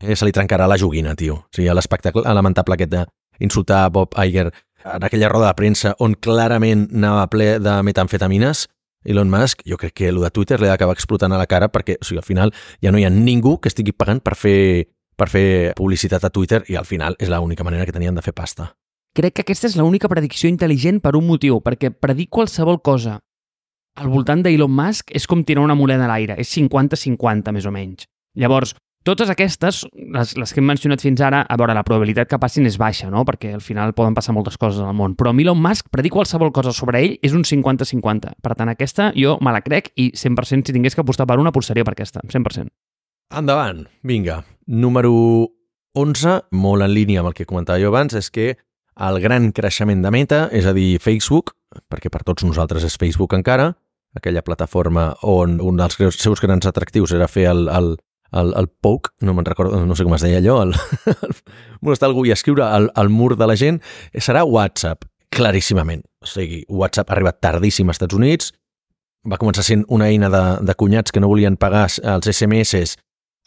Eh, 0.00 0.14
se 0.14 0.26
li 0.26 0.32
trencarà 0.32 0.68
la 0.68 0.78
joguina, 0.78 1.16
tio. 1.16 1.40
O 1.48 1.54
sigui, 1.54 1.70
l'espectacle 1.74 2.22
lamentable 2.34 2.76
aquest 2.76 2.94
d'insultar 3.38 3.88
Bob 3.94 4.14
Iger 4.20 4.50
en 4.84 5.04
aquella 5.04 5.28
roda 5.28 5.48
de 5.48 5.58
premsa 5.58 5.94
on 5.98 6.14
clarament 6.14 6.88
anava 6.94 7.26
ple 7.30 7.58
de 7.62 7.76
metamfetamines, 7.82 8.66
Elon 9.04 9.30
Musk, 9.30 9.62
jo 9.64 9.78
crec 9.78 9.94
que 9.94 10.08
el 10.08 10.20
de 10.20 10.30
Twitter 10.30 10.60
li 10.60 10.68
ha 10.68 10.76
explotant 10.90 11.32
a 11.32 11.38
la 11.38 11.46
cara 11.46 11.68
perquè 11.68 11.96
o 12.00 12.04
sigui, 12.04 12.18
al 12.18 12.26
final 12.26 12.52
ja 12.82 12.92
no 12.92 12.98
hi 12.98 13.06
ha 13.06 13.10
ningú 13.10 13.58
que 13.60 13.70
estigui 13.70 13.92
pagant 13.92 14.20
per 14.20 14.34
fer, 14.36 14.88
per 15.16 15.28
fer 15.28 15.72
publicitat 15.76 16.24
a 16.24 16.30
Twitter 16.30 16.64
i 16.68 16.76
al 16.76 16.84
final 16.84 17.16
és 17.18 17.30
l'única 17.30 17.64
manera 17.64 17.86
que 17.86 17.94
tenien 17.94 18.14
de 18.14 18.22
fer 18.22 18.34
pasta. 18.34 18.74
Crec 19.14 19.34
que 19.34 19.42
aquesta 19.46 19.66
és 19.66 19.76
l'única 19.78 20.08
predicció 20.08 20.50
intel·ligent 20.50 21.00
per 21.00 21.16
un 21.16 21.26
motiu, 21.26 21.62
perquè 21.64 21.90
predir 21.90 22.28
qualsevol 22.28 22.82
cosa 22.82 23.18
al 23.98 24.12
voltant 24.12 24.44
d'Elon 24.44 24.70
Musk 24.70 25.10
és 25.16 25.26
com 25.26 25.42
tirar 25.42 25.64
una 25.64 25.74
moneda 25.74 26.06
a 26.06 26.12
l'aire, 26.12 26.36
és 26.38 26.50
50-50 26.54 27.50
més 27.54 27.66
o 27.66 27.72
menys. 27.74 28.06
Llavors, 28.38 28.76
totes 29.08 29.30
aquestes, 29.32 29.82
les, 29.96 30.34
les 30.36 30.52
que 30.52 30.60
hem 30.60 30.68
mencionat 30.68 31.02
fins 31.02 31.22
ara, 31.24 31.40
a 31.48 31.56
veure, 31.58 31.74
la 31.76 31.84
probabilitat 31.86 32.28
que 32.28 32.38
passin 32.40 32.68
és 32.68 32.76
baixa, 32.80 33.08
no? 33.12 33.24
perquè 33.28 33.54
al 33.56 33.64
final 33.64 33.94
poden 33.96 34.16
passar 34.16 34.34
moltes 34.36 34.58
coses 34.60 34.84
al 34.84 34.96
món, 34.96 35.16
però 35.18 35.32
Elon 35.32 35.60
Musk, 35.60 35.88
predir 35.94 36.12
qualsevol 36.12 36.52
cosa 36.52 36.74
sobre 36.76 37.00
ell 37.00 37.16
és 37.24 37.36
un 37.36 37.46
50-50. 37.48 38.36
Per 38.44 38.54
tant, 38.54 38.68
aquesta 38.68 39.10
jo 39.16 39.38
me 39.40 39.54
la 39.54 39.62
crec 39.64 39.92
i 39.96 40.10
100% 40.12 40.68
si 40.68 40.76
tingués 40.76 40.94
que 40.94 41.04
apostar 41.04 41.26
per 41.26 41.38
una, 41.40 41.52
apostaria 41.54 41.86
per 41.86 41.96
aquesta, 41.96 42.20
100%. 42.28 42.68
Endavant, 43.38 43.86
vinga. 44.02 44.42
Número 44.66 45.12
11, 45.96 46.38
molt 46.52 46.84
en 46.84 46.92
línia 46.94 47.22
amb 47.22 47.32
el 47.32 47.36
que 47.36 47.48
comentava 47.48 47.80
jo 47.80 47.92
abans, 47.92 48.16
és 48.16 48.30
que 48.30 48.54
el 48.98 49.20
gran 49.22 49.52
creixement 49.54 50.02
de 50.02 50.12
Meta, 50.12 50.46
és 50.52 50.66
a 50.66 50.74
dir, 50.76 50.98
Facebook, 51.00 51.54
perquè 51.88 52.10
per 52.12 52.24
tots 52.26 52.44
nosaltres 52.44 52.84
és 52.84 52.96
Facebook 52.98 53.36
encara, 53.36 53.72
aquella 54.16 54.42
plataforma 54.42 55.12
on 55.22 55.58
un 55.62 55.78
dels 55.78 55.98
seus 56.16 56.40
grans 56.40 56.66
atractius 56.66 57.12
era 57.14 57.28
fer 57.28 57.46
el, 57.52 57.68
el, 57.68 57.96
el, 58.32 58.52
el 58.56 58.68
poke, 58.68 59.14
no 59.24 59.34
me'n 59.34 59.46
recordo, 59.46 59.80
no 59.86 59.96
sé 59.96 60.04
com 60.06 60.16
es 60.16 60.24
deia 60.24 60.42
allò, 60.42 60.60
el, 60.66 60.74
el, 61.28 61.36
molestar 61.80 62.10
algú 62.10 62.26
i 62.28 62.34
escriure 62.34 62.66
al, 62.66 62.90
al 62.94 63.08
mur 63.12 63.36
de 63.38 63.48
la 63.48 63.56
gent, 63.56 63.80
serà 64.14 64.44
WhatsApp, 64.44 65.06
claríssimament. 65.34 66.04
O 66.24 66.28
sigui, 66.28 66.64
WhatsApp 66.68 67.10
ha 67.10 67.16
arribat 67.16 67.40
tardíssim 67.44 67.88
als 67.88 68.00
Estats 68.00 68.18
Units, 68.18 68.52
va 69.28 69.38
començar 69.40 69.64
sent 69.66 69.84
una 69.92 70.08
eina 70.08 70.30
de, 70.32 70.42
de 70.64 70.74
cunyats 70.78 71.12
que 71.12 71.20
no 71.20 71.30
volien 71.30 71.58
pagar 71.60 71.86
els 71.88 72.28
SMS 72.30 72.96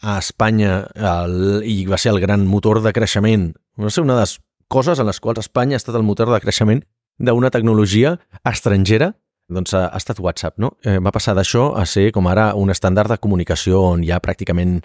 a 0.02 0.18
Espanya 0.18 0.82
el, 0.94 1.62
i 1.64 1.84
va 1.86 1.98
ser 1.98 2.12
el 2.12 2.20
gran 2.20 2.46
motor 2.46 2.82
de 2.82 2.92
creixement. 2.94 3.52
Va 3.78 3.90
ser 3.90 4.04
una 4.04 4.18
de 4.18 4.26
les 4.26 4.36
coses 4.72 4.98
en 4.98 5.08
les 5.08 5.20
quals 5.20 5.42
Espanya 5.42 5.78
ha 5.78 5.82
estat 5.82 5.96
el 5.98 6.06
motor 6.06 6.30
de 6.32 6.40
creixement 6.42 6.82
d'una 7.22 7.50
tecnologia 7.54 8.16
estrangera 8.48 9.12
doncs 9.48 9.74
ha, 9.74 9.86
ha 9.88 10.00
estat 10.00 10.20
WhatsApp, 10.22 10.58
no? 10.62 10.74
Eh, 10.84 10.98
va 11.02 11.12
passar 11.14 11.34
d'això 11.38 11.72
a 11.78 11.86
ser 11.86 12.10
com 12.12 12.28
ara 12.30 12.52
un 12.58 12.70
estàndard 12.70 13.10
de 13.12 13.18
comunicació 13.22 13.82
on 13.92 14.04
ja 14.06 14.20
pràcticament 14.22 14.80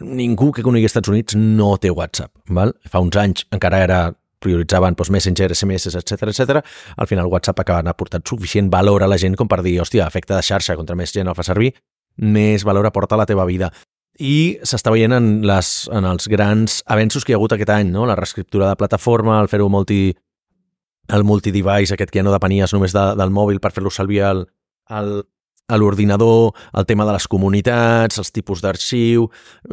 ningú 0.00 0.50
que 0.52 0.64
conegui 0.64 0.88
Estats 0.88 1.08
Units 1.08 1.36
no 1.36 1.76
té 1.80 1.90
WhatsApp, 1.90 2.32
val? 2.52 2.74
Fa 2.90 3.00
uns 3.00 3.16
anys 3.16 3.46
encara 3.54 3.80
era 3.84 4.00
prioritzaven 4.42 4.94
doncs, 4.94 5.10
Messenger, 5.10 5.50
SMS, 5.54 5.88
etc 5.88 6.30
etc. 6.30 6.62
Al 6.96 7.08
final 7.08 7.26
WhatsApp 7.32 7.60
acaba 7.60 7.90
aportant 7.90 8.24
suficient 8.28 8.70
valor 8.70 9.02
a 9.02 9.08
la 9.08 9.18
gent 9.18 9.36
com 9.36 9.48
per 9.48 9.62
dir, 9.64 9.78
hòstia, 9.80 10.06
efecte 10.06 10.34
de 10.34 10.42
xarxa, 10.42 10.76
contra 10.76 10.96
més 10.96 11.12
gent 11.12 11.28
el 11.28 11.34
fa 11.34 11.46
servir, 11.46 11.72
més 12.16 12.64
valor 12.64 12.86
aporta 12.86 13.16
a 13.16 13.22
la 13.22 13.26
teva 13.26 13.46
vida. 13.48 13.72
I 14.18 14.58
s'està 14.64 14.92
veient 14.92 15.12
en, 15.12 15.26
les, 15.44 15.72
en 15.92 16.06
els 16.08 16.28
grans 16.32 16.80
avenços 16.88 17.24
que 17.24 17.32
hi 17.32 17.36
ha 17.36 17.40
hagut 17.40 17.52
aquest 17.56 17.72
any, 17.72 17.90
no? 17.92 18.06
la 18.08 18.16
reescriptura 18.16 18.70
de 18.70 18.78
plataforma, 18.80 19.40
el 19.42 19.50
fer-ho 19.52 19.68
multi, 19.68 20.14
el 21.08 21.24
multidevice 21.24 21.94
aquest 21.94 22.10
que 22.10 22.20
ja 22.20 22.26
no 22.26 22.34
depenies 22.34 22.74
només 22.74 22.94
de, 22.96 23.04
del 23.18 23.32
mòbil 23.34 23.60
per 23.62 23.72
fer-lo 23.74 23.92
servir 23.94 24.22
al, 24.26 24.46
al, 24.90 25.12
a 25.68 25.76
l'ordinador, 25.76 26.54
el 26.74 26.86
tema 26.86 27.06
de 27.06 27.14
les 27.16 27.26
comunitats, 27.28 28.18
els 28.18 28.32
tipus 28.32 28.62
d'arxiu, 28.62 29.28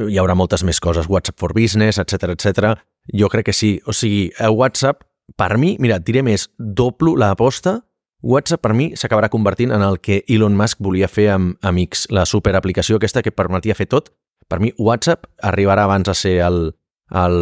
hi 0.09 0.19
haurà 0.19 0.35
moltes 0.37 0.65
més 0.65 0.81
coses, 0.81 1.09
WhatsApp 1.09 1.39
for 1.39 1.53
Business, 1.57 2.01
etc 2.01 2.33
etc. 2.33 2.75
Jo 3.13 3.29
crec 3.29 3.51
que 3.51 3.57
sí. 3.57 3.75
O 3.85 3.93
sigui, 3.93 4.31
WhatsApp, 4.39 5.03
per 5.37 5.57
mi, 5.57 5.75
mira, 5.79 5.99
et 6.01 6.05
diré 6.07 6.23
més, 6.25 6.49
doblo 6.57 7.15
l'aposta, 7.19 7.81
WhatsApp 8.23 8.63
per 8.63 8.71
mi 8.73 8.93
s'acabarà 8.95 9.27
convertint 9.29 9.73
en 9.75 9.83
el 9.83 9.99
que 9.99 10.21
Elon 10.31 10.55
Musk 10.55 10.79
volia 10.79 11.09
fer 11.11 11.27
amb 11.33 11.57
Amics, 11.61 12.07
la 12.09 12.23
superaplicació 12.25 12.95
aquesta 12.97 13.21
que 13.21 13.35
permetia 13.35 13.75
fer 13.75 13.89
tot. 13.91 14.13
Per 14.47 14.61
mi, 14.63 14.71
WhatsApp 14.79 15.27
arribarà 15.43 15.83
abans 15.83 16.07
a 16.07 16.15
ser 16.15 16.37
el, 16.45 16.71
el 17.11 17.35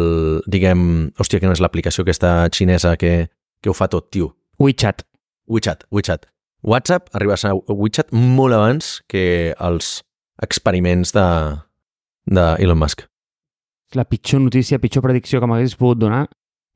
diguem, 0.50 1.12
hòstia, 1.18 1.38
que 1.38 1.46
no 1.46 1.54
és 1.54 1.62
l'aplicació 1.62 2.02
aquesta 2.02 2.50
xinesa 2.50 2.96
que, 2.98 3.30
que 3.62 3.70
ho 3.70 3.76
fa 3.78 3.88
tot, 3.88 4.10
tio. 4.10 4.34
WeChat. 4.58 5.06
WeChat, 5.48 5.86
WeChat. 5.90 6.26
WhatsApp 6.62 7.08
arriba 7.12 7.34
a 7.34 7.40
ser 7.40 7.52
WeChat 7.66 8.12
molt 8.14 8.54
abans 8.54 9.00
que 9.10 9.54
els 9.58 10.02
experiments 10.42 11.10
de, 11.14 11.26
de 12.30 12.44
Elon 12.62 12.78
Musk. 12.78 13.06
La 13.98 14.06
pitjor 14.08 14.40
notícia, 14.40 14.78
pitjor 14.78 15.02
predicció 15.04 15.40
que 15.40 15.48
m'hagués 15.50 15.74
pogut 15.76 16.00
donar, 16.00 16.24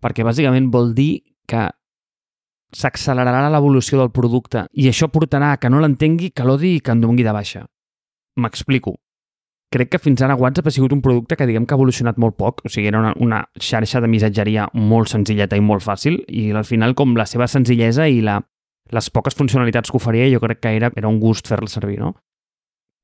perquè 0.02 0.26
bàsicament 0.26 0.68
vol 0.74 0.92
dir 0.96 1.22
que 1.48 1.68
s'accelerarà 2.76 3.46
l'evolució 3.48 4.00
del 4.02 4.12
producte 4.12 4.66
i 4.74 4.90
això 4.90 5.08
portarà 5.08 5.54
a 5.54 5.60
que 5.62 5.70
no 5.70 5.80
l'entengui, 5.80 6.32
que 6.34 6.44
l'odi 6.44 6.76
i 6.76 6.82
que 6.82 6.92
en 6.92 7.04
dongui 7.04 7.24
de 7.24 7.32
baixa. 7.32 7.64
M'explico 8.42 8.98
crec 9.72 9.90
que 9.92 10.00
fins 10.02 10.22
ara 10.22 10.36
WhatsApp 10.38 10.68
ha 10.68 10.74
sigut 10.74 10.92
un 10.94 11.02
producte 11.02 11.36
que 11.36 11.46
diguem 11.46 11.66
que 11.66 11.74
ha 11.74 11.80
evolucionat 11.80 12.18
molt 12.22 12.36
poc, 12.38 12.62
o 12.64 12.70
sigui, 12.70 12.88
era 12.88 13.00
una, 13.02 13.14
una 13.22 13.42
xarxa 13.58 14.00
de 14.00 14.10
missatgeria 14.10 14.68
molt 14.74 15.10
senzilleta 15.12 15.58
i 15.58 15.64
molt 15.64 15.84
fàcil 15.84 16.20
i 16.28 16.50
al 16.52 16.66
final 16.68 16.94
com 16.94 17.16
la 17.18 17.26
seva 17.26 17.48
senzillesa 17.50 18.06
i 18.08 18.22
la, 18.24 18.38
les 18.94 19.10
poques 19.10 19.34
funcionalitats 19.34 19.90
que 19.90 19.98
oferia 19.98 20.30
jo 20.30 20.42
crec 20.42 20.62
que 20.62 20.76
era, 20.76 20.92
era 20.94 21.08
un 21.10 21.18
gust 21.20 21.48
fer-la 21.50 21.70
servir, 21.70 21.98
no? 22.02 22.14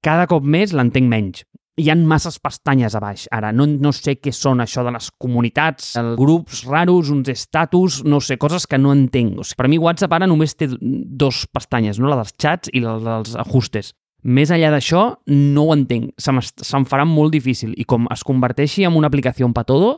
Cada 0.02 0.26
cop 0.26 0.42
més 0.42 0.72
l'entenc 0.74 1.06
menys. 1.10 1.44
Hi 1.78 1.88
han 1.88 2.02
masses 2.04 2.36
pestanyes 2.42 2.92
a 2.98 3.00
baix. 3.00 3.24
Ara, 3.32 3.52
no, 3.54 3.64
no 3.64 3.92
sé 3.96 4.18
què 4.20 4.32
són 4.34 4.60
això 4.60 4.82
de 4.84 4.90
les 4.92 5.06
comunitats, 5.22 5.94
els 5.96 6.18
grups 6.18 6.64
raros, 6.68 7.08
uns 7.14 7.30
estatus, 7.32 8.02
no 8.04 8.18
sé, 8.20 8.36
coses 8.36 8.66
que 8.68 8.80
no 8.82 8.92
entenc. 8.92 9.38
O 9.40 9.46
sigui, 9.46 9.60
per 9.62 9.70
mi 9.72 9.78
WhatsApp 9.80 10.18
ara 10.18 10.28
només 10.28 10.56
té 10.58 10.68
dos 10.68 11.46
pestanyes, 11.48 12.02
no? 12.02 12.10
la 12.12 12.18
dels 12.20 12.34
xats 12.36 12.72
i 12.74 12.82
la 12.84 12.98
dels 13.00 13.38
ajustes. 13.46 13.94
Més 14.22 14.52
enllà 14.54 14.70
d'això, 14.70 15.02
no 15.26 15.66
ho 15.66 15.74
entenc. 15.74 16.12
Se'm, 16.20 16.38
se'm 16.40 16.86
farà 16.86 17.04
molt 17.08 17.34
difícil. 17.34 17.74
I 17.76 17.84
com 17.88 18.06
es 18.12 18.22
converteixi 18.24 18.84
en 18.86 18.94
una 18.98 19.10
aplicació 19.10 19.48
per 19.52 19.64
todo, 19.66 19.96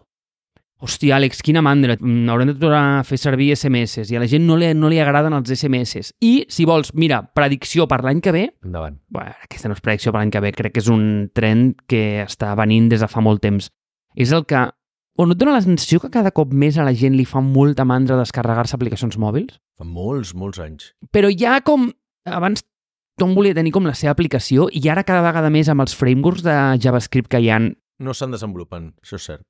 hòstia, 0.84 1.16
Àlex, 1.16 1.40
quina 1.44 1.62
mandra, 1.64 1.96
mm, 1.96 2.28
haurem 2.28 2.50
de 2.50 2.54
tornar 2.60 3.00
a 3.00 3.04
fer 3.04 3.16
servir 3.18 3.52
SMS 3.56 4.10
i 4.12 4.16
a 4.16 4.20
la 4.20 4.28
gent 4.28 4.44
no 4.46 4.56
li, 4.60 4.72
no 4.76 4.90
li 4.92 4.98
agraden 5.00 5.32
els 5.32 5.50
SMS. 5.54 6.12
I, 6.20 6.44
si 6.48 6.66
vols, 6.68 6.92
mira, 6.94 7.22
predicció 7.22 7.86
per 7.88 8.02
l'any 8.04 8.20
que 8.20 8.32
ve, 8.32 8.44
Endavant. 8.64 8.98
bueno, 9.08 9.32
aquesta 9.44 9.68
no 9.68 9.74
és 9.74 9.80
predicció 9.80 10.12
per 10.12 10.20
l'any 10.20 10.32
que 10.34 10.40
ve, 10.40 10.52
crec 10.52 10.74
que 10.74 10.80
és 10.80 10.88
un 10.88 11.30
trend 11.32 11.76
que 11.88 12.24
està 12.24 12.54
venint 12.56 12.88
des 12.88 13.00
de 13.00 13.08
fa 13.08 13.20
molt 13.24 13.40
temps. 13.44 13.70
És 14.16 14.32
el 14.32 14.44
que... 14.44 14.68
O 15.16 15.26
no 15.26 15.32
et 15.32 15.38
dona 15.38 15.52
la 15.54 15.62
sensació 15.62 16.00
que 16.02 16.10
cada 16.10 16.32
cop 16.34 16.52
més 16.52 16.76
a 16.76 16.82
la 16.82 16.92
gent 16.92 17.14
li 17.14 17.24
fa 17.24 17.38
molta 17.40 17.84
mandra 17.86 18.16
descarregar-se 18.18 18.74
aplicacions 18.74 19.16
mòbils? 19.16 19.60
Fa 19.78 19.84
molts, 19.86 20.34
molts 20.34 20.58
anys. 20.58 20.92
Però 21.14 21.30
ja 21.30 21.60
com... 21.62 21.92
Abans 22.26 22.64
tothom 23.14 23.34
volia 23.36 23.54
tenir 23.56 23.72
com 23.74 23.86
la 23.86 23.94
seva 23.94 24.12
aplicació 24.14 24.68
i 24.72 24.82
ara 24.90 25.04
cada 25.06 25.22
vegada 25.24 25.50
més 25.50 25.70
amb 25.70 25.84
els 25.84 25.94
frameworks 25.96 26.44
de 26.46 26.56
JavaScript 26.82 27.30
que 27.30 27.40
hi 27.40 27.50
han 27.50 27.72
No 28.02 28.10
estan 28.10 28.32
desenvolupant, 28.34 28.90
això 29.04 29.20
és 29.20 29.26
cert. 29.28 29.44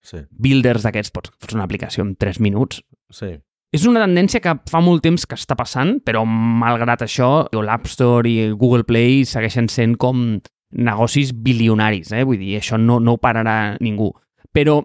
Sí, 0.00 0.22
builders 0.32 0.86
d'aquests, 0.86 1.12
pots 1.12 1.32
fer 1.36 1.52
una 1.58 1.66
aplicació 1.68 2.02
en 2.06 2.14
3 2.16 2.40
minuts. 2.40 2.82
sí. 3.12 3.36
És 3.70 3.84
una 3.86 4.00
tendència 4.02 4.40
que 4.42 4.56
fa 4.66 4.80
molt 4.82 5.04
temps 5.04 5.22
que 5.30 5.36
està 5.38 5.54
passant, 5.54 6.00
però 6.02 6.24
malgrat 6.26 7.04
això, 7.04 7.44
l'App 7.54 7.86
Store 7.86 8.26
i 8.26 8.48
Google 8.50 8.82
Play 8.82 9.20
segueixen 9.22 9.68
sent 9.70 9.94
com 9.94 10.40
negocis 10.74 11.30
bilionaris, 11.30 12.10
eh? 12.10 12.24
vull 12.26 12.40
dir, 12.40 12.56
això 12.58 12.78
no, 12.80 12.98
no 12.98 13.14
ho 13.14 13.20
pararà 13.22 13.76
ningú. 13.78 14.10
Però 14.50 14.80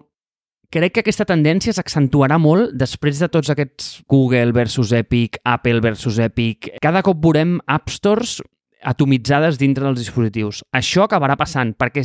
crec 0.72 0.92
que 0.96 1.00
aquesta 1.04 1.24
tendència 1.28 1.72
s'accentuarà 1.76 2.38
molt 2.42 2.74
després 2.78 3.18
de 3.22 3.28
tots 3.32 3.50
aquests 3.52 4.02
Google 4.10 4.52
versus 4.56 4.92
Epic, 4.92 5.38
Apple 5.44 5.80
versus 5.84 6.18
Epic. 6.18 6.70
Cada 6.82 7.02
cop 7.06 7.20
veurem 7.22 7.58
App 7.66 7.90
Stores 7.92 8.40
atomitzades 8.86 9.58
dintre 9.58 9.84
dels 9.86 9.98
dispositius. 10.04 10.62
Això 10.76 11.06
acabarà 11.06 11.36
passant, 11.38 11.72
perquè 11.74 12.04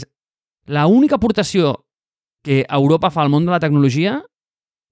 la 0.72 0.88
única 0.88 1.18
aportació 1.20 1.76
que 2.44 2.64
Europa 2.70 3.12
fa 3.14 3.22
al 3.22 3.30
món 3.30 3.46
de 3.46 3.52
la 3.54 3.60
tecnologia 3.62 4.22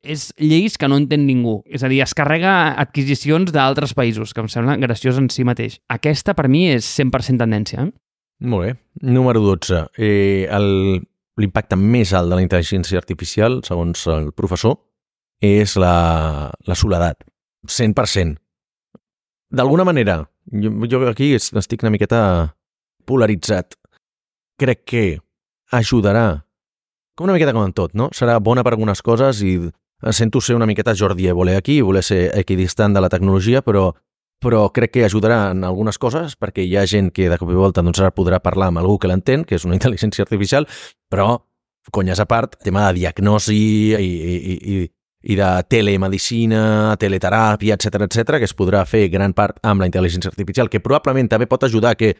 és 0.03 0.29
lleis 0.39 0.77
que 0.79 0.87
no 0.87 0.95
entén 0.99 1.25
ningú. 1.27 1.63
És 1.65 1.83
a 1.83 1.89
dir, 1.91 2.01
es 2.03 2.13
carrega 2.15 2.75
adquisicions 2.79 3.51
d'altres 3.51 3.93
països, 3.97 4.33
que 4.33 4.39
em 4.43 4.47
sembla 4.51 4.77
graciós 4.79 5.17
en 5.19 5.27
si 5.33 5.43
mateix. 5.43 5.79
Aquesta, 5.91 6.35
per 6.37 6.47
mi, 6.47 6.67
és 6.71 6.85
100% 6.99 7.41
tendència. 7.41 7.83
Eh? 7.87 7.91
Molt 8.47 8.65
bé. 8.67 8.75
Número 9.01 9.41
12. 9.43 9.87
Eh, 9.97 10.47
el- 10.49 11.01
L'impacte 11.39 11.77
més 11.79 12.11
alt 12.13 12.29
de 12.29 12.35
la 12.35 12.43
intel·ligència 12.43 12.99
artificial, 12.99 13.61
segons 13.63 14.05
el 14.11 14.31
professor, 14.35 14.75
és 15.41 15.77
la, 15.79 16.51
la 16.67 16.75
soledat. 16.75 17.23
100%. 17.67 18.35
D'alguna 19.51 19.85
manera, 19.87 20.17
jo, 20.51 20.71
jo 20.91 21.01
aquí 21.09 21.33
es- 21.35 21.51
estic 21.53 21.81
una 21.83 21.91
miqueta 21.95 22.55
polaritzat. 23.05 23.75
Crec 24.59 24.83
que 24.85 25.03
ajudarà, 25.71 26.43
com 27.15 27.25
una 27.29 27.33
miqueta 27.37 27.53
com 27.55 27.63
en 27.65 27.73
tot, 27.73 27.93
no? 27.95 28.09
Serà 28.13 28.37
bona 28.43 28.63
per 28.63 28.73
algunes 28.75 29.01
coses 29.01 29.41
i 29.41 29.55
sento 30.15 30.41
ser 30.41 30.55
una 30.55 30.67
miqueta 30.69 30.93
Jordi 30.95 31.27
Évole 31.27 31.55
aquí, 31.57 31.79
voler 31.81 32.03
ser 32.03 32.29
equidistant 32.37 32.93
de 32.95 33.01
la 33.01 33.09
tecnologia, 33.09 33.61
però 33.61 33.93
però 34.39 34.69
crec 34.71 34.93
que 34.95 35.05
ajudarà 35.05 35.51
en 35.51 35.65
algunes 35.67 35.99
coses 35.99 36.35
perquè 36.39 36.63
hi 36.63 36.77
ha 36.77 36.85
gent 36.87 37.11
que 37.15 37.27
de 37.29 37.37
cop 37.39 37.51
i 37.51 37.57
volta 37.57 37.83
doncs, 37.83 37.99
ara 37.99 38.13
podrà 38.15 38.39
parlar 38.43 38.69
amb 38.71 38.81
algú 38.81 38.97
que 38.99 39.09
l'entén, 39.11 39.43
que 39.45 39.59
és 39.59 39.65
una 39.67 39.75
intel·ligència 39.79 40.23
artificial, 40.25 40.67
però, 41.11 41.35
conyes 41.91 42.19
a 42.19 42.27
part, 42.29 42.55
tema 42.63 42.87
de 42.87 43.01
diagnosi 43.01 43.59
i, 43.99 43.99
i, 43.99 44.55
i, 44.55 44.79
i 45.33 45.35
de 45.35 45.49
telemedicina, 45.67 46.95
teleteràpia, 47.01 47.75
etc 47.75 48.07
etc 48.07 48.39
que 48.39 48.47
es 48.47 48.55
podrà 48.55 48.85
fer 48.87 49.07
gran 49.11 49.35
part 49.35 49.59
amb 49.63 49.83
la 49.83 49.89
intel·ligència 49.89 50.31
artificial, 50.31 50.71
que 50.71 50.83
probablement 50.83 51.29
també 51.31 51.49
pot 51.49 51.67
ajudar 51.67 51.97
que 51.99 52.15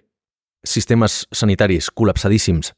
sistemes 0.68 1.24
sanitaris 1.32 1.88
col·lapsadíssims 1.96 2.74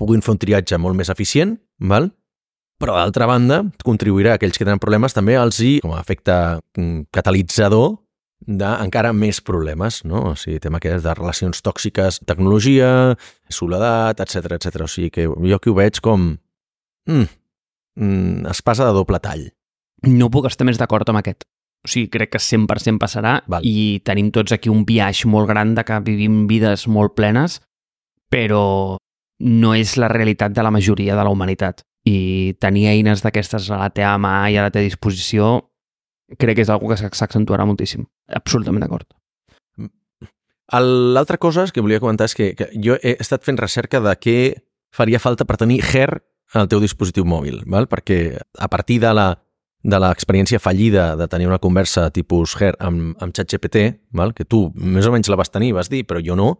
puguin 0.00 0.24
fer 0.24 0.32
un 0.32 0.40
triatge 0.40 0.78
molt 0.80 0.96
més 0.96 1.12
eficient, 1.12 1.58
val? 1.84 2.08
però 2.80 2.94
d'altra 2.96 3.26
banda 3.28 3.60
contribuirà 3.84 4.32
a 4.32 4.38
aquells 4.40 4.56
que 4.56 4.64
tenen 4.64 4.80
problemes 4.80 5.12
també 5.12 5.34
els 5.36 5.58
hi, 5.60 5.74
com 5.84 5.92
a 5.92 6.00
efecte 6.00 6.32
mm, 6.78 7.10
catalitzador 7.12 7.98
d'encara 8.40 9.12
més 9.12 9.40
problemes, 9.44 10.00
no? 10.08 10.30
O 10.32 10.36
sigui, 10.38 10.60
tema 10.62 10.80
aquest 10.80 11.04
de 11.04 11.14
relacions 11.14 11.60
tòxiques, 11.62 12.20
tecnologia, 12.26 13.16
soledat, 13.52 14.20
etc 14.24 14.56
etc. 14.56 14.84
O 14.86 14.88
sigui 14.88 15.10
que 15.14 15.28
jo 15.28 15.56
aquí 15.56 15.70
ho 15.70 15.76
veig 15.76 16.00
com... 16.04 16.32
Mm, 17.08 17.28
mm, 18.00 18.50
espasa 18.52 18.88
de 18.88 18.96
doble 18.96 19.20
tall. 19.20 19.48
No 20.08 20.30
puc 20.32 20.48
estar 20.48 20.66
més 20.68 20.80
d'acord 20.80 21.08
amb 21.12 21.20
aquest. 21.20 21.44
O 21.84 21.88
sigui, 21.88 22.10
crec 22.12 22.34
que 22.34 22.40
100% 22.40 23.00
passarà 23.00 23.38
Val. 23.48 23.64
i 23.64 24.00
tenim 24.04 24.28
tots 24.32 24.52
aquí 24.52 24.68
un 24.72 24.84
viatge 24.88 25.28
molt 25.28 25.48
gran 25.48 25.74
de 25.74 25.84
que 25.84 26.00
vivim 26.04 26.44
vides 26.48 26.86
molt 26.88 27.14
plenes, 27.16 27.60
però 28.28 28.98
no 29.40 29.72
és 29.74 29.96
la 29.96 30.10
realitat 30.12 30.52
de 30.52 30.62
la 30.62 30.72
majoria 30.72 31.16
de 31.16 31.24
la 31.24 31.32
humanitat. 31.32 31.80
I 32.04 32.56
tenir 32.60 32.86
eines 32.88 33.24
d'aquestes 33.24 33.70
a 33.72 33.80
la 33.80 33.90
teva 33.92 34.16
mà 34.20 34.48
i 34.52 34.56
a 34.56 34.64
la 34.64 34.72
teva 34.72 34.84
disposició 34.84 35.69
crec 36.38 36.56
que 36.56 36.62
és 36.62 36.68
una 36.70 36.96
que 36.96 37.16
s'accentuarà 37.18 37.64
moltíssim. 37.66 38.04
Absolutament 38.28 38.82
d'acord. 38.84 39.06
El- 40.72 41.14
L'altra 41.14 41.38
cosa 41.38 41.66
que 41.72 41.80
volia 41.80 42.00
comentar 42.00 42.26
és 42.30 42.34
que, 42.34 42.54
que 42.54 42.68
jo 42.74 42.94
he 43.02 43.16
estat 43.18 43.42
fent 43.44 43.58
recerca 43.58 44.00
de 44.00 44.12
què 44.16 44.36
faria 44.94 45.18
falta 45.18 45.44
per 45.44 45.56
tenir 45.58 45.80
Her 45.82 46.20
al 46.54 46.68
teu 46.68 46.80
dispositiu 46.82 47.24
mòbil, 47.24 47.62
val? 47.66 47.86
perquè 47.88 48.38
a 48.58 48.68
partir 48.68 49.00
de 49.00 49.12
la 49.14 49.28
de 49.82 49.96
l'experiència 49.96 50.58
fallida 50.60 51.14
de 51.16 51.26
tenir 51.26 51.46
una 51.48 51.58
conversa 51.58 52.10
tipus 52.12 52.52
Her 52.60 52.74
amb, 52.78 53.14
amb 53.22 53.32
ChatGPT, 53.32 54.00
val? 54.12 54.34
que 54.34 54.44
tu 54.44 54.70
més 54.74 55.06
o 55.06 55.12
menys 55.12 55.30
la 55.32 55.36
vas 55.40 55.50
tenir, 55.50 55.72
vas 55.72 55.88
dir, 55.88 56.04
però 56.06 56.20
jo 56.22 56.36
no, 56.36 56.50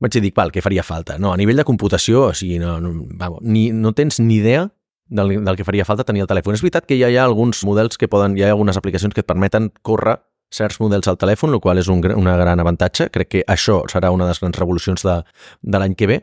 vaig 0.00 0.16
dir, 0.18 0.32
val, 0.34 0.50
què 0.50 0.62
faria 0.62 0.82
falta? 0.82 1.18
No, 1.18 1.32
a 1.32 1.36
nivell 1.36 1.56
de 1.60 1.64
computació, 1.68 2.28
o 2.30 2.34
sigui, 2.34 2.58
no, 2.58 2.78
no, 2.80 3.06
vamos, 3.18 3.42
ni, 3.42 3.70
no 3.72 3.92
tens 3.92 4.18
ni 4.20 4.36
idea 4.40 4.70
del, 5.12 5.36
del 5.44 5.58
que 5.58 5.66
faria 5.68 5.86
falta 5.88 6.06
tenir 6.08 6.24
el 6.24 6.30
telèfon. 6.30 6.56
És 6.56 6.64
veritat 6.64 6.88
que 6.88 6.98
ja 6.98 7.10
hi 7.12 7.18
ha 7.20 7.26
alguns 7.28 7.62
models 7.68 8.00
que 8.00 8.08
poden, 8.10 8.36
hi 8.38 8.46
ha 8.46 8.52
algunes 8.54 8.78
aplicacions 8.80 9.14
que 9.14 9.22
et 9.24 9.28
permeten 9.28 9.70
córrer 9.84 10.18
certs 10.52 10.80
models 10.82 11.08
al 11.08 11.18
telèfon, 11.20 11.54
el 11.54 11.62
qual 11.64 11.80
és 11.80 11.88
un, 11.92 12.02
una 12.16 12.36
gran 12.40 12.60
avantatge. 12.60 13.08
Crec 13.12 13.30
que 13.30 13.44
això 13.48 13.82
serà 13.92 14.12
una 14.12 14.26
de 14.26 14.34
les 14.34 14.42
grans 14.42 14.58
revolucions 14.58 15.04
de, 15.06 15.20
de 15.62 15.80
l'any 15.80 15.96
que 15.96 16.08
ve, 16.10 16.18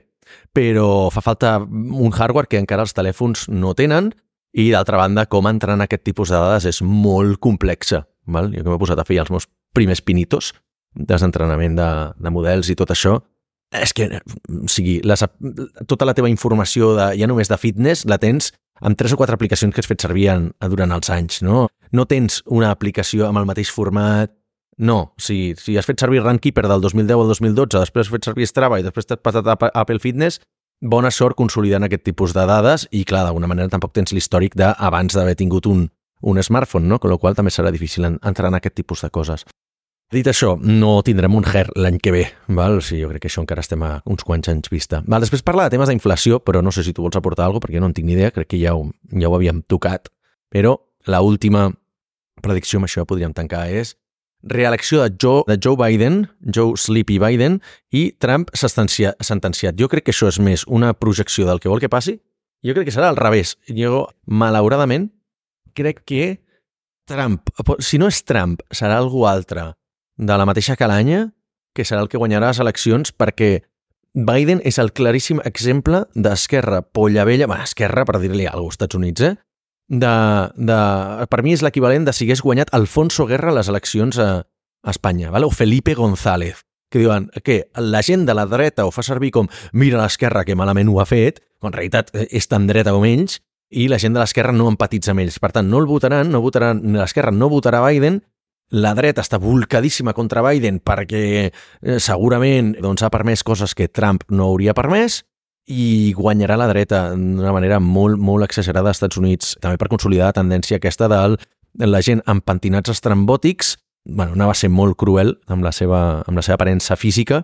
però 0.54 1.10
fa 1.14 1.24
falta 1.26 1.58
un 1.62 2.14
hardware 2.14 2.50
que 2.50 2.62
encara 2.62 2.86
els 2.86 2.94
telèfons 2.98 3.48
no 3.50 3.74
tenen 3.78 4.12
i, 4.54 4.70
d'altra 4.74 5.02
banda, 5.02 5.26
com 5.30 5.50
entrar 5.50 5.78
en 5.78 5.86
aquest 5.86 6.06
tipus 6.06 6.34
de 6.34 6.38
dades 6.38 6.70
és 6.70 6.82
molt 6.86 7.42
complexa. 7.42 8.06
Val? 8.30 8.52
Jo 8.54 8.66
que 8.66 8.70
m'he 8.70 8.82
posat 8.82 9.02
a 9.02 9.08
fer 9.08 9.22
els 9.24 9.34
meus 9.34 9.50
primers 9.74 10.02
pinitos 10.06 10.54
desentrenament 10.94 11.78
de, 11.78 11.90
de 12.18 12.32
models 12.34 12.70
i 12.70 12.78
tot 12.78 12.90
això, 12.94 13.20
és 13.70 13.94
que, 13.94 14.08
o 14.50 14.68
sigui, 14.72 14.98
les, 15.06 15.24
tota 15.86 16.08
la 16.10 16.16
teva 16.18 16.30
informació 16.32 16.96
de, 16.98 17.12
ja 17.20 17.28
només 17.30 17.52
de 17.52 17.58
fitness 17.62 18.08
la 18.10 18.18
tens 18.22 18.50
amb 18.82 18.98
tres 18.98 19.14
o 19.14 19.18
quatre 19.20 19.36
aplicacions 19.36 19.74
que 19.76 19.82
has 19.84 19.88
fet 19.90 20.02
servir 20.02 20.28
en, 20.34 20.52
durant 20.72 20.92
els 20.96 21.10
anys, 21.10 21.42
no? 21.46 21.68
No 21.92 22.06
tens 22.06 22.42
una 22.48 22.72
aplicació 22.72 23.28
amb 23.28 23.42
el 23.42 23.48
mateix 23.50 23.72
format, 23.74 24.32
no. 24.78 25.14
Si, 25.20 25.56
si 25.60 25.76
has 25.78 25.86
fet 25.90 26.00
servir 26.00 26.22
Runkeeper 26.24 26.68
del 26.70 26.82
2010 26.82 27.18
al 27.20 27.28
2012, 27.34 27.80
després 27.84 28.08
has 28.08 28.14
fet 28.14 28.30
servir 28.30 28.48
Strava 28.48 28.80
i 28.80 28.86
després 28.86 29.06
t'has 29.10 29.20
passat 29.24 29.48
a 29.48 29.58
Apple- 29.74 30.00
Fitness, 30.00 30.40
bona 30.82 31.12
sort 31.12 31.36
consolidant 31.36 31.84
aquest 31.84 32.06
tipus 32.08 32.32
de 32.34 32.46
dades 32.48 32.88
i, 32.96 33.04
clar, 33.04 33.26
d'alguna 33.28 33.50
manera 33.52 33.68
tampoc 33.68 33.92
tens 33.92 34.14
l'històric 34.16 34.56
d'abans 34.56 35.12
d'haver 35.18 35.36
tingut 35.36 35.66
un, 35.68 35.90
un 36.24 36.40
smartphone, 36.44 36.88
no? 36.88 37.00
Con 37.04 37.12
la 37.12 37.18
qual 37.20 37.36
també 37.36 37.52
serà 37.52 37.72
difícil 37.76 38.06
en- 38.08 38.20
entrar 38.24 38.48
en 38.48 38.56
aquest 38.56 38.76
tipus 38.80 39.02
de 39.04 39.10
coses. 39.12 39.44
Dit 40.10 40.26
això, 40.26 40.56
no 40.58 41.04
tindrem 41.06 41.36
un 41.38 41.46
HER 41.46 41.68
l'any 41.78 42.00
que 42.02 42.10
ve, 42.12 42.24
val? 42.58 42.80
O 42.80 42.82
sigui, 42.82 43.04
jo 43.04 43.10
crec 43.12 43.22
que 43.22 43.30
això 43.30 43.44
encara 43.44 43.62
estem 43.62 43.84
a 43.86 43.92
uns 44.10 44.24
quants 44.26 44.50
anys 44.50 44.72
vista. 44.74 45.04
Val, 45.06 45.22
després 45.22 45.44
parla 45.46 45.68
de 45.68 45.76
temes 45.76 45.92
d'inflació, 45.92 46.40
però 46.42 46.64
no 46.66 46.72
sé 46.74 46.82
si 46.84 46.96
tu 46.98 47.04
vols 47.06 47.18
aportar 47.20 47.46
alguna 47.46 47.62
perquè 47.62 47.78
no 47.82 47.92
en 47.92 47.94
tinc 47.94 48.08
ni 48.08 48.16
idea, 48.18 48.32
crec 48.34 48.50
que 48.50 48.58
ja 48.62 48.74
ho, 48.74 48.88
ja 49.14 49.30
ho 49.30 49.36
havíem 49.38 49.62
tocat. 49.70 50.10
Però 50.50 50.80
la 51.06 51.22
última 51.22 51.68
predicció 52.42 52.80
amb 52.82 52.90
això 52.90 53.06
podríem 53.06 53.36
tancar 53.38 53.68
és 53.70 53.94
reelecció 54.42 55.04
de 55.04 55.14
Joe, 55.22 55.44
de 55.46 55.60
Joe 55.62 55.78
Biden, 55.78 56.24
Joe 56.42 56.74
Sleepy 56.80 57.20
Biden, 57.22 57.60
i 57.92 58.10
Trump 58.18 58.50
sentencia- 58.56 59.14
sentenciat. 59.20 59.76
Jo 59.78 59.90
crec 59.92 60.06
que 60.08 60.12
això 60.16 60.30
és 60.32 60.40
més 60.40 60.66
una 60.66 60.94
projecció 60.96 61.46
del 61.46 61.60
que 61.60 61.70
vol 61.70 61.80
que 61.84 61.90
passi. 61.90 62.18
Jo 62.66 62.74
crec 62.74 62.90
que 62.90 62.96
serà 62.96 63.10
al 63.14 63.20
revés. 63.20 63.58
Jo, 63.68 64.08
malauradament, 64.26 65.12
crec 65.76 66.02
que 66.04 66.40
Trump, 67.06 67.42
si 67.78 68.00
no 68.00 68.08
és 68.08 68.24
Trump, 68.24 68.60
serà 68.72 68.98
algú 68.98 69.28
altre 69.28 69.76
de 70.20 70.38
la 70.38 70.46
mateixa 70.46 70.76
calanya 70.76 71.30
que 71.74 71.86
serà 71.88 72.04
el 72.04 72.10
que 72.12 72.20
guanyarà 72.20 72.52
les 72.52 72.60
eleccions 72.60 73.14
perquè 73.16 73.62
Biden 74.14 74.60
és 74.68 74.80
el 74.82 74.92
claríssim 74.92 75.40
exemple 75.46 76.04
d'esquerra 76.16 76.82
polla 76.82 77.24
vella, 77.30 77.48
bueno, 77.48 77.64
esquerra 77.64 78.04
per 78.06 78.20
dir-li 78.20 78.46
alguna 78.46 78.52
cosa 78.52 78.66
als 78.66 78.76
Estats 78.76 79.00
Units, 79.00 79.22
eh? 79.22 79.36
De, 79.90 80.14
de, 80.54 80.80
per 81.30 81.42
mi 81.42 81.54
és 81.56 81.64
l'equivalent 81.66 82.06
de 82.06 82.14
si 82.14 82.28
hagués 82.28 82.44
guanyat 82.46 82.74
Alfonso 82.78 83.26
Guerra 83.30 83.50
a 83.54 83.56
les 83.58 83.70
eleccions 83.72 84.20
a, 84.22 84.30
a 84.84 84.92
Espanya, 84.92 85.32
vale? 85.32 85.48
o 85.48 85.54
Felipe 85.56 85.96
González, 85.98 86.66
que 86.92 87.00
diuen 87.00 87.30
que 87.44 87.70
la 87.76 88.04
gent 88.06 88.28
de 88.28 88.36
la 88.38 88.46
dreta 88.46 88.86
ho 88.86 88.92
fa 88.92 89.06
servir 89.06 89.32
com 89.34 89.50
mira 89.72 90.02
l'esquerra 90.02 90.44
que 90.46 90.58
malament 90.58 90.90
ho 90.90 91.00
ha 91.02 91.08
fet, 91.10 91.40
quan 91.62 91.72
en 91.72 91.78
realitat 91.78 92.12
és 92.28 92.50
tan 92.50 92.68
dreta 92.70 92.94
com 92.94 93.06
ells, 93.08 93.40
i 93.70 93.88
la 93.90 94.02
gent 94.02 94.18
de 94.18 94.22
l'esquerra 94.22 94.54
no 94.54 94.68
empatitza 94.70 95.14
amb 95.14 95.24
ells. 95.24 95.38
Per 95.42 95.54
tant, 95.54 95.70
no 95.70 95.80
el 95.82 95.88
votaran, 95.90 96.30
no 96.34 96.42
votaran, 96.42 96.82
l'esquerra 96.98 97.32
no 97.32 97.50
votarà 97.50 97.82
Biden, 97.86 98.24
la 98.72 98.94
dreta 98.94 99.24
està 99.26 99.40
volcadíssima 99.42 100.14
contra 100.14 100.44
Biden 100.46 100.80
perquè 100.86 101.24
eh, 101.50 102.00
segurament 102.00 102.76
doncs, 102.82 103.04
ha 103.04 103.10
permès 103.14 103.44
coses 103.44 103.74
que 103.74 103.90
Trump 103.90 104.28
no 104.30 104.52
hauria 104.52 104.76
permès 104.78 105.24
i 105.70 106.14
guanyarà 106.18 106.58
la 106.58 106.68
dreta 106.70 107.10
d'una 107.14 107.54
manera 107.54 107.80
molt, 107.80 108.18
molt 108.18 108.46
exagerada 108.48 108.90
als 108.90 108.98
Estats 108.98 109.20
Units, 109.22 109.54
també 109.62 109.78
per 109.78 109.90
consolidar 109.90 110.32
la 110.32 110.38
tendència 110.40 110.80
aquesta 110.80 111.10
de 111.10 111.86
la 111.86 112.02
gent 112.02 112.24
amb 112.26 112.42
pentinats 112.42 112.90
estrambòtics, 112.90 113.76
bueno, 114.10 114.34
anava 114.34 114.56
a 114.56 114.58
ser 114.58 114.72
molt 114.74 114.98
cruel 114.98 115.36
amb 115.48 115.66
la 115.66 115.72
seva, 115.72 116.24
amb 116.26 116.42
la 116.42 116.46
seva 116.46 116.58
aparença 116.58 116.98
física, 116.98 117.44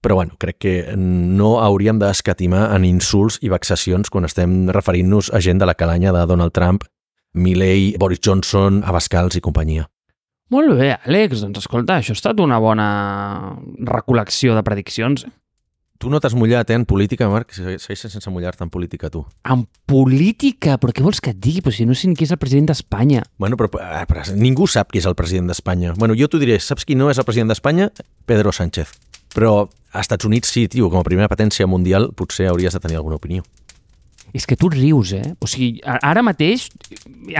però 0.00 0.16
bueno, 0.16 0.36
crec 0.40 0.58
que 0.60 0.74
no 0.96 1.58
hauríem 1.60 2.00
d'escatimar 2.00 2.70
en 2.76 2.86
insults 2.88 3.40
i 3.42 3.52
vexacions 3.52 4.08
quan 4.12 4.24
estem 4.24 4.70
referint-nos 4.72 5.32
a 5.34 5.42
gent 5.44 5.60
de 5.60 5.68
la 5.68 5.76
calanya 5.76 6.14
de 6.16 6.24
Donald 6.30 6.56
Trump, 6.56 6.86
Milley, 7.34 7.94
Boris 8.00 8.24
Johnson, 8.24 8.80
Abascals 8.86 9.36
i 9.36 9.44
companyia. 9.44 9.90
Molt 10.54 10.76
bé, 10.78 10.92
Àlex. 10.94 11.42
Doncs 11.42 11.64
escolta, 11.64 11.98
això 11.98 12.14
ha 12.14 12.18
estat 12.20 12.40
una 12.42 12.60
bona 12.62 12.86
recol·lecció 13.82 14.54
de 14.54 14.62
prediccions. 14.66 15.26
Tu 15.96 16.10
no 16.12 16.20
t'has 16.20 16.34
mullat, 16.36 16.68
eh, 16.70 16.76
en 16.76 16.84
política, 16.84 17.28
Marc? 17.28 17.54
Segueixes 17.56 18.12
sense 18.12 18.30
mullar-te 18.30 18.62
en 18.62 18.70
política, 18.70 19.08
tu. 19.10 19.24
En 19.48 19.66
política? 19.86 20.76
Però 20.78 20.92
què 20.92 21.02
vols 21.02 21.22
que 21.24 21.32
et 21.32 21.40
digui? 21.40 21.62
Però 21.64 21.72
si 21.72 21.86
no 21.86 21.94
sé 21.94 22.12
qui 22.14 22.24
és 22.24 22.30
el 22.30 22.38
president 22.38 22.68
d'Espanya. 22.68 23.22
Bueno, 23.38 23.56
però, 23.56 23.70
eh, 23.80 24.04
però 24.06 24.22
ningú 24.34 24.66
sap 24.68 24.92
qui 24.92 24.98
és 24.98 25.06
el 25.06 25.14
president 25.14 25.48
d'Espanya. 25.48 25.94
Bueno, 25.96 26.14
jo 26.14 26.28
t'ho 26.28 26.38
diré, 26.38 26.60
saps 26.60 26.84
qui 26.84 26.94
no 26.94 27.10
és 27.10 27.18
el 27.18 27.24
president 27.24 27.48
d'Espanya? 27.48 27.90
Pedro 28.26 28.52
Sánchez. 28.52 28.92
Però 29.34 29.68
als 29.92 30.02
Estats 30.02 30.24
Units 30.24 30.48
sí, 30.48 30.68
tio, 30.68 30.90
com 30.90 31.00
a 31.00 31.04
primera 31.04 31.28
patència 31.28 31.66
mundial 31.66 32.12
potser 32.14 32.48
hauries 32.48 32.72
de 32.72 32.80
tenir 32.80 32.96
alguna 32.96 33.16
opinió. 33.16 33.42
És 34.36 34.44
que 34.44 34.58
tu 34.60 34.68
rius, 34.72 35.14
eh? 35.16 35.24
O 35.40 35.48
sigui, 35.48 35.80
ara 35.86 36.22
mateix 36.26 36.68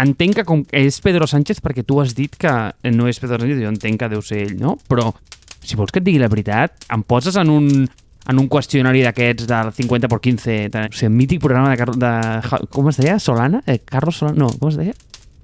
entenc 0.01 0.41
que 0.41 0.47
com 0.49 0.63
és 0.73 0.97
Pedro 1.05 1.29
Sánchez 1.29 1.61
perquè 1.65 1.85
tu 1.85 2.01
has 2.01 2.15
dit 2.17 2.33
que 2.41 2.53
no 2.95 3.11
és 3.11 3.21
Pedro 3.21 3.43
Sánchez, 3.43 3.61
jo 3.61 3.73
entenc 3.73 4.01
que 4.01 4.11
deu 4.15 4.25
ser 4.25 4.47
ell, 4.47 4.57
no? 4.61 4.77
Però 4.89 5.11
si 5.67 5.77
vols 5.77 5.93
que 5.93 6.01
et 6.01 6.07
digui 6.07 6.23
la 6.23 6.31
veritat, 6.33 6.87
em 6.95 7.03
poses 7.05 7.37
en 7.37 7.51
un, 7.53 7.69
en 7.85 8.41
un 8.41 8.49
qüestionari 8.49 9.03
d'aquests 9.05 9.49
del 9.51 9.73
50 9.77 10.11
por 10.13 10.23
15, 10.25 10.57
de, 10.73 10.87
o 10.89 10.97
sigui, 10.97 11.13
mític 11.19 11.43
programa 11.43 11.75
de, 11.75 11.99
de 12.01 12.63
com 12.73 12.89
es 12.93 13.03
deia? 13.03 13.19
Solana? 13.21 13.61
Eh, 13.67 13.81
Carlos 13.85 14.23
Solana? 14.23 14.47
No, 14.47 14.51
com 14.57 14.73
es 14.73 14.81
deia? 14.81 14.97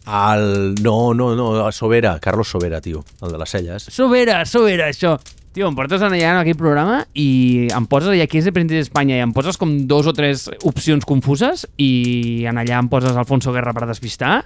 El... 0.07 0.75
No, 0.83 1.13
no, 1.15 1.35
no, 1.37 1.71
Sobera, 1.73 2.17
Carlos 2.19 2.49
Sobera, 2.51 2.81
tio, 2.81 3.05
el 3.23 3.37
de 3.37 3.39
les 3.39 3.51
celles. 3.51 3.87
Sobera, 3.93 4.43
Sobera, 4.47 4.89
això. 4.91 5.19
Tio, 5.53 5.67
em 5.69 5.75
portes 5.77 6.01
allà 6.01 6.17
en 6.17 6.39
aquell 6.41 6.57
programa 6.57 7.03
i 7.13 7.69
em 7.77 7.85
poses 7.85 8.15
allà 8.15 8.25
qui 8.25 8.41
és 8.41 8.47
el 8.49 8.55
president 8.57 8.81
d'Espanya 8.81 9.19
i 9.19 9.25
em 9.25 9.35
poses 9.37 9.59
com 9.61 9.75
dos 9.89 10.07
o 10.09 10.15
tres 10.17 10.47
opcions 10.65 11.05
confuses 11.05 11.67
i 11.77 12.47
en 12.49 12.57
allà 12.57 12.79
em 12.81 12.89
poses 12.89 13.19
Alfonso 13.21 13.53
Guerra 13.53 13.75
per 13.77 13.85
despistar 13.91 14.39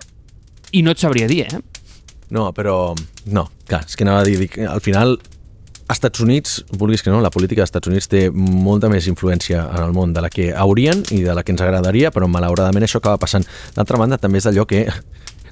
i 0.74 0.82
no 0.82 0.90
et 0.96 0.98
sabria 0.98 1.28
dir, 1.30 1.44
eh? 1.46 1.60
No, 2.34 2.48
però... 2.50 2.90
No, 3.30 3.46
clar, 3.70 3.84
és 3.86 3.94
que 3.94 4.02
anava 4.02 4.24
a 4.24 4.26
dir, 4.26 4.34
dic, 4.40 4.58
al 4.66 4.82
final 4.82 5.14
Estats 5.94 6.24
Units, 6.24 6.56
vulguis 6.74 7.06
que 7.06 7.14
no, 7.14 7.22
la 7.22 7.30
política 7.30 7.62
dels 7.62 7.70
Estats 7.70 7.86
Units 7.86 8.10
té 8.10 8.24
molta 8.34 8.90
més 8.90 9.06
influència 9.06 9.62
en 9.62 9.84
el 9.84 9.94
món 9.94 10.10
de 10.16 10.26
la 10.26 10.30
que 10.32 10.48
haurien 10.58 11.04
i 11.14 11.20
de 11.22 11.38
la 11.38 11.46
que 11.46 11.54
ens 11.54 11.62
agradaria, 11.62 12.10
però 12.10 12.26
malauradament 12.26 12.82
això 12.82 12.98
acaba 12.98 13.22
passant. 13.22 13.46
D'altra 13.78 14.02
banda, 14.02 14.18
també 14.18 14.42
és 14.42 14.50
d'allò 14.50 14.66
que 14.66 14.88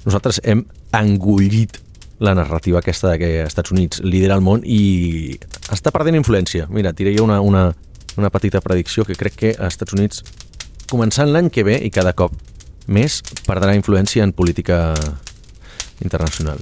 nosaltres 0.03 0.43
hem 0.43 0.67
engullit 0.91 1.79
la 2.19 2.35
narrativa 2.35 2.79
aquesta 2.79 3.11
de 3.11 3.19
que 3.19 3.29
els 3.41 3.51
Estats 3.51 3.73
Units 3.75 4.01
lidera 4.03 4.37
el 4.37 4.43
món 4.45 4.63
i 4.63 5.35
està 5.73 5.91
perdent 5.91 6.15
influència. 6.15 6.67
Mira, 6.71 6.93
diré 6.95 7.17
una, 7.21 7.41
una, 7.41 7.67
una 8.15 8.31
petita 8.31 8.61
predicció 8.61 9.05
que 9.05 9.17
crec 9.19 9.35
que 9.35 9.53
als 9.57 9.75
Estats 9.75 9.97
Units, 9.97 10.23
començant 10.91 11.31
l'any 11.31 11.51
que 11.51 11.65
ve 11.67 11.79
i 11.83 11.91
cada 11.91 12.13
cop 12.13 12.35
més, 12.87 13.21
perdrà 13.47 13.75
influència 13.75 14.23
en 14.23 14.31
política 14.31 14.93
internacional. 16.03 16.61